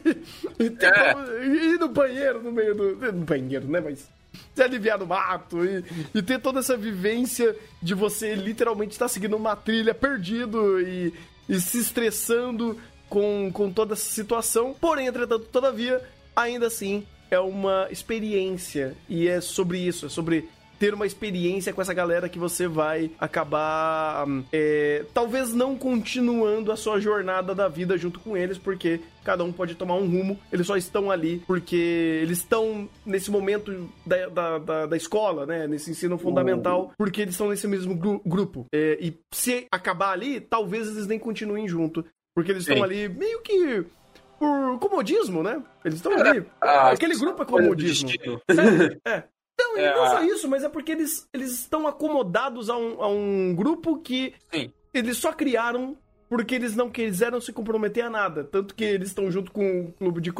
[0.58, 1.44] e, ter, é.
[1.44, 3.12] ir no banheiro no meio do.
[3.12, 3.80] No banheiro, né?
[3.80, 4.08] Mas
[4.54, 5.84] se aliviar no mato e,
[6.14, 11.12] e, ter toda essa vivência de você literalmente estar seguindo uma trilha perdido e,
[11.46, 12.78] e se estressando
[13.12, 14.74] com, com toda essa situação.
[14.80, 16.00] Porém, entretanto, todavia,
[16.34, 18.96] ainda assim é uma experiência.
[19.06, 20.48] E é sobre isso, é sobre
[20.78, 26.76] ter uma experiência com essa galera que você vai acabar, é, talvez não continuando a
[26.76, 30.66] sua jornada da vida junto com eles, porque cada um pode tomar um rumo, eles
[30.66, 35.68] só estão ali porque eles estão nesse momento da, da, da, da escola, né?
[35.68, 38.66] Nesse ensino fundamental, porque eles estão nesse mesmo gru grupo.
[38.74, 42.04] É, e se acabar ali, talvez eles nem continuem junto.
[42.34, 43.84] Porque eles estão ali meio que
[44.38, 45.62] por comodismo, né?
[45.84, 46.44] Eles estão ali.
[46.60, 48.10] Ah, aquele grupo é comodismo.
[49.04, 49.24] É, é.
[49.58, 53.08] Não, é, não só isso, mas é porque eles, eles estão acomodados a um, a
[53.08, 54.72] um grupo que Sim.
[54.92, 55.96] eles só criaram
[56.28, 58.42] porque eles não quiseram se comprometer a nada.
[58.42, 60.32] Tanto que eles estão junto com o clube de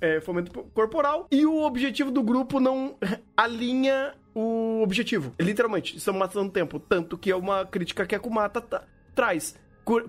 [0.00, 2.96] é, fomento corporal e o objetivo do grupo não
[3.36, 5.32] alinha o objetivo.
[5.40, 6.78] Literalmente, estão matando tempo.
[6.78, 8.84] Tanto que é uma crítica que a Kumata
[9.14, 9.54] traz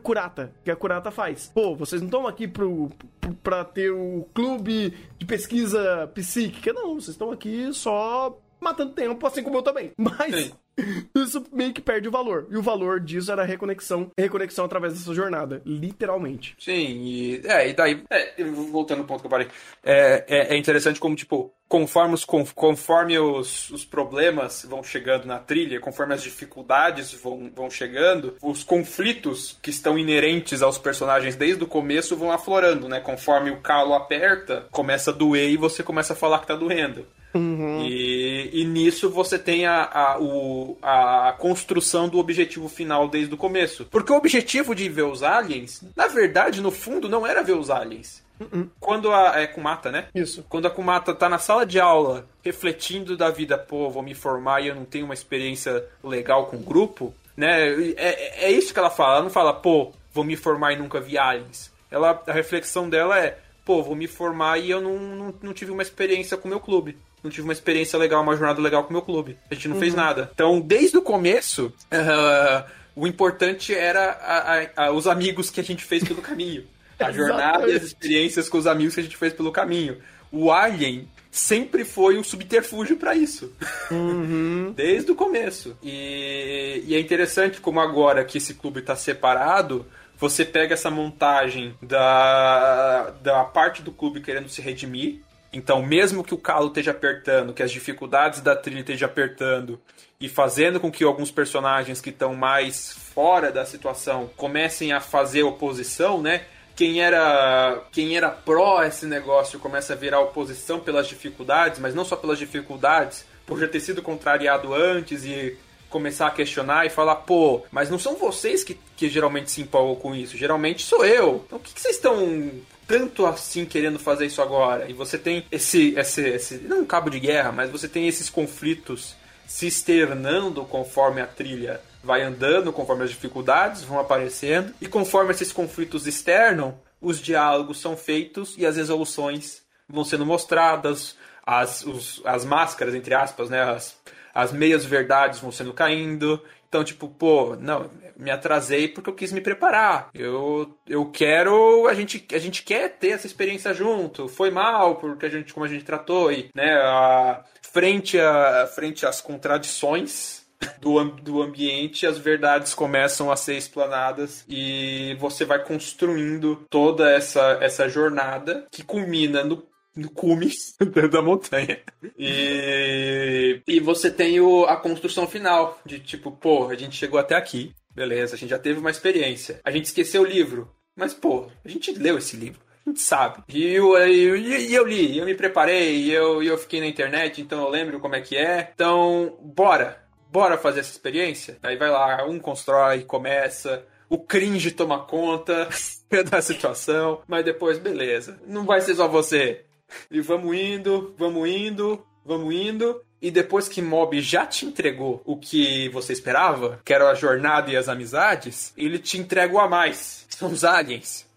[0.01, 1.51] curata, que a curata faz.
[1.53, 2.89] Pô, vocês não estão aqui pro,
[3.19, 6.73] pro, pra ter o clube de pesquisa psíquica.
[6.73, 9.91] Não, vocês estão aqui só matando tempo, assim como eu também.
[9.97, 10.35] Mas.
[10.35, 10.51] Sim.
[11.15, 12.47] Isso meio que perde o valor.
[12.49, 16.55] E o valor disso era a reconexão, reconexão através dessa jornada, literalmente.
[16.59, 19.47] Sim, e, é, e daí, é, voltando ao ponto que eu parei,
[19.83, 25.37] é, é, é interessante como, tipo, conforme os, conforme os, os problemas vão chegando na
[25.37, 31.63] trilha, conforme as dificuldades vão, vão chegando, os conflitos que estão inerentes aos personagens desde
[31.63, 32.99] o começo vão aflorando, né?
[32.99, 37.05] Conforme o calo aperta, começa a doer e você começa a falar que tá doendo.
[37.33, 37.85] Uhum.
[37.85, 43.37] E, e, nisso você tem a, a, o, a construção do objetivo final desde o
[43.37, 43.85] começo.
[43.85, 47.69] Porque o objetivo de ver os aliens, na verdade, no fundo, não era ver os
[47.69, 48.23] aliens.
[48.39, 48.69] Uh-uh.
[48.79, 49.41] Quando a.
[49.41, 50.07] É Kumata, né?
[50.15, 50.45] Isso.
[50.47, 54.61] Quando a Kumata tá na sala de aula, refletindo da vida, pô, vou me formar
[54.61, 57.69] e eu não tenho uma experiência legal com o grupo, né?
[57.97, 59.15] É, é isso que ela fala.
[59.15, 61.71] Ela não fala, pô, vou me formar e nunca vi aliens.
[61.91, 65.71] Ela, a reflexão dela é, pô, vou me formar e eu não, não, não tive
[65.71, 68.89] uma experiência com o meu clube não tive uma experiência legal, uma jornada legal com
[68.89, 69.37] o meu clube.
[69.49, 69.81] A gente não uhum.
[69.81, 70.29] fez nada.
[70.33, 75.63] Então, desde o começo, uh, o importante era a, a, a, os amigos que a
[75.63, 76.65] gente fez pelo caminho.
[76.99, 79.97] A jornada e as experiências com os amigos que a gente fez pelo caminho.
[80.31, 83.53] O Alien sempre foi o subterfúgio para isso.
[83.89, 84.73] Uhum.
[84.75, 85.77] Desde o começo.
[85.81, 89.85] E, e, é interessante como agora que esse clube está separado,
[90.17, 95.21] você pega essa montagem da, da parte do clube querendo se redimir.
[95.51, 99.79] Então, mesmo que o calo esteja apertando, que as dificuldades da trilha estejam apertando,
[100.19, 105.43] e fazendo com que alguns personagens que estão mais fora da situação comecem a fazer
[105.43, 106.43] oposição, né?
[106.75, 112.03] Quem era, quem era pró esse negócio começa a virar oposição pelas dificuldades, mas não
[112.03, 115.57] só pelas dificuldades, por já ter sido contrariado antes e
[115.89, 119.95] começar a questionar e falar, pô, mas não são vocês que, que geralmente se empolgam
[119.95, 121.43] com isso, geralmente sou eu.
[121.45, 122.51] Então o que, que vocês estão
[122.89, 124.89] tanto assim querendo fazer isso agora?
[124.89, 128.31] E você tem esse, esse, esse, não um cabo de guerra, mas você tem esses
[128.31, 135.31] conflitos se externando conforme a trilha vai andando, conforme as dificuldades vão aparecendo, e conforme
[135.31, 142.21] esses conflitos externam, os diálogos são feitos e as resoluções vão sendo mostradas, as, os,
[142.25, 143.95] as máscaras, entre aspas, né, as,
[144.33, 146.41] as meias verdades vão sendo caindo.
[146.67, 147.89] Então, tipo, pô, não,
[148.19, 150.09] me atrasei porque eu quis me preparar.
[150.13, 154.27] Eu, eu quero, a gente, a gente quer ter essa experiência junto.
[154.27, 159.05] Foi mal porque a gente, como a gente tratou e, né, a, frente a frente
[159.05, 160.45] às contradições
[160.81, 167.57] do, do ambiente, as verdades começam a ser explanadas e você vai construindo toda essa,
[167.61, 170.49] essa jornada que culmina no no cume
[171.11, 171.81] da montanha.
[172.17, 177.35] E, e você tem o, a construção final de tipo, pô, a gente chegou até
[177.35, 179.59] aqui, beleza, a gente já teve uma experiência.
[179.61, 182.61] A gente esqueceu o livro, mas pô, a gente leu esse livro.
[182.85, 183.43] A gente sabe.
[183.49, 187.69] E eu, eu, eu, li, eu me preparei, eu, eu fiquei na internet, então eu
[187.69, 188.71] lembro como é que é.
[188.73, 190.01] Então, bora!
[190.31, 191.57] Bora fazer essa experiência?
[191.61, 195.67] Aí vai lá, um constrói, começa, o cringe toma conta
[196.31, 198.39] da situação, mas depois, beleza.
[198.47, 199.65] Não vai ser só você.
[200.09, 203.01] E vamos indo, vamos indo, vamos indo.
[203.21, 207.69] E depois que Mob já te entregou o que você esperava, que era a jornada
[207.69, 210.25] e as amizades, ele te entrega o a mais.
[210.29, 211.27] São os aliens.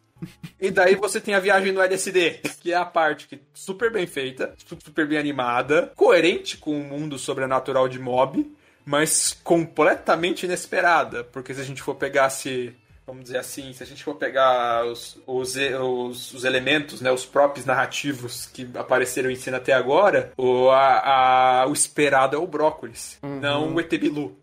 [0.61, 4.07] E daí você tem a viagem no LSD, que é a parte que super bem
[4.07, 4.55] feita,
[4.85, 8.49] super bem animada, coerente com o mundo sobrenatural de Mob,
[8.85, 12.75] mas completamente inesperada, porque se a gente for pegar se
[13.13, 17.27] vamos dizer assim, se a gente for pegar os, os, os, os, elementos, né, os
[17.27, 22.47] próprios narrativos que apareceram em cena até agora, o, a, a, o esperado é o
[22.47, 23.39] brócolis, uhum.
[23.39, 24.35] não o ET Bilu.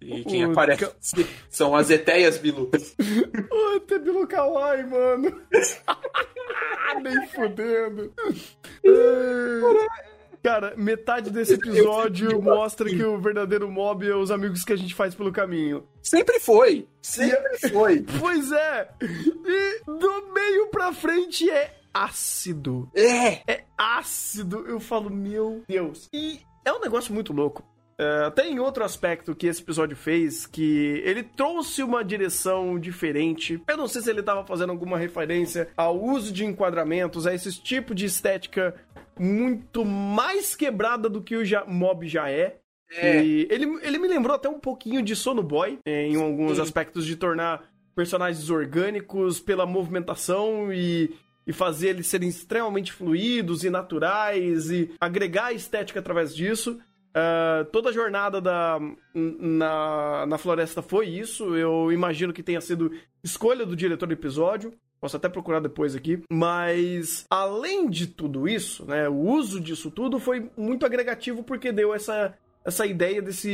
[0.00, 1.24] E quem o aparece ca...
[1.50, 2.70] são as Eteias Bilu.
[3.50, 5.42] o ET Bilu Kawaii, mano.
[7.02, 8.12] Nem fudendo.
[8.16, 10.11] Cara,
[10.76, 15.14] metade desse episódio mostra que o verdadeiro mob é os amigos que a gente faz
[15.14, 15.86] pelo caminho.
[16.02, 16.88] Sempre foi.
[17.00, 18.04] Sempre foi.
[18.18, 18.88] pois é.
[19.00, 22.90] E do meio pra frente é ácido.
[22.94, 23.52] É.
[23.52, 24.64] É ácido.
[24.66, 26.08] Eu falo, meu Deus.
[26.12, 27.64] E é um negócio muito louco.
[27.92, 33.62] Uh, tem outro aspecto que esse episódio fez que ele trouxe uma direção diferente.
[33.68, 37.52] Eu não sei se ele estava fazendo alguma referência ao uso de enquadramentos, a esse
[37.62, 38.74] tipo de estética
[39.18, 42.58] muito mais quebrada do que o já, mob já é.
[42.90, 43.24] É.
[43.24, 46.62] E ele, ele me lembrou até um pouquinho de Sono Boy, é, em alguns Sim.
[46.62, 47.64] aspectos de tornar
[47.94, 51.14] personagens orgânicos pela movimentação e,
[51.46, 56.78] e fazer eles serem extremamente fluidos e naturais e agregar estética através disso.
[57.12, 58.78] Uh, toda a jornada da,
[59.14, 61.54] na, na floresta foi isso.
[61.54, 62.90] Eu imagino que tenha sido
[63.22, 64.72] escolha do diretor do episódio.
[65.02, 66.22] Posso até procurar depois aqui.
[66.30, 71.92] Mas, além de tudo isso, né, o uso disso tudo foi muito agregativo porque deu
[71.92, 73.48] essa, essa ideia desse.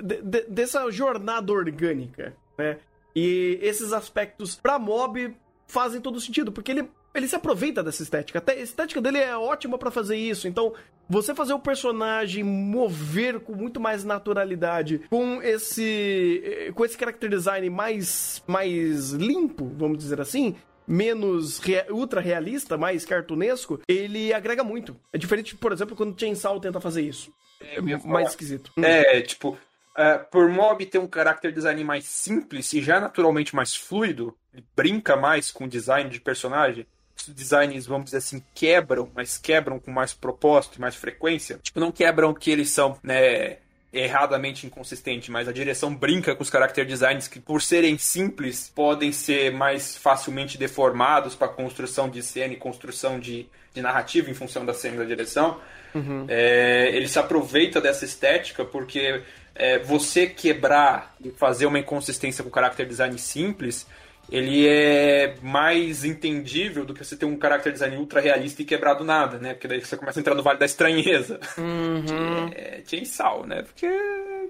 [0.00, 2.78] De, de, dessa jornada orgânica, né?
[3.16, 8.38] E esses aspectos para mob fazem todo sentido, porque ele, ele se aproveita dessa estética.
[8.38, 10.46] Até a estética dele é ótima para fazer isso.
[10.46, 10.74] Então,
[11.08, 17.68] você fazer o personagem mover com muito mais naturalidade, com esse com esse character design
[17.70, 20.56] mais mais limpo, vamos dizer assim,
[20.86, 24.96] menos rea ultra realista, mais cartunesco, ele agrega muito.
[25.12, 27.32] É diferente, por exemplo, quando Chainsaw tenta fazer isso.
[27.60, 28.72] É, é mais esquisito.
[28.76, 29.56] É, tipo,
[29.96, 34.62] Uh, por Mob ter um character design mais simples e já naturalmente mais fluido, ele
[34.76, 36.86] brinca mais com o design de personagem,
[37.34, 41.58] designs, vamos dizer assim, quebram, mas quebram com mais propósito, mais frequência.
[41.62, 43.58] Tipo, não quebram que eles são, né,
[43.92, 49.12] erradamente inconsistente, mas a direção brinca com os character designs que, por serem simples, podem
[49.12, 54.66] ser mais facilmente deformados para construção de cena e construção de, de narrativa em função
[54.66, 55.60] da cena e da direção.
[55.94, 56.26] Uhum.
[56.28, 59.22] É, ele se aproveita dessa estética porque
[59.54, 63.86] é, você quebrar e fazer uma inconsistência com o character design simples
[64.30, 69.04] ele é mais entendível do que você ter um character design ultra realista e quebrado
[69.04, 69.54] nada, né?
[69.54, 71.40] Porque daí você começa a entrar no Vale da Estranheza.
[71.58, 72.46] Uhum.
[72.56, 73.62] É, Chainsaw, né?
[73.62, 73.88] Porque,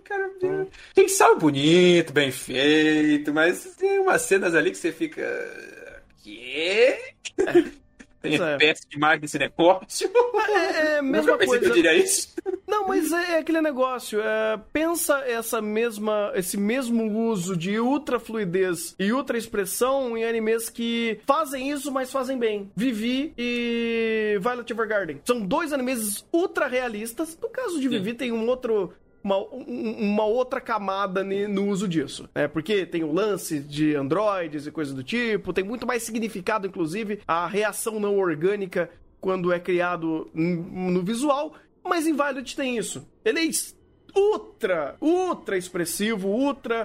[0.04, 0.66] cara, uhum.
[0.94, 5.24] Chainsaw é bonito, bem feito, mas tem umas cenas ali que você fica...
[6.22, 6.96] Que?
[8.34, 8.56] É.
[8.56, 10.10] peça demais desse negócio.
[10.48, 11.58] É, é mesma coisa.
[11.58, 12.34] Que eu diria isso.
[12.66, 14.20] Não, mas é, é aquele negócio.
[14.20, 20.68] É, pensa essa mesma, esse mesmo uso de ultra fluidez e ultra expressão em animes
[20.68, 22.70] que fazem isso, mas fazem bem.
[22.76, 25.20] Vivi e Violet Evergarden.
[25.24, 27.38] São dois animes ultra realistas.
[27.40, 28.16] No caso de Vivi, Sim.
[28.16, 28.92] tem um outro
[29.26, 32.28] uma, uma outra camada no uso disso.
[32.32, 32.46] Né?
[32.46, 37.20] Porque tem o lance de androides e coisas do tipo, tem muito mais significado, inclusive,
[37.26, 38.88] a reação não orgânica
[39.20, 43.08] quando é criado no visual, mas em Violet tem isso.
[43.24, 43.50] Ele é
[44.16, 46.84] ultra, ultra expressivo, ultra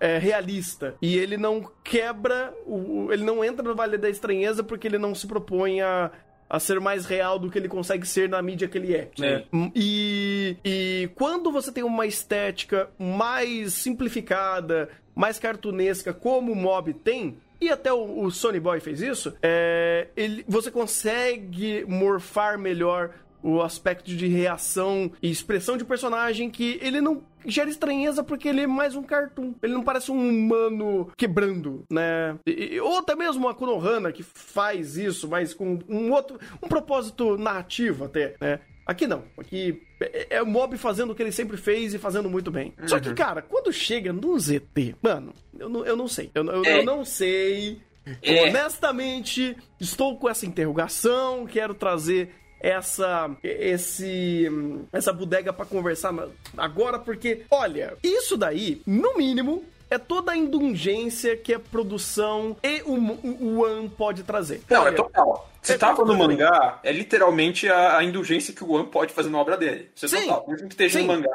[0.00, 0.96] é, realista.
[1.00, 5.14] E ele não quebra, o, ele não entra no Vale da Estranheza porque ele não
[5.14, 6.10] se propõe a
[6.48, 9.10] a ser mais real do que ele consegue ser na mídia que ele é.
[9.18, 9.44] Né?
[9.74, 17.36] E, e quando você tem uma estética mais simplificada, mais cartunesca, como o Mob tem,
[17.60, 23.12] e até o, o Sony Boy fez isso, é, ele, você consegue morfar melhor
[23.42, 28.62] o aspecto de reação e expressão de personagem que ele não gera estranheza porque ele
[28.62, 29.54] é mais um cartoon.
[29.62, 32.36] Ele não parece um humano quebrando, né?
[32.46, 37.36] E, ou até mesmo a Konohana que faz isso, mas com um outro, um propósito
[37.36, 38.60] narrativo até, né?
[38.88, 39.22] Aqui não.
[39.36, 42.72] Aqui é, é o Mob fazendo o que ele sempre fez e fazendo muito bem.
[42.80, 42.88] Uhum.
[42.88, 43.14] Só que, uhum.
[43.14, 46.30] cara, quando chega no ZT, mano, eu não, eu não sei.
[46.34, 46.78] Eu, eu, é.
[46.78, 47.82] eu não sei.
[48.22, 48.48] É.
[48.48, 52.30] Honestamente, estou com essa interrogação, quero trazer
[52.60, 54.48] essa esse
[54.92, 56.14] essa bodega para conversar
[56.56, 62.82] agora porque olha, isso daí, no mínimo, é toda a indulgência que a produção e
[62.82, 64.62] o, o One pode trazer.
[64.68, 65.48] Não, é é total.
[65.60, 69.28] Você é tava no mangá, é literalmente a, a, indulgência que o One pode fazer
[69.28, 69.90] na obra dele.
[69.94, 70.44] Você sim, total.
[70.48, 71.06] Mesmo que esteja sim.
[71.06, 71.30] no mangá,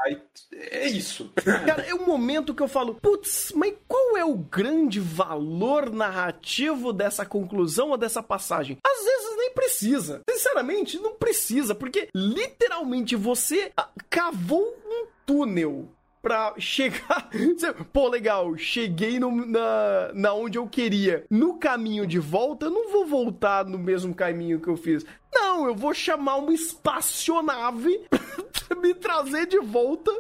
[0.52, 1.32] é isso.
[1.36, 6.94] Cara, é o momento que eu falo, putz, mas qual é o grande valor narrativo
[6.94, 8.78] dessa conclusão ou dessa passagem?
[8.84, 10.22] Às vezes nem precisa.
[10.30, 13.72] Sinceramente, não precisa, porque literalmente você
[14.10, 15.90] cavou um túnel
[16.24, 17.30] pra chegar.
[17.92, 21.26] Pô, legal, cheguei no, na, na onde eu queria.
[21.30, 25.06] No caminho de volta, eu não vou voltar no mesmo caminho que eu fiz.
[25.34, 30.12] Não, eu vou chamar uma espaçonave pra me trazer de volta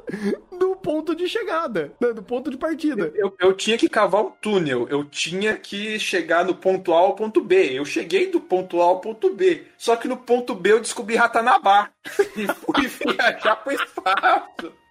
[0.60, 3.14] do ponto de chegada, né, do ponto de partida.
[3.16, 7.16] Eu, eu, tinha que cavar um túnel, eu tinha que chegar no ponto A ao
[7.16, 7.78] ponto B.
[7.80, 9.64] Eu cheguei do ponto A ao ponto B.
[9.78, 11.92] Só que no ponto B eu descobri Ratanabá
[12.36, 14.82] e fui viajar pro espaço.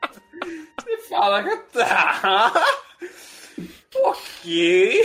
[0.45, 2.53] Você fala que tá.
[3.95, 5.03] Ok.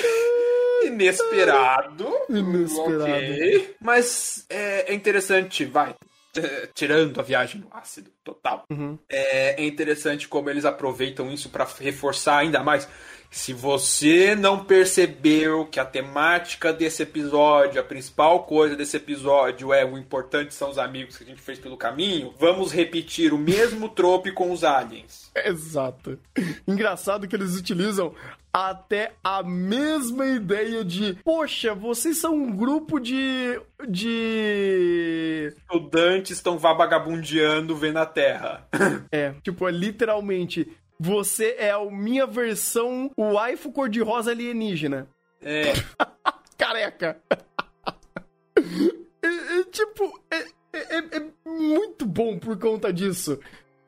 [0.86, 2.08] Inesperado.
[2.30, 3.04] Inesperado.
[3.04, 3.76] Ok.
[3.82, 5.94] Mas é, é interessante, vai.
[6.74, 8.98] Tirando a viagem do ácido total, uhum.
[9.10, 12.88] é, é interessante como eles aproveitam isso para reforçar ainda mais
[13.30, 19.86] se você não percebeu que a temática desse episódio, a principal coisa desse episódio é
[19.86, 23.90] o importante são os amigos que a gente fez pelo caminho, vamos repetir o mesmo
[23.90, 25.32] trope com os aliens.
[25.36, 26.18] Exato.
[26.68, 28.14] Engraçado que eles utilizam
[28.52, 37.76] até a mesma ideia de, poxa, vocês são um grupo de de estudantes estão vagabundeando
[37.76, 38.68] vendo a Terra.
[39.12, 40.68] É, tipo, é literalmente
[41.00, 45.08] você é a minha versão waifu cor-de-rosa alienígena.
[45.42, 45.74] É.
[46.58, 47.22] Careca.
[49.22, 50.40] é, é, tipo, é,
[50.74, 53.40] é, é, muito bom por conta disso.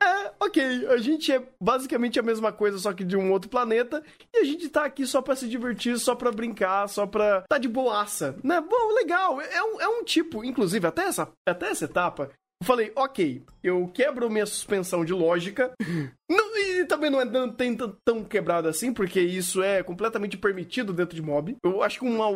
[0.02, 4.02] É, ok, a gente é basicamente a mesma coisa, só que de um outro planeta,
[4.32, 7.58] e a gente tá aqui só pra se divertir, só pra brincar, só pra tá
[7.58, 8.62] de boaça, né?
[8.62, 12.30] Bom, legal, é um, é um tipo, inclusive, até essa, até essa etapa,
[12.60, 15.72] eu falei, ok, eu quebro minha suspensão de lógica.
[16.30, 20.92] Não, e também não é tão, tão, tão quebrado assim, porque isso é completamente permitido
[20.92, 21.56] dentro de mob.
[21.64, 22.28] Eu acho que uma,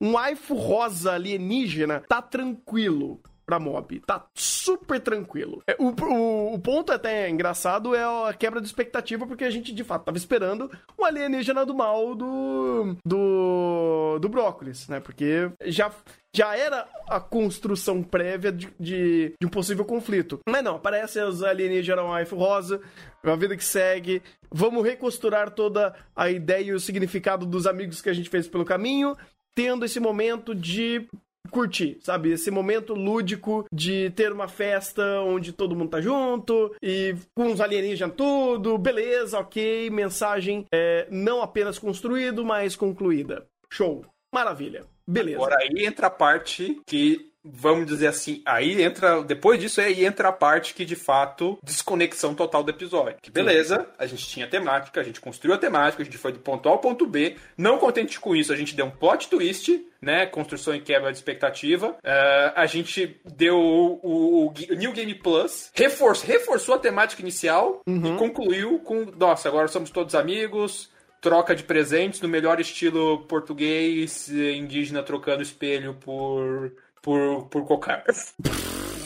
[0.00, 3.20] um waifu rosa alienígena tá tranquilo
[3.58, 4.00] mob.
[4.06, 5.62] Tá super tranquilo.
[5.66, 9.72] É, o, o, o, ponto até engraçado é a quebra de expectativa, porque a gente
[9.72, 12.96] de fato tava esperando o alienígena do mal do.
[13.04, 14.18] do.
[14.20, 15.00] do brócolis, né?
[15.00, 15.90] Porque já
[16.34, 20.40] já era a construção prévia de, de, de, um possível conflito.
[20.48, 22.80] Mas não, aparece os alienígenas Wife Rosa,
[23.22, 24.22] a vida que segue.
[24.50, 28.64] Vamos recosturar toda a ideia e o significado dos amigos que a gente fez pelo
[28.64, 29.16] caminho,
[29.54, 31.06] tendo esse momento de
[31.50, 32.32] curtir, sabe?
[32.32, 37.60] Esse momento lúdico de ter uma festa onde todo mundo tá junto e com os
[37.60, 43.46] alienígenas tudo, beleza, ok, mensagem é, não apenas construído, mas concluída.
[43.70, 44.04] Show.
[44.34, 44.84] Maravilha.
[45.06, 45.36] Beleza.
[45.36, 50.28] Agora aí entra a parte que vamos dizer assim, aí entra, depois disso aí entra
[50.28, 53.16] a parte que de fato desconexão total do episódio.
[53.20, 56.38] Que beleza, a gente tinha temática, a gente construiu a temática, a gente foi do
[56.38, 57.36] ponto A ao ponto B.
[57.56, 60.26] Não contente com isso, a gente deu um plot twist, né?
[60.26, 61.90] Construção e quebra de expectativa.
[61.90, 67.82] Uh, a gente deu o, o, o, New Game Plus, reforçou, reforçou a temática inicial
[67.86, 68.14] uhum.
[68.14, 70.90] e concluiu com, nossa, agora somos todos amigos,
[71.20, 78.04] troca de presentes no melhor estilo português, indígena trocando espelho por por, por cocar.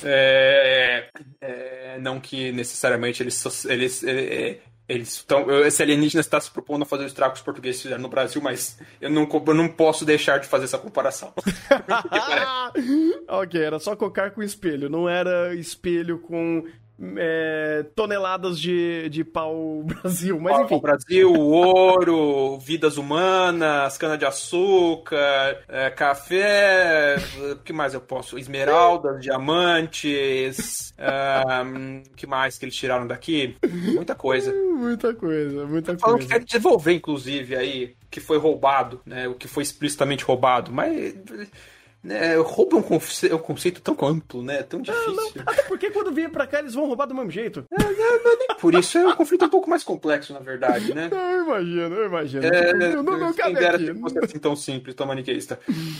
[0.04, 1.08] É,
[1.40, 4.58] é, não que necessariamente eles, eles, é,
[4.88, 5.50] eles estão.
[5.64, 9.26] Esse alienígena está se propondo a fazer os portugueses fizeram no Brasil, mas eu não,
[9.28, 11.32] eu não posso deixar de fazer essa comparação.
[13.26, 16.64] ok, era só cocar com espelho, não era espelho com
[17.16, 20.68] é, toneladas de, de pau Brasil, mas enfim.
[20.68, 27.16] Pau Brasil, ouro, vidas humanas, cana-de-açúcar, é, café,
[27.52, 28.38] o que mais eu posso?
[28.38, 30.94] Esmeraldas, diamantes,
[32.06, 33.56] o que mais que eles tiraram daqui?
[33.94, 34.52] Muita coisa.
[34.76, 36.34] Muita coisa, muita Falam coisa.
[36.34, 41.14] que quer devolver, inclusive, aí, que foi roubado, né, o que foi explicitamente roubado, mas
[42.06, 43.32] né, roubo é um, conce...
[43.34, 44.62] um, conceito tão amplo, né?
[44.62, 45.12] Tão difícil.
[45.12, 45.42] Não, não.
[45.44, 47.64] Até porque quando vier pra cá eles vão roubar do mesmo jeito.
[47.72, 50.38] É, não, não, é nem por isso, é um conflito um pouco mais complexo, na
[50.38, 51.08] verdade, né?
[51.10, 52.46] Não, eu imagino, eu imagino.
[52.46, 53.94] É, não, não, não cabe aqui.
[53.94, 55.58] fosse assim tão simples, tão maniqueísta.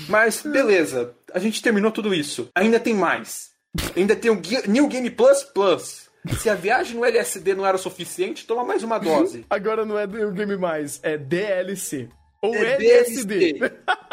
[0.09, 2.49] Mas, beleza, a gente terminou tudo isso.
[2.55, 3.51] Ainda tem mais.
[3.97, 6.07] Ainda tem o New Game Plus Plus.
[6.39, 9.45] Se a viagem no LSD não era o suficiente, toma mais uma dose.
[9.51, 12.09] Agora não é New Game mais, é DLC.
[12.43, 13.59] Ou é LSD.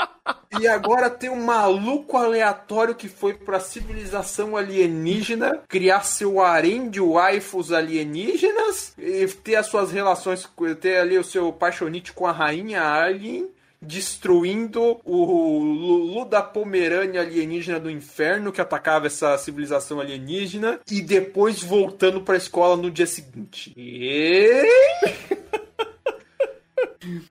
[0.59, 6.99] E agora tem um maluco aleatório que foi pra civilização alienígena criar seu harém de
[6.99, 10.47] waifus alienígenas e ter as suas relações,
[10.79, 13.49] ter ali o seu paixonite com a rainha alien
[13.83, 21.61] destruindo o Lulu da Pomerânia alienígena do inferno que atacava essa civilização alienígena e depois
[21.61, 23.73] voltando para a escola no dia seguinte.
[23.75, 24.63] E...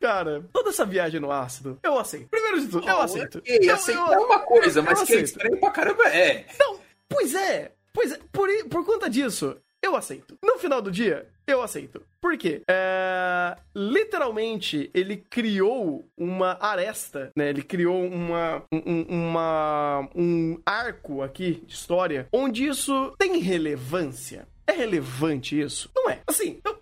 [0.00, 2.28] Cara, toda essa viagem no ácido, eu aceito.
[2.28, 3.38] Primeiro de tudo, eu aceito.
[3.38, 6.46] Okay, eu, aceitar é uma coisa, mas que é estranho pra caramba é.
[6.58, 6.78] Não,
[7.08, 7.72] pois é.
[7.92, 10.38] Pois é, por, por conta disso, eu aceito.
[10.42, 12.02] No final do dia, eu aceito.
[12.20, 12.62] Por quê?
[12.68, 17.50] É, literalmente, ele criou uma aresta, né?
[17.50, 24.46] Ele criou uma, um, uma, um arco aqui de história onde isso tem relevância.
[24.66, 25.90] É relevante isso?
[25.94, 26.20] Não é.
[26.26, 26.78] Assim, eu,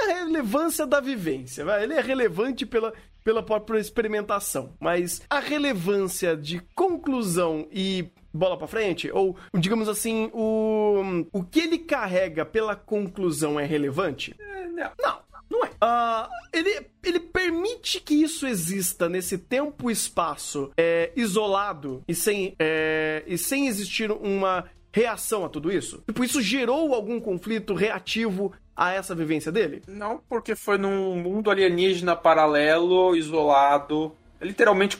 [0.00, 1.82] tem a relevância da vivência, vai?
[1.82, 8.66] ele é relevante pela, pela própria experimentação, mas a relevância de conclusão e bola para
[8.66, 14.34] frente, ou digamos assim, o, o que ele carrega pela conclusão é relevante?
[14.38, 14.90] É, não.
[15.00, 15.30] Não.
[15.50, 15.68] Não é.
[15.68, 22.54] Uh, ele, ele permite que isso exista nesse tempo e espaço é, isolado e sem,
[22.56, 26.02] é, e sem existir uma reação a tudo isso?
[26.06, 29.82] Tipo, isso gerou algum conflito reativo a essa vivência dele?
[29.86, 34.16] Não, porque foi num mundo alienígena paralelo, isolado.
[34.40, 34.98] Literalmente.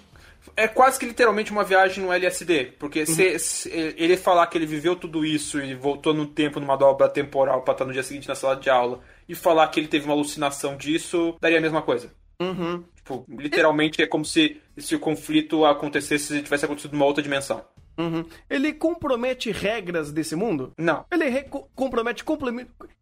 [0.56, 2.72] É quase que literalmente uma viagem no LSD.
[2.78, 3.06] Porque uhum.
[3.06, 7.08] se, se, ele falar que ele viveu tudo isso e voltou no tempo numa dobra
[7.08, 10.04] temporal pra estar no dia seguinte na sala de aula e falar que ele teve
[10.04, 12.12] uma alucinação disso, daria a mesma coisa.
[12.40, 12.84] Uhum.
[12.96, 17.64] Tipo, literalmente é como se, se o conflito acontecesse se tivesse acontecido numa outra dimensão.
[18.00, 18.24] Uhum.
[18.48, 20.72] Ele compromete regras desse mundo?
[20.78, 21.04] Não.
[21.10, 21.42] Ele
[21.74, 22.24] compromete,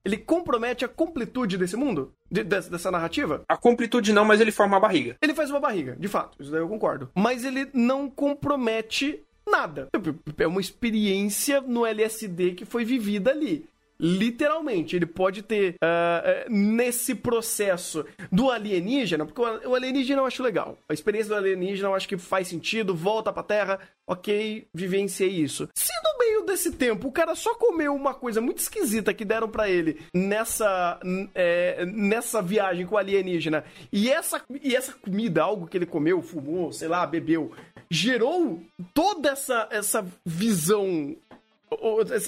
[0.04, 2.12] ele compromete a completude desse mundo?
[2.30, 3.44] De, dessa, dessa narrativa?
[3.48, 5.16] A completude não, mas ele forma uma barriga.
[5.22, 6.40] Ele faz uma barriga, de fato.
[6.40, 7.10] Isso daí eu concordo.
[7.14, 9.88] Mas ele não compromete nada.
[10.36, 13.67] É uma experiência no LSD que foi vivida ali.
[14.00, 20.78] Literalmente, ele pode ter uh, nesse processo do alienígena, porque o alienígena eu acho legal.
[20.88, 25.68] A experiência do alienígena eu acho que faz sentido, volta pra Terra, ok, vivenciei isso.
[25.74, 29.48] Se no meio desse tempo o cara só comeu uma coisa muito esquisita que deram
[29.48, 31.00] para ele nessa,
[31.34, 36.22] é, nessa viagem com o alienígena, e essa, e essa comida, algo que ele comeu,
[36.22, 37.52] fumou, sei lá, bebeu,
[37.90, 38.62] gerou
[38.94, 41.16] toda essa, essa visão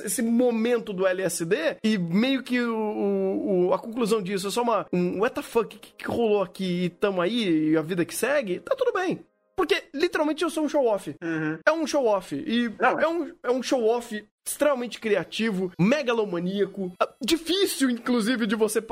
[0.04, 4.86] esse momento do LSD e meio que o, o, a conclusão disso é só uma
[4.92, 8.14] um what the fuck que, que rolou aqui e tamo aí e a vida que
[8.14, 9.24] segue, tá tudo bem.
[9.60, 11.14] Porque, literalmente, eu sou um show-off.
[11.22, 11.58] Uhum.
[11.66, 12.34] É um show-off.
[12.34, 18.82] E Não, é, um, é um show-off extremamente criativo, megalomaníaco, ah, difícil, inclusive, de você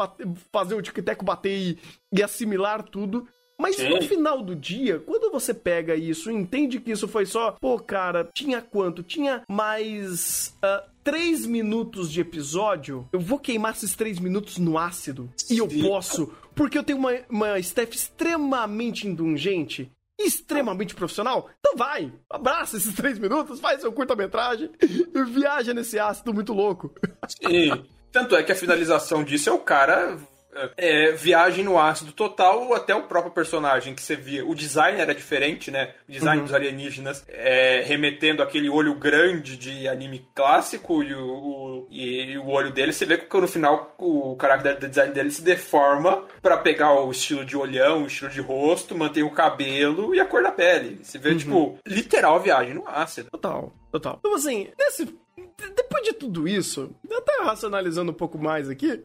[0.52, 1.78] fazer o tic-tac bater e,
[2.12, 3.26] e assimilar tudo.
[3.60, 3.88] Mas Sim.
[3.88, 8.28] no final do dia, quando você pega isso entende que isso foi só, pô, cara,
[8.32, 9.02] tinha quanto?
[9.02, 10.54] Tinha mais.
[10.62, 15.30] Uh, três minutos de episódio, eu vou queimar esses três minutos no ácido.
[15.38, 15.54] Sim.
[15.54, 19.90] E eu posso, porque eu tenho uma, uma staff extremamente indulgente
[20.20, 26.34] extremamente profissional, então vai, abraça esses três minutos, faz seu curta-metragem e viaja nesse ácido
[26.34, 26.92] muito louco.
[27.28, 27.84] Sim.
[28.10, 30.18] Tanto é que a finalização disso é o cara
[30.76, 34.44] é, viagem no ácido total, até o próprio personagem que você via.
[34.44, 35.94] O design era diferente, né?
[36.08, 36.44] O design uhum.
[36.44, 42.48] dos alienígenas, é, remetendo aquele olho grande de anime clássico e o, o, e o
[42.48, 42.92] olho dele.
[42.92, 47.10] Você vê que no final o caráter do design dele se deforma para pegar o
[47.10, 51.00] estilo de olhão, o estilo de rosto, manter o cabelo e a cor da pele.
[51.02, 51.36] Você vê, uhum.
[51.36, 53.30] tipo, literal viagem no ácido.
[53.30, 54.16] Total, total.
[54.18, 55.06] Então, assim, nesse
[55.56, 59.04] depois de tudo isso, até racionalizando um pouco mais aqui,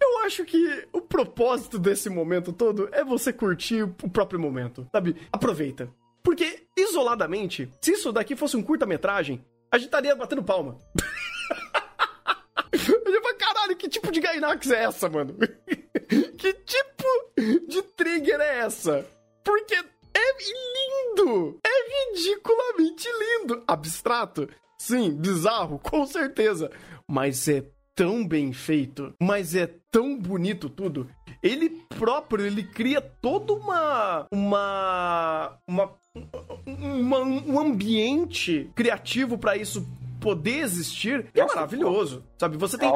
[0.00, 5.16] eu acho que o propósito desse momento todo é você curtir o próprio momento, sabe?
[5.32, 5.90] Aproveita.
[6.22, 10.78] Porque, isoladamente, se isso daqui fosse um curta-metragem, a gente estaria batendo palma.
[12.72, 15.36] Eu ia caralho, que tipo de Gainax é essa, mano?
[16.38, 17.04] que tipo
[17.68, 19.06] de trigger é essa?
[19.44, 20.32] Porque é
[21.18, 21.58] lindo!
[21.64, 23.62] É ridiculamente lindo!
[23.66, 24.48] Abstrato.
[24.82, 26.68] Sim, bizarro, com certeza.
[27.08, 27.64] Mas é
[27.94, 31.08] tão bem feito, mas é tão bonito tudo.
[31.40, 35.98] Ele próprio, ele cria toda uma uma uma,
[36.66, 39.86] uma um ambiente criativo para isso
[40.20, 41.26] poder existir.
[41.32, 42.56] E é maravilhoso, sabe?
[42.56, 42.90] Você tem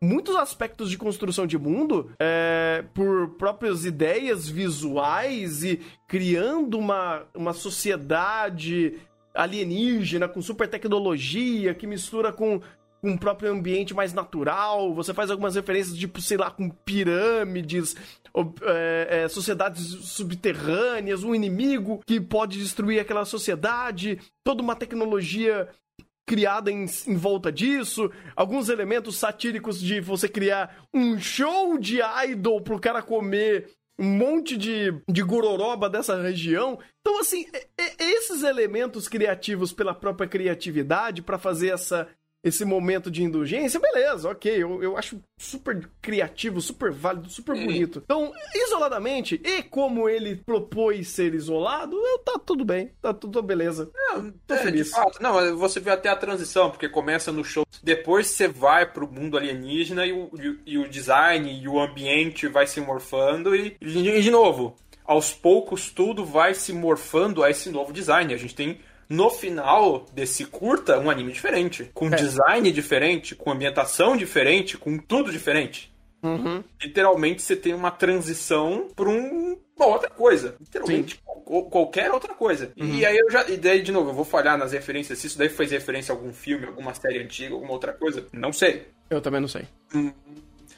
[0.00, 7.52] muitos aspectos de construção de mundo é, por próprias ideias visuais e criando uma, uma
[7.52, 8.94] sociedade
[9.34, 12.60] alienígena, com super tecnologia, que mistura com
[13.02, 14.94] um próprio ambiente mais natural.
[14.94, 17.96] Você faz algumas referências, tipo, sei lá, com pirâmides,
[18.32, 25.68] ou, é, é, sociedades subterrâneas, um inimigo que pode destruir aquela sociedade, toda uma tecnologia
[26.24, 31.98] criada em, em volta disso, alguns elementos satíricos de você criar um show de
[32.28, 33.68] idol pro cara comer
[33.98, 36.78] um monte de, de gororoba dessa região.
[37.00, 37.46] Então, assim,
[37.98, 42.08] esses elementos criativos pela própria criatividade para fazer essa
[42.42, 48.02] esse momento de indulgência, beleza, ok, eu, eu acho super criativo, super válido, super bonito.
[48.04, 53.90] Então, isoladamente, e como ele propôs ser isolado, eu, tá tudo bem, tá tudo beleza.
[53.94, 54.90] Não, tô é, feliz.
[54.90, 59.10] Fato, não, você vê até a transição, porque começa no show, depois você vai pro
[59.10, 63.76] mundo alienígena e o, e, e o design e o ambiente vai se morfando e,
[63.80, 68.34] e de novo, aos poucos tudo vai se morfando a esse novo design.
[68.34, 68.80] A gente tem
[69.12, 71.90] no final desse curta, um anime diferente.
[71.92, 72.16] Com é.
[72.16, 75.92] design diferente, com ambientação diferente, com tudo diferente.
[76.22, 76.64] Uhum.
[76.82, 80.56] Literalmente você tem uma transição para um, uma outra coisa.
[80.58, 81.20] Literalmente
[81.70, 82.72] qualquer outra coisa.
[82.78, 82.94] Uhum.
[82.94, 83.46] E aí eu já.
[83.50, 85.18] E daí, de novo, eu vou falhar nas referências.
[85.18, 88.52] Se isso daí faz referência a algum filme, alguma série antiga, alguma outra coisa, não
[88.52, 88.86] sei.
[89.10, 89.66] Eu também não sei.
[89.94, 90.10] Hum,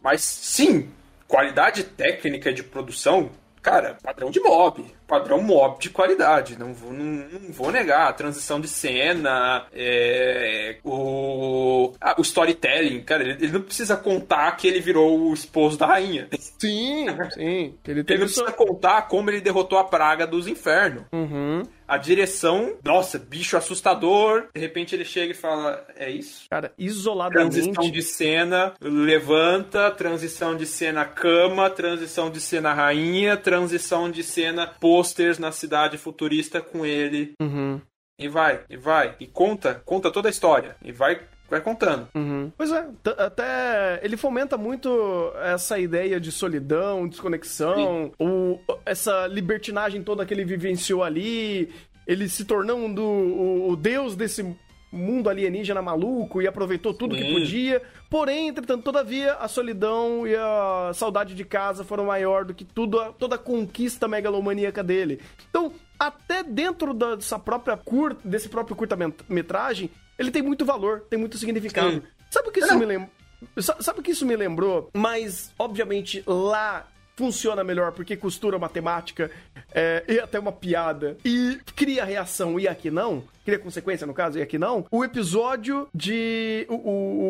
[0.02, 0.88] mas sim,
[1.28, 3.30] qualidade técnica de produção,
[3.62, 4.84] cara, padrão de mob
[5.14, 8.08] padrão mob de qualidade, não vou, não, não vou negar.
[8.08, 14.66] A transição de cena, é, o, o storytelling, cara, ele, ele, não precisa contar que
[14.66, 16.28] ele virou o esposo da rainha.
[16.58, 17.74] Sim, sim.
[17.86, 21.04] Ele, ele não precisa contar como ele derrotou a praga dos infernos.
[21.12, 21.62] Uhum.
[21.86, 24.48] A direção, nossa, bicho assustador.
[24.54, 26.46] De repente ele chega e fala: É isso?
[26.48, 27.60] Cara, isoladamente.
[27.60, 34.66] Transição de cena, levanta, transição de cena cama, transição de cena rainha, transição de cena
[35.04, 37.32] posters na cidade futurista com ele.
[37.40, 37.80] Uhum.
[38.18, 39.16] E vai, e vai.
[39.20, 40.76] E conta, conta toda a história.
[40.82, 42.08] E vai vai contando.
[42.14, 42.50] Uhum.
[42.56, 50.24] Pois é, até ele fomenta muito essa ideia de solidão, desconexão, o, essa libertinagem toda
[50.24, 51.70] que ele vivenciou ali,
[52.06, 54.56] ele se tornando o, o deus desse
[54.94, 57.22] mundo alienígena maluco e aproveitou tudo Sim.
[57.22, 57.82] que podia.
[58.08, 63.12] Porém, entretanto, todavia, a solidão e a saudade de casa foram maior do que tudo,
[63.18, 65.20] toda a conquista megalomaníaca dele.
[65.50, 71.36] Então, até dentro dessa própria curta, desse próprio curta-metragem, ele tem muito valor, tem muito
[71.38, 71.90] significado.
[71.90, 72.02] Sim.
[72.30, 73.10] Sabe o que isso me lembrou?
[73.58, 74.90] Sabe o que isso me lembrou?
[74.94, 79.30] Mas, obviamente, lá funciona melhor porque costura matemática
[79.72, 84.38] é, e até uma piada e cria reação e aqui não, cria consequência no caso
[84.38, 86.66] e aqui não, o episódio de.
[86.68, 87.24] O, o,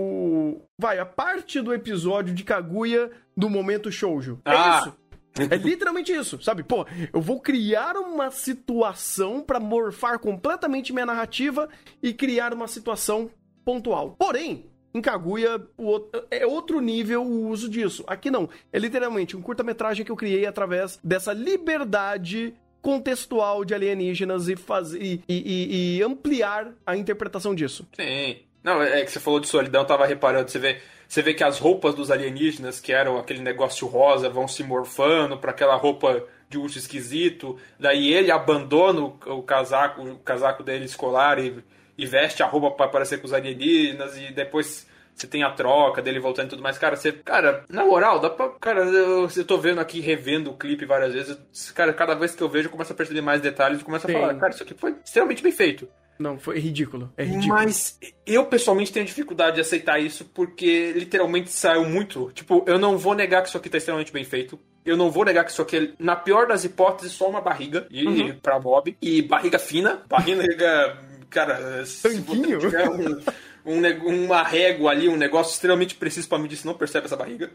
[0.58, 4.40] o- vai, a parte do episódio de Kaguya do momento shoujo.
[4.44, 4.78] É Ah.
[4.80, 5.04] isso.
[5.50, 6.62] É literalmente isso, sabe?
[6.62, 11.68] Pô, eu vou criar uma situação pra morfar completamente minha narrativa
[12.00, 13.28] e criar uma situação
[13.64, 14.14] pontual.
[14.16, 18.04] Porém, em Kaguya outro- é outro nível o uso disso.
[18.06, 18.48] Aqui não.
[18.72, 25.02] É literalmente um curta-metragem que eu criei através dessa liberdade contextual de alienígenas e, fazer,
[25.02, 27.88] e, e- e- ampliar a interpretação disso.
[27.96, 28.36] Sim.
[28.62, 30.50] Não, é que você falou de solidão, eu tava reparando.
[30.50, 34.46] Você vê, você vê que as roupas dos alienígenas, que eram aquele negócio rosa, vão
[34.48, 37.58] se morfando pra aquela roupa de urso esquisito.
[37.80, 41.62] Daí ele abandona o casaco, o casaco dele escolar e,
[41.96, 44.16] e veste a roupa pra parecer com os alienígenas.
[44.18, 46.76] E depois você tem a troca dele voltando e tudo mais.
[46.78, 47.12] Cara, você.
[47.12, 48.48] Cara, na moral, dá pra.
[48.60, 51.38] Cara, eu, eu tô vendo aqui, revendo o clipe várias vezes.
[51.72, 54.12] Cara, cada vez que eu vejo, eu começo a perceber mais detalhes e começo a
[54.12, 55.88] falar, cara, isso aqui foi extremamente bem feito.
[56.16, 57.12] Não, foi ridículo.
[57.16, 57.54] É ridículo.
[57.54, 62.30] Mas eu pessoalmente tenho dificuldade de aceitar isso porque literalmente saiu muito.
[62.32, 64.56] Tipo, eu não vou negar que isso aqui tá extremamente bem feito.
[64.86, 67.88] Eu não vou negar que isso aqui, é, na pior das hipóteses, só uma barriga
[67.90, 68.38] e Uhum.
[68.40, 68.96] pra Bob.
[69.02, 70.02] E barriga fina.
[70.08, 70.98] Barriga,
[71.34, 72.58] cara, se você Tanquinho?
[72.60, 73.20] tiver um,
[73.66, 77.50] um uma régua ali, um negócio extremamente preciso pra medir, você não percebe essa barriga.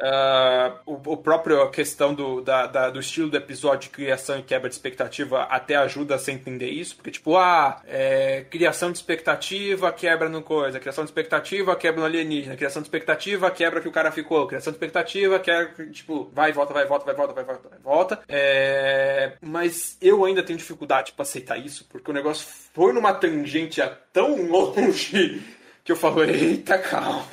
[0.00, 4.42] Ah, o, o próprio questão do, da- da- do estilo do episódio de criação e
[4.42, 8.98] quebra de expectativa até ajuda a você entender isso, porque tipo, ah, é, criação de
[8.98, 13.88] expectativa quebra no coisa, criação de expectativa quebra no alienígena, criação de expectativa quebra que
[13.88, 17.44] o cara ficou, criação de expectativa quebra, tipo, vai, volta, vai, volta, vai, volta, vai,
[17.44, 18.20] volta, vai, volta.
[18.28, 23.80] É, mas eu ainda tenho dificuldade pra aceitar isso, porque o negócio foi numa tangente
[24.12, 25.42] tão longe
[25.90, 27.24] que eu falo, eita, calma.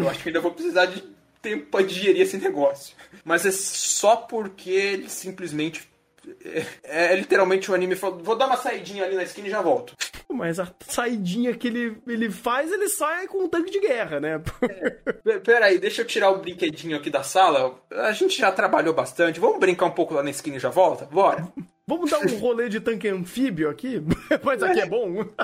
[0.00, 1.02] Eu acho que ainda vou precisar de
[1.42, 2.96] tempo pra digerir esse negócio.
[3.22, 5.86] Mas é só porque ele simplesmente.
[6.84, 7.94] É, é literalmente um anime.
[7.94, 9.94] Vou dar uma saidinha ali na esquina e já volto.
[10.32, 14.38] Mas a saidinha que ele, ele faz, ele sai com um tanque de guerra, né?
[15.24, 17.78] P- Pera aí, deixa eu tirar o brinquedinho aqui da sala.
[17.90, 19.40] A gente já trabalhou bastante.
[19.40, 21.04] Vamos brincar um pouco lá na esquina e já volta?
[21.06, 21.48] Bora.
[21.90, 24.00] Vamos dar um rolê de tanque anfíbio aqui?
[24.44, 25.24] Mas aqui é bom.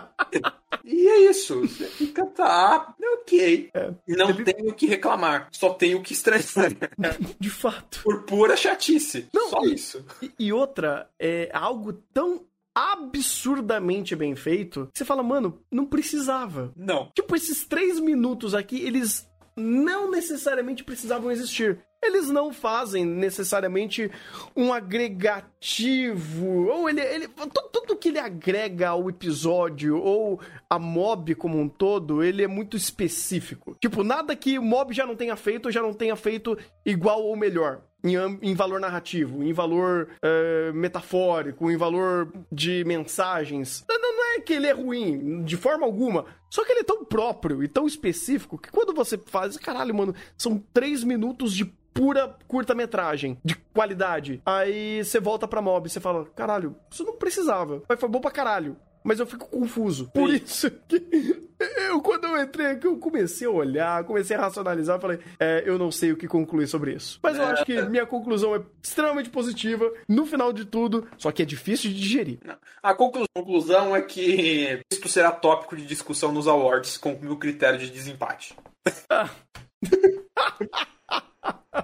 [0.88, 1.62] E é isso.
[1.62, 3.70] Você fica, tá, ok.
[4.06, 5.48] Não ele- tenho o que reclamar.
[5.50, 6.44] Só tenho o que estranhar.
[7.40, 8.00] De fato.
[8.04, 9.28] Por pura chatice.
[9.34, 10.04] Não, Só e- isso.
[10.22, 16.72] E, e outra, é algo tão absurdamente bem feito, que você fala, mano, não precisava.
[16.76, 17.10] Não.
[17.16, 21.80] Tipo, esses três minutos aqui, eles não necessariamente precisavam existir.
[22.06, 24.10] Eles não fazem necessariamente
[24.54, 26.66] um agregativo.
[26.68, 27.00] Ou ele.
[27.00, 27.28] ele
[27.72, 32.76] tudo, que ele agrega ao episódio, ou a mob como um todo, ele é muito
[32.76, 33.76] específico.
[33.80, 37.36] Tipo, nada que o mob já não tenha feito já não tenha feito igual ou
[37.36, 37.80] melhor.
[38.04, 43.84] Em, em valor narrativo, em valor eh, metafórico, em valor de mensagens.
[43.88, 46.24] Não- não é que ele é ruim, de forma alguma.
[46.50, 49.56] Só que ele é tão próprio e tão específico que quando você faz.
[49.56, 54.40] Caralho, mano, são três minutos de pura curta-metragem, de qualidade.
[54.44, 57.82] Aí você volta pra mob e você fala: caralho, isso não precisava.
[57.88, 58.76] Mas foi bom pra caralho.
[59.02, 60.10] Mas eu fico confuso.
[60.12, 61.46] Por isso que.
[61.88, 65.78] Eu, quando eu entrei aqui, eu comecei a olhar, comecei a racionalizar, falei, é, eu
[65.78, 67.18] não sei o que concluir sobre isso.
[67.22, 71.40] Mas eu acho que minha conclusão é extremamente positiva, no final de tudo, só que
[71.40, 72.38] é difícil de digerir.
[72.82, 77.38] A conclu- conclusão é que isto será tópico de discussão nos awards com o meu
[77.38, 78.54] critério de desempate.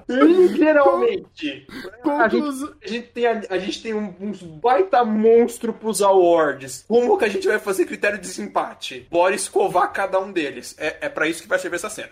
[0.08, 1.66] Literalmente.
[2.04, 6.84] A gente, a gente tem, a, a gente tem um, uns baita monstro pros awards.
[6.88, 9.06] Como que a gente vai fazer critério de desempate?
[9.10, 10.74] Bora escovar cada um deles.
[10.78, 12.10] É, é para isso que vai servir essa cena.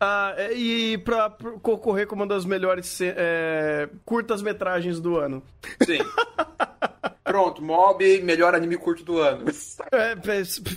[0.00, 5.42] Ah, é, e pra, concorrer como uma das melhores é, curtas-metragens do ano.
[5.84, 5.98] Sim.
[7.22, 9.44] Pronto, Mob, melhor anime curto do ano.
[9.92, 10.16] É,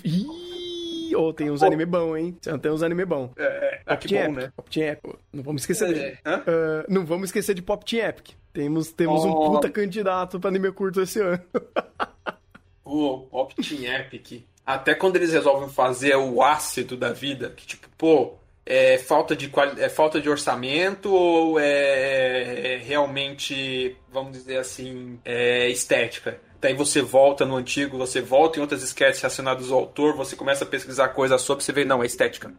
[0.03, 0.27] Ih,
[1.15, 2.37] oh, tem uns anime bom, hein?
[2.61, 3.31] Tem uns anime bom.
[3.37, 4.53] É, é que Team bom, Epic, né?
[4.55, 5.13] Pop Team Epic.
[5.31, 5.93] Não vamos esquecer É.
[5.93, 6.17] dele.
[6.25, 6.41] Ah,
[6.89, 8.29] não vamos esquecer de Pop Team Epic.
[8.51, 9.51] Temos, temos um Oh.
[9.51, 11.39] puta candidato pra anime curto esse ano.
[12.85, 14.43] O Optin Epic.
[14.65, 18.33] Até quando eles resolvem fazer o ácido da vida, que tipo, pô,
[18.65, 25.19] é falta de, quali- é falta de orçamento ou é, é realmente, vamos dizer assim,
[25.25, 26.39] é estética?
[26.63, 30.63] Daí você volta no antigo, você volta em outras sketches relacionadas ao autor, você começa
[30.63, 32.53] a pesquisar coisas sobre, você vê, não, é estética.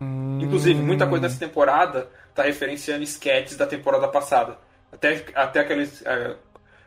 [0.00, 4.56] Inclusive, muita coisa nessa temporada tá referenciando sketches da temporada passada.
[4.92, 6.00] Até, até aqueles.
[6.06, 6.36] é,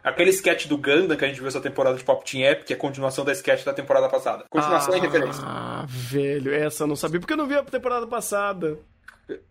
[0.01, 2.73] aquele sketch do Gundam que a gente viu essa temporada de Pop Team Epic, que
[2.73, 4.45] é a continuação da sketch da temporada passada.
[4.49, 5.43] Continuação e referência.
[5.45, 8.79] Ah, velho, essa eu não sabia, porque eu não vi a temporada passada.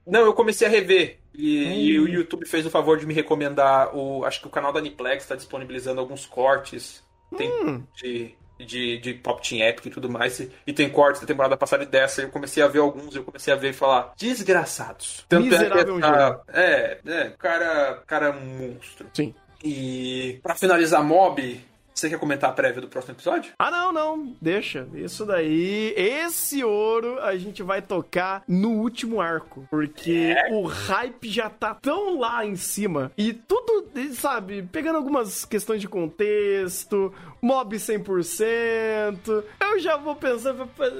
[0.07, 1.19] Não, eu comecei a rever.
[1.35, 4.24] E, e o YouTube fez o favor de me recomendar o.
[4.24, 7.03] Acho que o canal da Aniplex está disponibilizando alguns cortes.
[7.32, 7.82] Hum.
[7.97, 10.39] de, de, de Pop Team Epic e tudo mais.
[10.39, 12.20] E, e tem cortes da temporada passada e dessa.
[12.20, 15.24] Eu comecei a ver alguns, eu comecei a ver e falar, desgraçados.
[15.32, 18.40] Miserável é, que essa- é, é, cara, cara é um
[18.74, 19.07] monstro.
[19.15, 19.35] Sim.
[19.65, 21.61] E pra finalizar Mob,
[21.94, 23.52] você quer comentar a prévia do próximo episódio?
[23.59, 24.36] Ah, não, não.
[24.40, 24.89] Deixa.
[24.94, 25.94] Isso daí.
[25.97, 29.66] Esse ouro a gente vai tocar no último arco.
[29.70, 33.12] Porque o hype já tá tão lá em cima.
[33.16, 39.44] E tudo, sabe, pegando algumas questões de contexto, mob 100%.
[39.60, 40.55] Eu já vou pensar.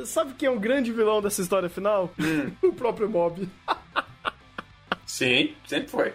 [0.05, 2.11] Sabe quem é o grande vilão dessa história final?
[2.63, 3.49] o próprio mob.
[5.13, 6.15] Sim, sempre foi.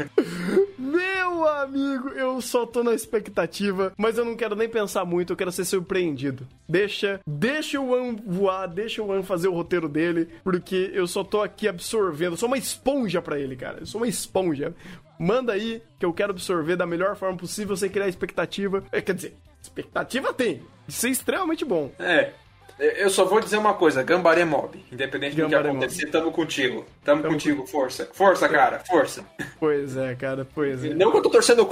[0.78, 5.36] Meu amigo, eu só tô na expectativa, mas eu não quero nem pensar muito, eu
[5.36, 6.48] quero ser surpreendido.
[6.66, 11.22] Deixa, deixa o One voar, deixa o One fazer o roteiro dele, porque eu só
[11.22, 13.80] tô aqui absorvendo, eu sou uma esponja pra ele, cara.
[13.80, 14.74] Eu sou uma esponja.
[15.18, 18.82] Manda aí que eu quero absorver da melhor forma possível sem criar expectativa.
[18.90, 21.92] É, quer dizer, expectativa tem, de ser extremamente bom.
[21.98, 22.32] É.
[22.78, 24.84] Eu só vou dizer uma coisa, Gambaré Mob.
[24.90, 26.84] Independente do que acontecer, tamo contigo.
[27.04, 28.08] Tamo, contigo, força.
[28.12, 29.24] Força, cara, força.
[29.60, 30.88] Pois é, cara, pois é.
[30.94, 31.68] Não que eu tô torcendo.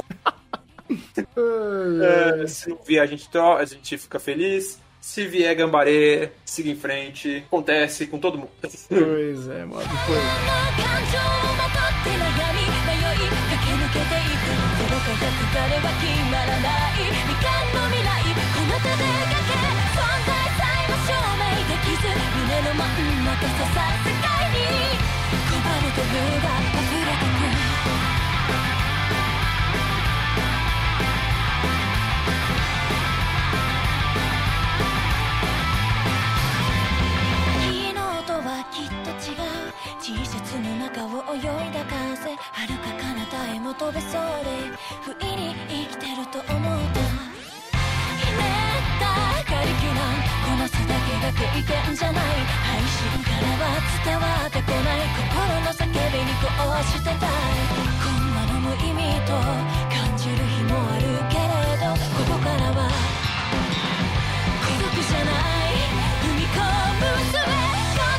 [2.41, 4.81] É, se não vier, a gente, tro- a gente fica feliz.
[5.01, 7.43] Se vier Gambaré, siga em frente.
[7.49, 8.51] Acontece com todo mundo.
[8.61, 11.93] Pois é, mob, pois é.
[40.03, 42.35] T シャツの中を泳いだ風。
[42.35, 44.51] 遥か彼方へも飛べそうで
[45.01, 47.12] 不意に生きてると思った。
[51.23, 52.25] が経験じゃない
[52.67, 57.39] 配信からは伝わってこない心の叫びにこうしてたい
[58.03, 59.31] こんなの無意味と
[59.87, 62.91] 感じる日もあるけれどここからは
[64.67, 65.79] 孤独じゃない。
[66.27, 67.47] 踏み込む術完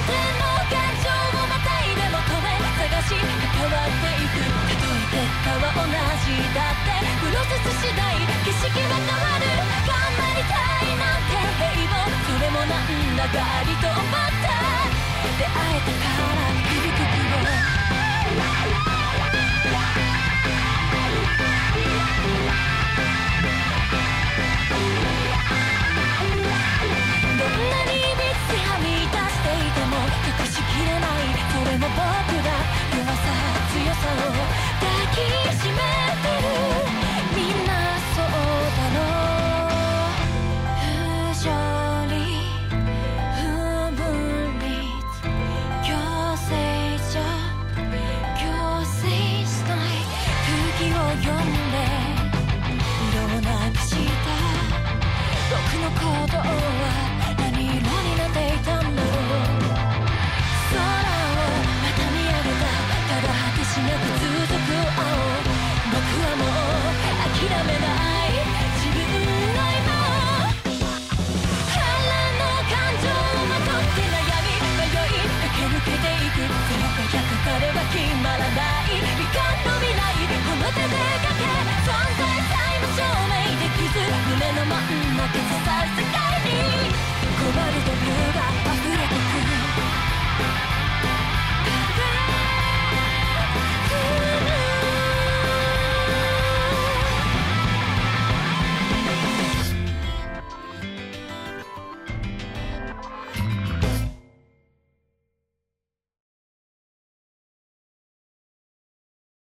[0.07, 8.15] 全の感情をまたいで求め探し関わっていくたとえ結果は同じだってプロセス次第
[8.47, 9.22] 景色は変わ
[13.23, 14.51] なんだかありと思った
[15.37, 17.39] 出会えたから響く希望
[27.39, 32.03] どんなにビッチはみ出していても隠しきれないそれも僕
[32.43, 32.51] だ
[32.91, 33.31] 弱さ
[33.71, 34.35] 強さを
[34.79, 35.23] 抱き
[35.55, 35.79] しめ
[36.21, 36.27] て
[36.77, 36.82] る